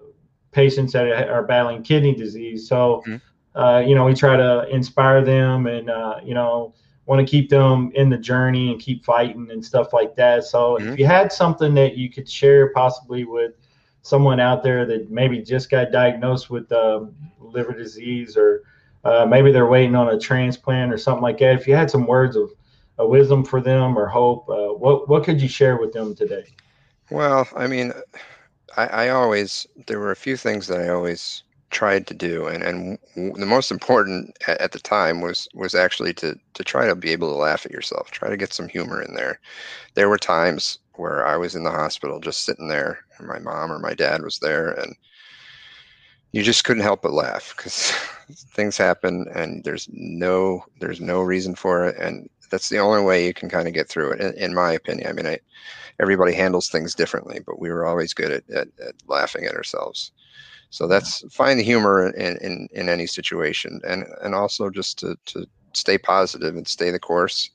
patients 0.52 0.92
that 0.94 1.30
are 1.30 1.44
battling 1.44 1.84
kidney 1.84 2.14
disease. 2.14 2.68
So, 2.68 3.04
mm-hmm. 3.08 3.58
uh, 3.58 3.80
you 3.80 3.96
know, 3.96 4.06
we 4.06 4.16
try 4.16 4.36
to 4.36 4.68
inspire 4.70 5.24
them 5.24 5.68
and, 5.68 5.90
uh, 5.90 6.16
you 6.26 6.34
know, 6.34 6.74
want 7.06 7.26
to 7.26 7.30
keep 7.30 7.50
them 7.50 7.92
in 7.96 8.10
the 8.10 8.18
journey 8.18 8.72
and 8.72 8.80
keep 8.80 9.04
fighting 9.04 9.50
and 9.52 9.64
stuff 9.64 9.94
like 9.94 10.16
that. 10.16 10.46
So, 10.46 10.78
mm-hmm. 10.78 10.90
if 10.90 11.00
you 11.00 11.06
had 11.06 11.32
something 11.32 11.74
that 11.76 11.98
you 11.98 12.10
could 12.10 12.30
share 12.30 12.72
possibly 12.72 13.26
with 13.26 13.54
someone 14.02 14.40
out 14.40 14.64
there 14.64 14.86
that 14.86 15.10
maybe 15.10 15.42
just 15.42 15.70
got 15.70 15.92
diagnosed 15.92 16.50
with 16.50 16.72
um, 16.72 17.16
liver 17.40 17.74
disease 17.74 18.38
or 18.38 18.64
uh, 19.04 19.26
maybe 19.26 19.52
they're 19.52 19.68
waiting 19.68 19.96
on 19.96 20.10
a 20.10 20.20
transplant 20.20 20.94
or 20.94 20.98
something 20.98 21.22
like 21.22 21.40
that. 21.40 21.56
If 21.56 21.68
you 21.68 21.76
had 21.76 21.90
some 21.90 22.06
words 22.06 22.36
of, 22.36 22.52
of 22.98 23.10
wisdom 23.10 23.44
for 23.44 23.62
them 23.62 23.98
or 23.98 24.08
hope, 24.08 24.48
uh, 24.50 24.74
what 24.74 25.10
what 25.10 25.24
could 25.24 25.42
you 25.42 25.48
share 25.48 25.78
with 25.78 25.92
them 25.92 26.16
today? 26.16 26.46
Well, 27.10 27.48
I 27.56 27.68
mean, 27.68 27.94
I, 28.78 28.88
I 28.88 29.10
always 29.10 29.68
there 29.88 30.00
were 30.00 30.12
a 30.12 30.16
few 30.16 30.38
things 30.38 30.68
that 30.68 30.80
I 30.80 30.90
always 30.90 31.44
tried 31.74 32.08
to 32.08 32.14
do, 32.14 32.48
and 32.48 32.64
and 32.64 32.98
the 33.16 33.46
most 33.46 33.72
important 33.72 34.38
at, 34.48 34.62
at, 34.62 34.72
the 34.72 34.80
time 34.80 35.20
was 35.22 35.48
was 35.54 35.76
actually 35.76 36.14
to 36.14 36.36
to 36.54 36.64
try 36.64 36.88
to 36.88 36.96
be 36.96 37.12
able 37.12 37.30
to 37.30 37.36
laugh 37.38 37.66
at 37.66 37.72
yourself, 37.72 38.12
try 38.12 38.30
to 38.30 38.38
get 38.38 38.54
some 38.54 38.70
humor 38.70 39.02
in 39.02 39.16
there. 39.16 39.40
There 39.96 40.10
were 40.10 40.18
times 40.18 40.80
where 40.96 41.26
I 41.26 41.38
was 41.38 41.56
in 41.56 41.64
the 41.64 41.72
hospital 41.72 42.20
just 42.20 42.46
sitting 42.46 42.70
there, 42.70 43.00
and 43.18 43.28
my 43.28 43.40
mom 43.40 43.72
or 43.72 43.80
my 43.80 43.94
dad 43.94 44.22
was 44.22 44.40
there, 44.40 44.72
and 44.72 44.96
you 46.32 46.44
just 46.44 46.64
couldn't 46.64 46.84
help 46.84 47.02
but 47.02 47.14
laugh 47.14 47.54
because 47.58 47.92
things 48.56 48.78
happen, 48.78 49.26
and 49.34 49.64
there's 49.64 49.90
no 49.92 50.64
there's 50.80 51.02
no 51.02 51.22
reason 51.22 51.56
for 51.56 51.86
it, 51.86 51.98
and 51.98 52.30
that's 52.52 52.70
the 52.70 52.80
only 52.80 53.04
way 53.04 53.26
you 53.26 53.34
can 53.34 53.50
kind 53.50 53.68
of 53.68 53.74
get 53.74 53.90
through 53.90 54.12
it, 54.12 54.22
in, 54.22 54.34
in 54.36 54.54
my 54.54 54.72
opinion. 54.72 55.08
I 55.10 55.14
mean, 55.14 55.28
I 55.28 55.40
everybody 56.00 56.34
handles 56.34 56.70
things 56.70 56.96
differently, 56.96 57.40
but 57.46 57.60
we 57.60 57.70
were 57.70 57.86
always 57.86 58.14
good 58.14 58.32
at, 58.32 58.50
at, 58.50 58.68
at 58.80 58.96
laughing 59.08 59.46
at 59.46 59.56
ourselves. 59.56 60.12
So 60.74 60.88
that's 60.88 61.24
find 61.32 61.60
the 61.60 61.64
humor 61.64 62.10
in, 62.10 62.36
in, 62.38 62.68
in 62.72 62.90
any 62.90 63.06
situation 63.06 63.80
and, 63.88 64.06
and 64.24 64.34
also 64.34 64.72
just 64.72 64.98
to, 65.00 65.16
to 65.28 65.46
stay 65.74 66.00
positive 66.00 66.56
and 66.56 66.68
stay 66.68 66.90
the 66.90 66.98
course 66.98 67.52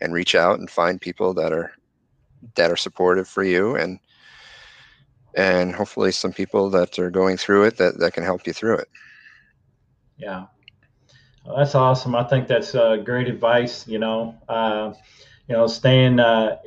and 0.00 0.14
reach 0.14 0.36
out 0.36 0.60
and 0.60 0.70
find 0.70 1.00
people 1.00 1.34
that 1.34 1.52
are 1.52 1.72
that 2.54 2.70
are 2.70 2.76
supportive 2.76 3.26
for 3.26 3.42
you 3.42 3.74
and 3.74 3.98
and 5.34 5.74
hopefully 5.74 6.12
some 6.12 6.32
people 6.32 6.70
that 6.70 7.00
are 7.00 7.10
going 7.10 7.36
through 7.36 7.64
it 7.64 7.78
that, 7.78 7.98
that 7.98 8.14
can 8.14 8.22
help 8.22 8.46
you 8.46 8.52
through 8.52 8.76
it. 8.76 8.88
Yeah. 10.16 10.46
Well, 11.44 11.56
that's 11.56 11.74
awesome. 11.74 12.14
I 12.14 12.22
think 12.22 12.46
that's 12.46 12.76
uh, 12.76 12.98
great 12.98 13.26
advice. 13.26 13.88
You 13.88 13.98
know, 13.98 14.36
uh, 14.48 14.92
you 15.48 15.56
know, 15.56 15.66
staying 15.66 16.20
uh, 16.20 16.58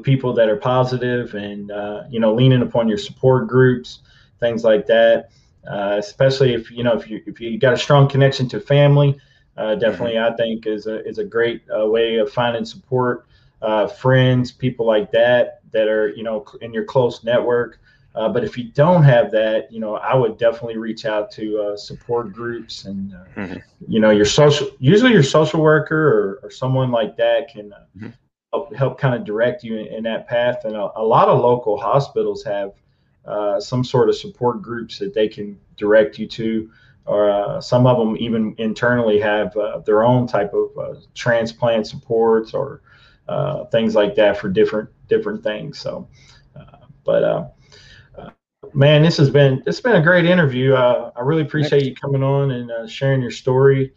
people 0.00 0.32
that 0.32 0.48
are 0.48 0.56
positive 0.56 1.34
and 1.34 1.70
uh, 1.70 2.04
you 2.08 2.18
know 2.18 2.34
leaning 2.34 2.62
upon 2.62 2.88
your 2.88 2.96
support 2.96 3.46
groups 3.46 4.00
things 4.40 4.64
like 4.64 4.86
that 4.86 5.28
uh, 5.70 5.96
especially 5.98 6.54
if 6.54 6.70
you 6.70 6.82
know 6.82 6.94
if 6.94 7.10
you 7.10 7.22
if 7.26 7.40
you 7.40 7.58
got 7.58 7.74
a 7.74 7.76
strong 7.76 8.08
connection 8.08 8.48
to 8.48 8.58
family 8.58 9.18
uh, 9.58 9.74
definitely 9.74 10.14
mm-hmm. 10.14 10.32
i 10.32 10.36
think 10.36 10.66
is 10.66 10.86
a 10.86 11.06
is 11.06 11.18
a 11.18 11.24
great 11.24 11.62
uh, 11.78 11.86
way 11.86 12.16
of 12.16 12.32
finding 12.32 12.64
support 12.64 13.26
uh, 13.60 13.86
friends 13.86 14.50
people 14.50 14.86
like 14.86 15.12
that 15.12 15.60
that 15.72 15.88
are 15.88 16.08
you 16.08 16.22
know 16.22 16.44
in 16.62 16.72
your 16.72 16.84
close 16.84 17.22
network 17.22 17.78
uh, 18.14 18.28
but 18.28 18.44
if 18.44 18.56
you 18.56 18.64
don't 18.72 19.02
have 19.02 19.30
that 19.30 19.70
you 19.70 19.78
know 19.78 19.96
i 19.96 20.14
would 20.14 20.38
definitely 20.38 20.78
reach 20.78 21.04
out 21.04 21.30
to 21.30 21.74
support 21.76 22.32
groups 22.32 22.86
and 22.86 23.14
mm-hmm. 23.36 23.58
you 23.86 24.00
know 24.00 24.10
your 24.10 24.24
social 24.24 24.70
usually 24.78 25.12
your 25.12 25.22
social 25.22 25.60
worker 25.60 26.08
or, 26.08 26.40
or 26.42 26.50
someone 26.50 26.90
like 26.90 27.14
that 27.14 27.52
can 27.52 27.74
mm-hmm 27.94 28.08
help, 28.52 28.74
help 28.74 28.98
kind 28.98 29.14
of 29.14 29.24
direct 29.24 29.64
you 29.64 29.78
in, 29.78 29.86
in 29.86 30.02
that 30.04 30.28
path. 30.28 30.64
And 30.64 30.76
a, 30.76 30.90
a, 30.96 31.02
lot 31.02 31.28
of 31.28 31.40
local 31.40 31.80
hospitals 31.80 32.44
have 32.44 32.72
uh, 33.24 33.60
some 33.60 33.84
sort 33.84 34.08
of 34.08 34.16
support 34.16 34.62
groups 34.62 34.98
that 34.98 35.14
they 35.14 35.28
can 35.28 35.58
direct 35.76 36.18
you 36.18 36.26
to, 36.28 36.70
or 37.06 37.30
uh, 37.30 37.60
some 37.60 37.86
of 37.86 37.98
them 37.98 38.16
even 38.18 38.54
internally 38.58 39.18
have 39.20 39.56
uh, 39.56 39.78
their 39.80 40.04
own 40.04 40.26
type 40.26 40.52
of 40.54 40.70
uh, 40.78 40.94
transplant 41.14 41.86
supports 41.86 42.54
or 42.54 42.82
uh, 43.28 43.64
things 43.66 43.94
like 43.94 44.14
that 44.16 44.36
for 44.36 44.48
different 44.48 44.88
different 45.08 45.42
things. 45.42 45.78
So, 45.78 46.08
uh, 46.56 46.76
but 47.04 47.54
man, 48.74 49.02
this 49.02 49.16
has 49.16 49.30
been 49.30 49.62
it's 49.66 49.80
been 49.80 49.96
a 49.96 50.02
great 50.02 50.26
interview. 50.26 50.74
I 50.74 51.20
really 51.20 51.42
appreciate 51.42 51.84
you 51.84 51.94
coming 51.94 52.22
on 52.22 52.50
and 52.50 52.90
sharing 52.90 53.20
your 53.22 53.30
story. 53.30 53.92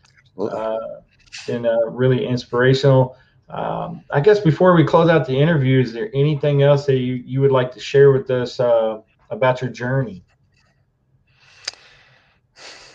been 1.47 1.63
really 1.89 2.25
inspirational. 2.25 3.17
Um, 3.49 4.03
I 4.09 4.21
guess 4.21 4.39
before 4.39 4.73
we 4.73 4.83
close 4.83 5.09
out 5.09 5.27
the 5.27 5.37
interview, 5.37 5.81
is 5.81 5.93
there 5.93 6.09
anything 6.13 6.63
else 6.63 6.85
that 6.87 6.97
you, 6.97 7.15
you 7.15 7.41
would 7.41 7.51
like 7.51 7.71
to 7.73 7.79
share 7.79 8.11
with 8.11 8.29
us 8.31 8.59
uh, 8.59 9.01
about 9.29 9.61
your 9.61 9.69
journey? 9.69 10.23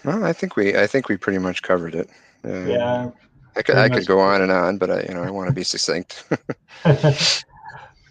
Well, 0.04 0.24
I 0.24 0.32
think 0.32 0.56
we 0.56 0.76
I 0.76 0.86
think 0.86 1.08
we 1.08 1.16
pretty 1.16 1.38
much 1.38 1.62
covered 1.62 1.94
it. 1.94 2.08
Um, 2.44 2.66
yeah. 2.66 3.10
I 3.56 3.62
could 3.62 3.76
I 3.76 3.88
could 3.88 4.06
go 4.06 4.18
on 4.18 4.40
and 4.40 4.50
on, 4.50 4.78
but 4.78 4.90
I 4.90 5.02
you 5.02 5.14
know 5.14 5.22
I 5.22 5.30
want 5.30 5.48
to 5.48 5.54
be 5.54 5.64
succinct. 5.64 6.24
want 6.84 7.44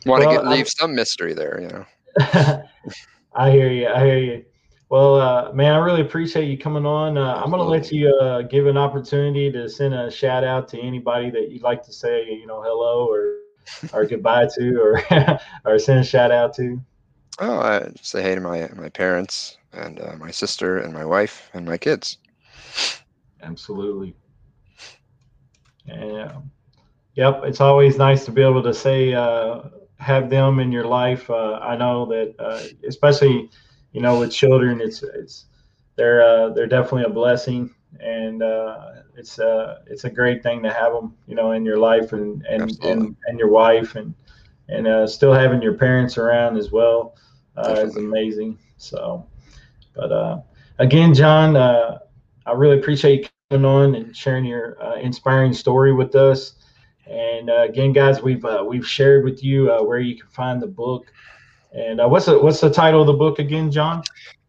well, 0.06 0.20
to 0.20 0.26
get, 0.26 0.48
leave 0.48 0.60
I'm, 0.60 0.66
some 0.66 0.96
mystery 0.96 1.34
there, 1.34 1.60
you 1.60 1.68
know. 1.70 1.86
I 3.34 3.52
hear 3.52 3.72
you. 3.72 3.88
I 3.88 4.06
hear 4.06 4.18
you. 4.18 4.46
Well, 4.90 5.22
uh, 5.22 5.54
man, 5.54 5.76
I 5.76 5.78
really 5.78 6.02
appreciate 6.02 6.50
you 6.50 6.58
coming 6.58 6.86
on. 6.86 7.16
Uh, 7.16 7.36
I'm 7.36 7.52
going 7.52 7.62
to 7.62 7.70
let 7.70 7.92
you 7.92 8.10
uh, 8.10 8.42
give 8.42 8.66
an 8.66 8.76
opportunity 8.76 9.52
to 9.52 9.70
send 9.70 9.94
a 9.94 10.10
shout 10.10 10.44
out 10.44 10.68
to 10.70 10.80
anybody 10.80 11.30
that 11.30 11.52
you'd 11.52 11.62
like 11.62 11.84
to 11.84 11.94
say, 11.94 12.26
you 12.26 12.48
know, 12.48 12.64
hello 12.64 13.08
or 13.08 13.36
or 13.94 14.06
goodbye 14.10 14.48
to, 14.58 14.82
or 14.82 15.00
or 15.66 15.78
send 15.78 16.00
a 16.00 16.04
shout 16.04 16.32
out 16.32 16.56
to. 16.56 16.82
Oh, 17.38 17.60
I 17.60 17.92
say 18.02 18.24
hey 18.24 18.34
to 18.34 18.42
my 18.42 18.68
my 18.76 18.90
parents 18.90 19.58
and 19.74 20.00
uh, 20.00 20.16
my 20.18 20.32
sister 20.32 20.80
and 20.80 20.92
my 20.92 21.06
wife 21.06 21.52
and 21.54 21.68
my 21.68 21.78
kids. 21.78 22.18
Absolutely. 23.44 24.16
Yeah. 25.86 26.32
Yep. 27.14 27.42
It's 27.44 27.62
always 27.62 27.98
nice 28.00 28.26
to 28.26 28.32
be 28.32 28.42
able 28.42 28.64
to 28.64 28.74
say 28.74 29.14
uh, 29.14 29.62
have 30.00 30.32
them 30.32 30.60
in 30.60 30.72
your 30.72 30.86
life. 30.86 31.30
Uh, 31.30 31.60
I 31.62 31.78
know 31.78 32.08
that, 32.08 32.74
especially 32.88 33.52
you 33.92 34.02
know, 34.02 34.20
with 34.20 34.32
children, 34.32 34.82
it's 34.82 35.04
it's 35.04 35.46
they're 35.96 36.22
uh, 36.22 36.50
they're 36.50 36.68
definitely 36.68 37.04
a 37.04 37.10
blessing, 37.10 37.74
and 38.00 38.42
uh, 38.44 38.78
it's 39.16 39.40
uh, 39.40 39.80
it's 39.88 40.04
a 40.06 40.10
great 40.10 40.44
thing 40.44 40.62
to 40.64 40.72
have 40.72 40.94
them, 40.94 41.16
you 41.28 41.36
know, 41.36 41.52
in 41.52 41.66
your 41.66 41.78
life 41.78 42.14
and 42.14 42.46
and 42.46 42.72
and, 42.84 43.16
and 43.28 43.40
your 43.40 43.50
wife 43.50 43.96
and 43.96 44.14
and 44.70 44.88
uh, 44.88 45.08
still 45.08 45.34
having 45.34 45.62
your 45.62 45.74
parents 45.74 46.18
around 46.18 46.58
as 46.58 46.72
well 46.72 47.16
uh, 47.58 47.76
is 47.84 47.98
amazing. 47.98 48.58
So, 48.78 49.26
but 49.96 50.12
uh, 50.12 50.42
again, 50.80 51.14
John, 51.14 51.56
uh, 51.56 52.00
I 52.46 52.52
really 52.54 52.80
appreciate 52.80 53.22
you 53.24 53.30
coming 53.50 53.66
on 53.66 53.96
and 53.96 54.16
sharing 54.16 54.46
your 54.46 54.82
uh, 54.84 54.96
inspiring 54.96 55.54
story 55.54 55.94
with 55.94 56.16
us. 56.16 56.56
And 57.08 57.50
uh, 57.50 57.64
again, 57.64 57.92
guys, 57.94 58.22
we've 58.22 58.44
uh, 58.46 58.64
we've 58.68 58.88
shared 58.88 59.24
with 59.26 59.44
you 59.44 59.72
uh, 59.72 59.84
where 59.84 60.00
you 60.00 60.16
can 60.16 60.30
find 60.30 60.62
the 60.62 60.68
book. 60.68 61.12
And 61.74 62.02
uh, 62.02 62.08
what's 62.08 62.26
the 62.26 62.40
what's 62.40 62.62
the 62.62 62.70
title 62.70 63.02
of 63.02 63.08
the 63.08 63.14
book 63.14 63.40
again, 63.40 63.72
John? 63.72 64.04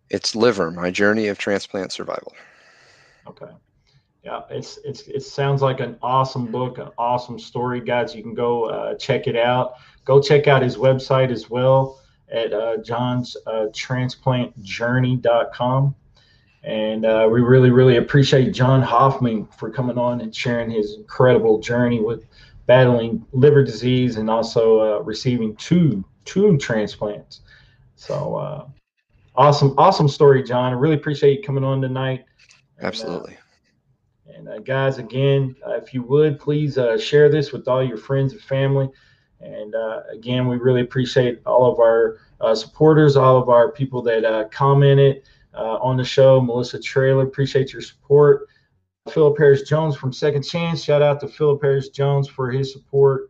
It's 0.08 0.34
Liver: 0.34 0.70
My 0.70 0.90
Journey 0.90 1.28
of 1.28 1.38
Transplant 1.38 1.92
Survival. 1.92 2.32
Okay. 3.26 3.50
Yeah, 4.22 4.42
it's 4.50 4.78
it's 4.84 5.00
it 5.02 5.22
sounds 5.22 5.62
like 5.62 5.80
an 5.80 5.96
awesome 6.02 6.46
book, 6.46 6.78
an 6.78 6.88
awesome 6.98 7.38
story, 7.38 7.80
guys. 7.80 8.14
You 8.14 8.22
can 8.22 8.34
go 8.34 8.64
uh, 8.64 8.94
check 8.96 9.26
it 9.26 9.36
out. 9.36 9.74
Go 10.04 10.20
check 10.20 10.46
out 10.46 10.60
his 10.62 10.76
website 10.76 11.30
as 11.30 11.48
well 11.48 12.02
at 12.30 12.52
uh, 12.52 12.76
John's 12.78 13.36
uh, 13.46 13.68
transplantjourney.com. 13.72 15.94
And 16.62 17.06
uh, 17.06 17.26
we 17.30 17.40
really, 17.40 17.70
really 17.70 17.96
appreciate 17.96 18.52
John 18.52 18.82
Hoffman 18.82 19.46
for 19.46 19.70
coming 19.70 19.96
on 19.96 20.20
and 20.20 20.34
sharing 20.34 20.68
his 20.70 20.94
incredible 20.94 21.58
journey 21.58 22.00
with 22.00 22.26
battling 22.66 23.24
liver 23.32 23.64
disease 23.64 24.16
and 24.16 24.28
also 24.28 24.80
uh, 24.80 24.98
receiving 25.02 25.56
two 25.56 26.04
two 26.24 26.56
transplants. 26.58 27.40
So 27.96 28.36
uh, 28.36 28.66
awesome, 29.36 29.74
awesome 29.76 30.08
story, 30.08 30.42
John. 30.42 30.72
I 30.72 30.76
really 30.76 30.94
appreciate 30.94 31.38
you 31.38 31.42
coming 31.42 31.64
on 31.64 31.80
tonight. 31.80 32.24
Absolutely. 32.80 33.36
And, 34.26 34.48
uh, 34.48 34.52
and 34.52 34.60
uh, 34.60 34.62
guys, 34.62 34.98
again, 34.98 35.54
uh, 35.66 35.74
if 35.74 35.92
you 35.92 36.02
would 36.04 36.38
please 36.38 36.78
uh, 36.78 36.98
share 36.98 37.28
this 37.28 37.52
with 37.52 37.68
all 37.68 37.82
your 37.82 37.98
friends 37.98 38.32
and 38.32 38.40
family. 38.42 38.88
And 39.40 39.74
uh, 39.74 40.02
again, 40.12 40.48
we 40.48 40.56
really 40.56 40.80
appreciate 40.82 41.40
all 41.46 41.70
of 41.70 41.78
our 41.78 42.18
supporters, 42.54 43.16
all 43.16 43.36
of 43.36 43.48
our 43.48 43.72
people 43.72 44.02
that 44.02 44.50
commented 44.50 45.22
on 45.54 45.96
the 45.96 46.04
show. 46.04 46.40
Melissa 46.40 46.80
Trailer, 46.80 47.24
appreciate 47.24 47.72
your 47.72 47.82
support. 47.82 48.48
Philip 49.08 49.38
Harris 49.38 49.62
Jones 49.62 49.96
from 49.96 50.12
Second 50.12 50.42
Chance. 50.42 50.84
Shout 50.84 51.00
out 51.00 51.20
to 51.20 51.28
Philip 51.28 51.62
Harris 51.62 51.88
Jones 51.88 52.28
for 52.28 52.50
his 52.50 52.72
support. 52.72 53.29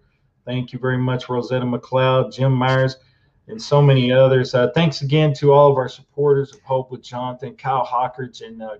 Thank 0.50 0.72
you 0.72 0.80
very 0.80 0.98
much, 0.98 1.28
Rosetta 1.28 1.64
McLeod, 1.64 2.34
Jim 2.34 2.52
Myers, 2.52 2.96
and 3.46 3.62
so 3.62 3.80
many 3.80 4.10
others. 4.10 4.52
Uh, 4.52 4.68
thanks 4.74 5.02
again 5.02 5.32
to 5.34 5.52
all 5.52 5.70
of 5.70 5.76
our 5.76 5.88
supporters 5.88 6.52
of 6.52 6.60
Hope 6.62 6.90
with 6.90 7.04
Jonathan, 7.04 7.54
Kyle 7.54 7.86
Hawkridge, 7.86 8.44
and 8.44 8.60
uh, 8.60 8.78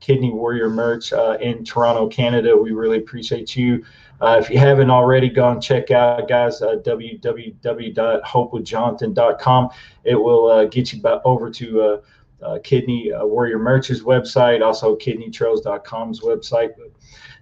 Kidney 0.00 0.30
Warrior 0.30 0.68
merch 0.68 1.14
uh, 1.14 1.38
in 1.40 1.64
Toronto, 1.64 2.08
Canada. 2.08 2.54
We 2.54 2.72
really 2.72 2.98
appreciate 2.98 3.56
you. 3.56 3.86
Uh, 4.20 4.38
if 4.38 4.50
you 4.50 4.58
haven't 4.58 4.90
already, 4.90 5.30
go 5.30 5.48
and 5.48 5.62
check 5.62 5.90
out, 5.90 6.28
guys, 6.28 6.60
uh, 6.60 6.76
www.hopewithjonathan.com. 6.84 9.70
It 10.04 10.14
will 10.14 10.50
uh, 10.50 10.66
get 10.66 10.92
you 10.92 11.02
over 11.24 11.50
to 11.50 12.02
uh, 12.42 12.58
Kidney 12.62 13.12
Warrior 13.14 13.58
Merch's 13.58 14.02
website, 14.02 14.62
also 14.62 14.94
kidneytrails.com's 14.94 16.20
website. 16.20 16.72
But 16.76 16.92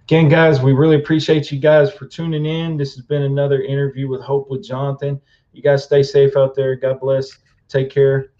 Again, 0.07 0.29
guys, 0.29 0.61
we 0.61 0.71
really 0.71 0.95
appreciate 0.95 1.51
you 1.51 1.59
guys 1.59 1.91
for 1.91 2.07
tuning 2.07 2.45
in. 2.45 2.77
This 2.77 2.95
has 2.95 3.03
been 3.03 3.23
another 3.23 3.63
interview 3.63 4.07
with 4.07 4.21
Hope 4.21 4.49
with 4.49 4.63
Jonathan. 4.63 5.19
You 5.51 5.61
guys 5.61 5.83
stay 5.83 6.01
safe 6.01 6.37
out 6.37 6.55
there. 6.55 6.77
God 6.77 7.01
bless. 7.01 7.39
Take 7.67 7.89
care. 7.89 8.31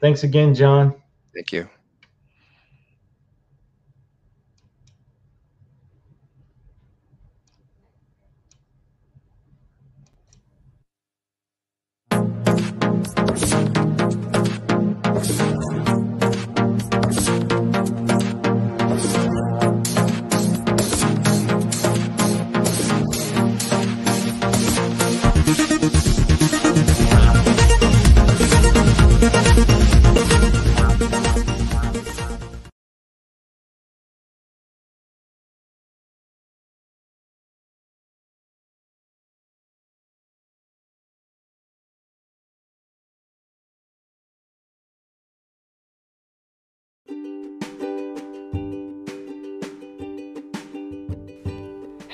Thanks 0.00 0.22
again, 0.22 0.54
John. 0.54 0.94
Thank 1.34 1.50
you. 1.50 1.68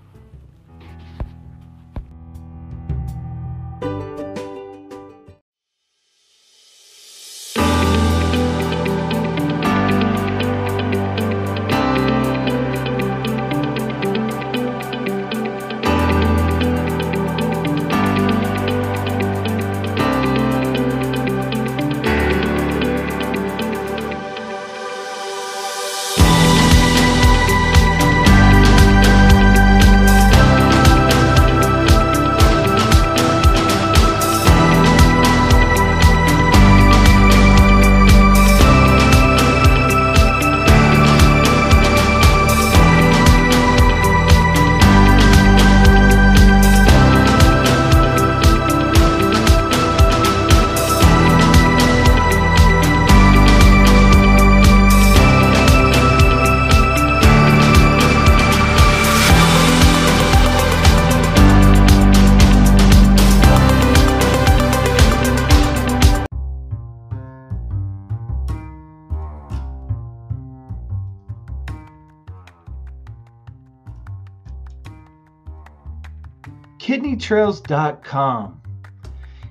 KidneyTrails.com. 77.15 78.61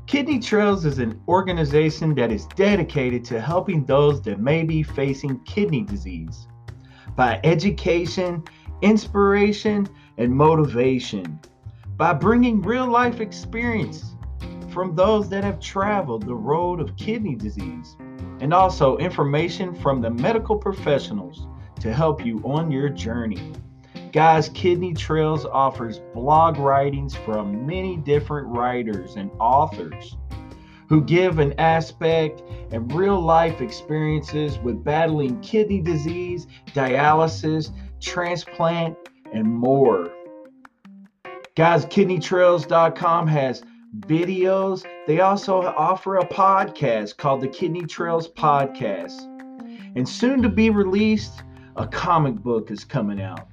Kidney 0.07 0.39
Trails 0.39 0.85
is 0.85 0.99
an 0.99 1.19
organization 1.27 2.15
that 2.15 2.31
is 2.31 2.47
dedicated 2.49 3.25
to 3.27 3.41
helping 3.41 3.87
those 3.87 4.21
that 4.23 4.39
may 4.39 4.63
be 4.65 4.83
facing 4.83 5.43
kidney 5.45 5.83
disease 5.83 6.47
by 7.17 7.41
education, 7.43 8.45
inspiration, 8.83 9.89
and 10.19 10.31
motivation, 10.31 11.41
by 11.97 12.13
bringing 12.13 12.61
real 12.61 12.87
life 12.87 13.21
experience 13.21 14.15
from 14.71 14.95
those 14.95 15.31
that 15.31 15.43
have 15.43 15.59
traveled 15.59 16.27
the 16.27 16.35
road 16.35 16.81
of 16.81 16.97
kidney 16.97 17.35
disease, 17.35 17.97
and 18.41 18.53
also 18.53 18.99
information 18.99 19.75
from 19.75 20.03
the 20.03 20.11
medical 20.11 20.57
professionals 20.57 21.47
to 21.81 21.95
help 21.95 22.25
you 22.27 22.43
on 22.45 22.71
your 22.71 22.91
journey. 22.91 23.53
Guys, 24.15 24.49
Kidney 24.51 24.95
Trails 24.95 25.45
offers 25.45 25.99
blog 26.15 26.57
writings 26.59 27.17
from 27.17 27.67
many 27.67 27.97
different 27.97 28.47
writers 28.47 29.17
and 29.17 29.29
authors 29.41 30.17
who 30.89 31.03
give 31.03 31.41
an 31.41 31.53
aspect 31.59 32.41
and 32.71 32.93
real 32.93 33.21
life 33.21 33.61
experiences 33.61 34.57
with 34.61 34.85
battling 34.85 35.41
kidney 35.41 35.81
disease, 35.81 36.47
dialysis, 36.69 37.73
transplant, 38.01 38.97
and 39.33 39.53
more. 39.53 40.13
Guys, 41.57 41.85
kidneytrails.com 41.85 43.27
has 43.27 43.65
videos. 43.99 44.87
They 45.09 45.23
also 45.23 45.61
offer 45.61 46.19
a 46.19 46.29
podcast 46.29 47.17
called 47.17 47.41
the 47.41 47.49
Kidney 47.49 47.83
Trails 47.83 48.29
Podcast. 48.29 49.23
And 49.97 50.09
soon 50.09 50.41
to 50.43 50.49
be 50.49 50.71
released, 50.71 51.43
a 51.75 51.89
comic 51.89 52.37
book 52.37 52.71
is 52.71 52.85
coming 52.85 53.21
out. 53.21 53.49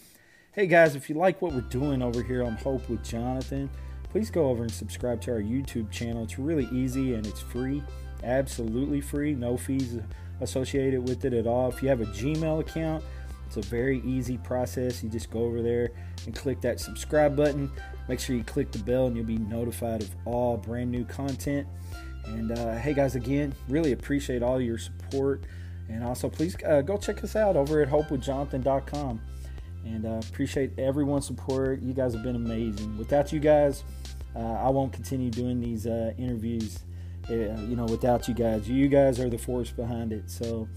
Hey 0.55 0.67
guys, 0.67 0.95
if 0.95 1.09
you 1.09 1.15
like 1.15 1.41
what 1.41 1.55
we're 1.55 1.63
doing 1.63 2.03
over 2.03 2.23
here 2.23 2.45
on 2.45 2.57
Hope 2.57 2.87
with 2.91 3.03
Jonathan, 3.03 3.71
please 4.11 4.31
go 4.31 4.51
over 4.51 4.65
and 4.65 4.71
subscribe 4.71 5.19
to 5.23 5.31
our 5.33 5.41
YouTube 5.41 5.91
channel. 5.91 6.25
It's 6.25 6.39
really 6.39 6.69
easy 6.71 7.15
and 7.15 7.27
it's 7.27 7.41
free, 7.41 7.83
absolutely 8.23 9.01
free, 9.01 9.35
no 9.35 9.57
fees 9.57 9.99
associated 10.43 11.09
with 11.09 11.25
it 11.25 11.33
at 11.33 11.47
all. 11.47 11.71
If 11.71 11.83
you 11.83 11.89
have 11.89 12.03
a 12.03 12.05
Gmail 12.05 12.61
account, 12.61 13.03
it's 13.47 13.57
a 13.57 13.63
very 13.63 14.03
easy 14.03 14.37
process. 14.37 15.03
You 15.03 15.09
just 15.09 15.31
go 15.31 15.39
over 15.39 15.63
there 15.63 15.89
and 16.27 16.35
click 16.35 16.61
that 16.61 16.81
subscribe 16.81 17.35
button. 17.35 17.73
Make 18.07 18.21
sure 18.21 18.37
you 18.37 18.45
click 18.45 18.73
the 18.73 18.81
bell 18.81 19.07
and 19.07 19.17
you'll 19.17 19.25
be 19.25 19.39
notified 19.39 20.03
of 20.03 20.11
all 20.27 20.59
brand 20.59 20.93
new 20.93 21.07
content. 21.07 21.67
And 22.27 22.53
uh, 22.53 22.77
hey, 22.77 22.93
guys, 22.93 23.15
again, 23.15 23.55
really 23.71 23.93
appreciate 23.93 24.43
all 24.43 24.61
your 24.61 24.77
support. 24.77 25.45
And 25.89 26.05
also, 26.05 26.29
please 26.29 26.57
uh, 26.63 26.83
go 26.83 26.99
check 26.99 27.25
us 27.25 27.37
out 27.37 27.57
over 27.57 27.81
at 27.81 27.89
hopewithjonathan.com. 27.89 29.21
And 29.85 30.07
uh, 30.07 30.21
appreciate 30.31 30.79
everyone's 30.79 31.27
support. 31.27 31.83
You 31.83 31.93
guys 31.93 32.15
have 32.15 32.23
been 32.23 32.37
amazing. 32.37 32.97
Without 32.97 33.33
you 33.33 33.41
guys, 33.41 33.85
uh, 34.35 34.39
I 34.39 34.69
won't 34.71 34.93
continue 34.93 35.31
doing 35.31 35.61
these 35.61 35.87
uh, 35.87 36.13
interviews. 36.19 36.81
Uh, 37.29 37.35
you 37.35 37.77
know, 37.77 37.85
without 37.85 38.27
you 38.29 38.35
guys, 38.35 38.69
you 38.69 38.89
guys 38.89 39.21
are 39.21 39.29
the 39.29 39.39
force 39.39 39.71
behind 39.71 40.13
it. 40.13 40.31
So, 40.31 40.69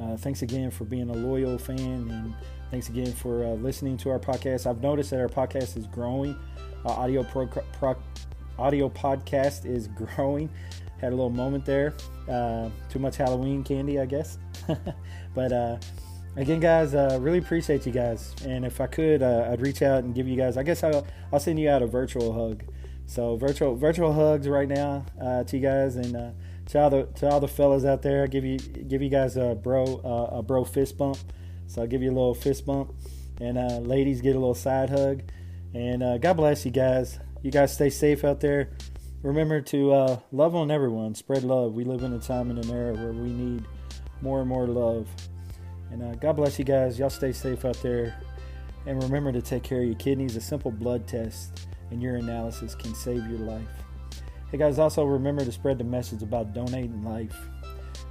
uh, 0.00 0.16
thanks 0.16 0.42
again 0.42 0.70
for 0.70 0.84
being 0.84 1.10
a 1.10 1.12
loyal 1.12 1.58
fan, 1.58 1.78
and 2.10 2.34
thanks 2.70 2.88
again 2.88 3.12
for 3.12 3.44
uh, 3.44 3.48
listening 3.48 3.98
to 3.98 4.10
our 4.10 4.18
podcast. 4.18 4.66
I've 4.66 4.80
noticed 4.80 5.10
that 5.10 5.20
our 5.20 5.28
podcast 5.28 5.76
is 5.76 5.86
growing. 5.86 6.36
audio 6.86 7.22
pro, 7.22 7.46
pro, 7.46 7.96
audio 8.58 8.88
podcast 8.88 9.66
is 9.66 9.88
growing. 10.16 10.48
Had 11.00 11.12
a 11.12 11.16
little 11.16 11.30
moment 11.30 11.64
there. 11.64 11.94
too 12.88 12.98
much 12.98 13.16
Halloween 13.16 13.62
candy, 13.62 14.00
I 14.00 14.06
guess. 14.06 14.38
but 15.34 15.80
again, 16.36 16.60
guys, 16.60 16.94
uh, 16.94 17.18
really 17.20 17.38
appreciate 17.38 17.86
you 17.86 17.92
guys. 17.92 18.34
And 18.44 18.64
if 18.64 18.80
I 18.80 18.86
could, 18.86 19.22
uh, 19.22 19.48
I'd 19.50 19.60
reach 19.60 19.82
out 19.82 20.04
and 20.04 20.14
give 20.14 20.28
you 20.28 20.36
guys. 20.36 20.56
I 20.56 20.62
guess 20.62 20.82
I'll, 20.82 21.06
I'll 21.32 21.40
send 21.40 21.58
you 21.58 21.68
out 21.68 21.82
a 21.82 21.86
virtual 21.86 22.32
hug. 22.32 22.62
So 23.06 23.36
virtual 23.36 23.74
virtual 23.74 24.12
hugs 24.12 24.48
right 24.48 24.68
now 24.68 25.04
uh, 25.20 25.42
to 25.42 25.56
you 25.56 25.62
guys 25.62 25.96
and 25.96 26.14
uh, 26.14 26.30
to 26.66 26.80
all 26.80 26.90
the 26.90 27.06
to 27.16 27.28
all 27.28 27.40
the 27.40 27.48
fellas 27.48 27.84
out 27.84 28.02
there. 28.02 28.22
I 28.22 28.28
give 28.28 28.44
you 28.44 28.58
give 28.58 29.02
you 29.02 29.08
guys 29.08 29.36
a 29.36 29.56
bro 29.60 30.00
uh, 30.04 30.38
a 30.38 30.42
bro 30.44 30.62
fist 30.64 30.96
bump. 30.96 31.18
So 31.66 31.82
I'll 31.82 31.88
give 31.88 32.02
you 32.02 32.10
a 32.10 32.14
little 32.14 32.34
fist 32.34 32.66
bump, 32.66 32.94
and 33.40 33.58
uh, 33.58 33.78
ladies 33.78 34.20
get 34.20 34.36
a 34.36 34.38
little 34.38 34.54
side 34.54 34.90
hug. 34.90 35.22
And 35.74 36.20
God 36.20 36.34
bless 36.34 36.64
you 36.64 36.70
guys. 36.70 37.18
You 37.42 37.50
guys 37.50 37.72
stay 37.72 37.90
safe 37.90 38.24
out 38.24 38.40
there. 38.40 38.70
Remember 39.22 39.60
to 39.60 40.20
love 40.32 40.54
on 40.54 40.70
everyone. 40.70 41.14
Spread 41.16 41.42
love. 41.42 41.74
We 41.74 41.84
live 41.84 42.02
in 42.02 42.12
a 42.12 42.20
time 42.20 42.50
and 42.50 42.64
an 42.64 42.70
era 42.70 42.94
where 42.94 43.12
we 43.12 43.30
need 43.30 43.64
more 44.20 44.40
and 44.40 44.48
more 44.48 44.66
love. 44.66 45.08
And 45.90 46.02
uh, 46.02 46.14
God 46.16 46.36
bless 46.36 46.58
you 46.58 46.64
guys. 46.64 46.98
Y'all 46.98 47.10
stay 47.10 47.32
safe 47.32 47.64
out 47.64 47.80
there. 47.82 48.20
And 48.86 49.02
remember 49.02 49.32
to 49.32 49.42
take 49.42 49.62
care 49.62 49.80
of 49.80 49.86
your 49.86 49.96
kidneys. 49.96 50.36
A 50.36 50.40
simple 50.40 50.70
blood 50.70 51.06
test 51.06 51.66
and 51.90 52.02
urinalysis 52.02 52.78
can 52.78 52.94
save 52.94 53.26
your 53.28 53.40
life. 53.40 53.68
Hey 54.50 54.58
guys, 54.58 54.78
also 54.78 55.04
remember 55.04 55.44
to 55.44 55.52
spread 55.52 55.78
the 55.78 55.84
message 55.84 56.22
about 56.22 56.54
donating 56.54 57.04
life. 57.04 57.36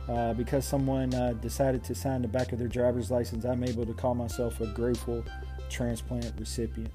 Uh, 0.08 0.34
because 0.34 0.66
someone 0.66 1.14
uh, 1.14 1.34
decided 1.34 1.84
to 1.84 1.94
sign 1.94 2.22
the 2.22 2.28
back 2.28 2.52
of 2.52 2.60
their 2.60 2.68
driver's 2.68 3.12
license, 3.12 3.46
I'm 3.46 3.64
able 3.64 3.86
to 3.86 3.94
call 3.94 4.16
myself 4.16 4.60
a 4.60 4.68
grateful 4.68 5.24
transplant 5.70 6.34
recipient. 6.40 6.92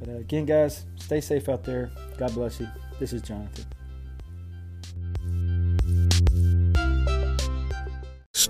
But 0.00 0.08
uh, 0.08 0.12
again, 0.18 0.46
guys, 0.46 0.86
stay 0.96 1.20
safe 1.20 1.48
out 1.48 1.64
there. 1.64 1.90
God 2.18 2.32
bless 2.34 2.58
you. 2.58 2.68
This 2.98 3.12
is 3.12 3.20
Jonathan. 3.20 3.66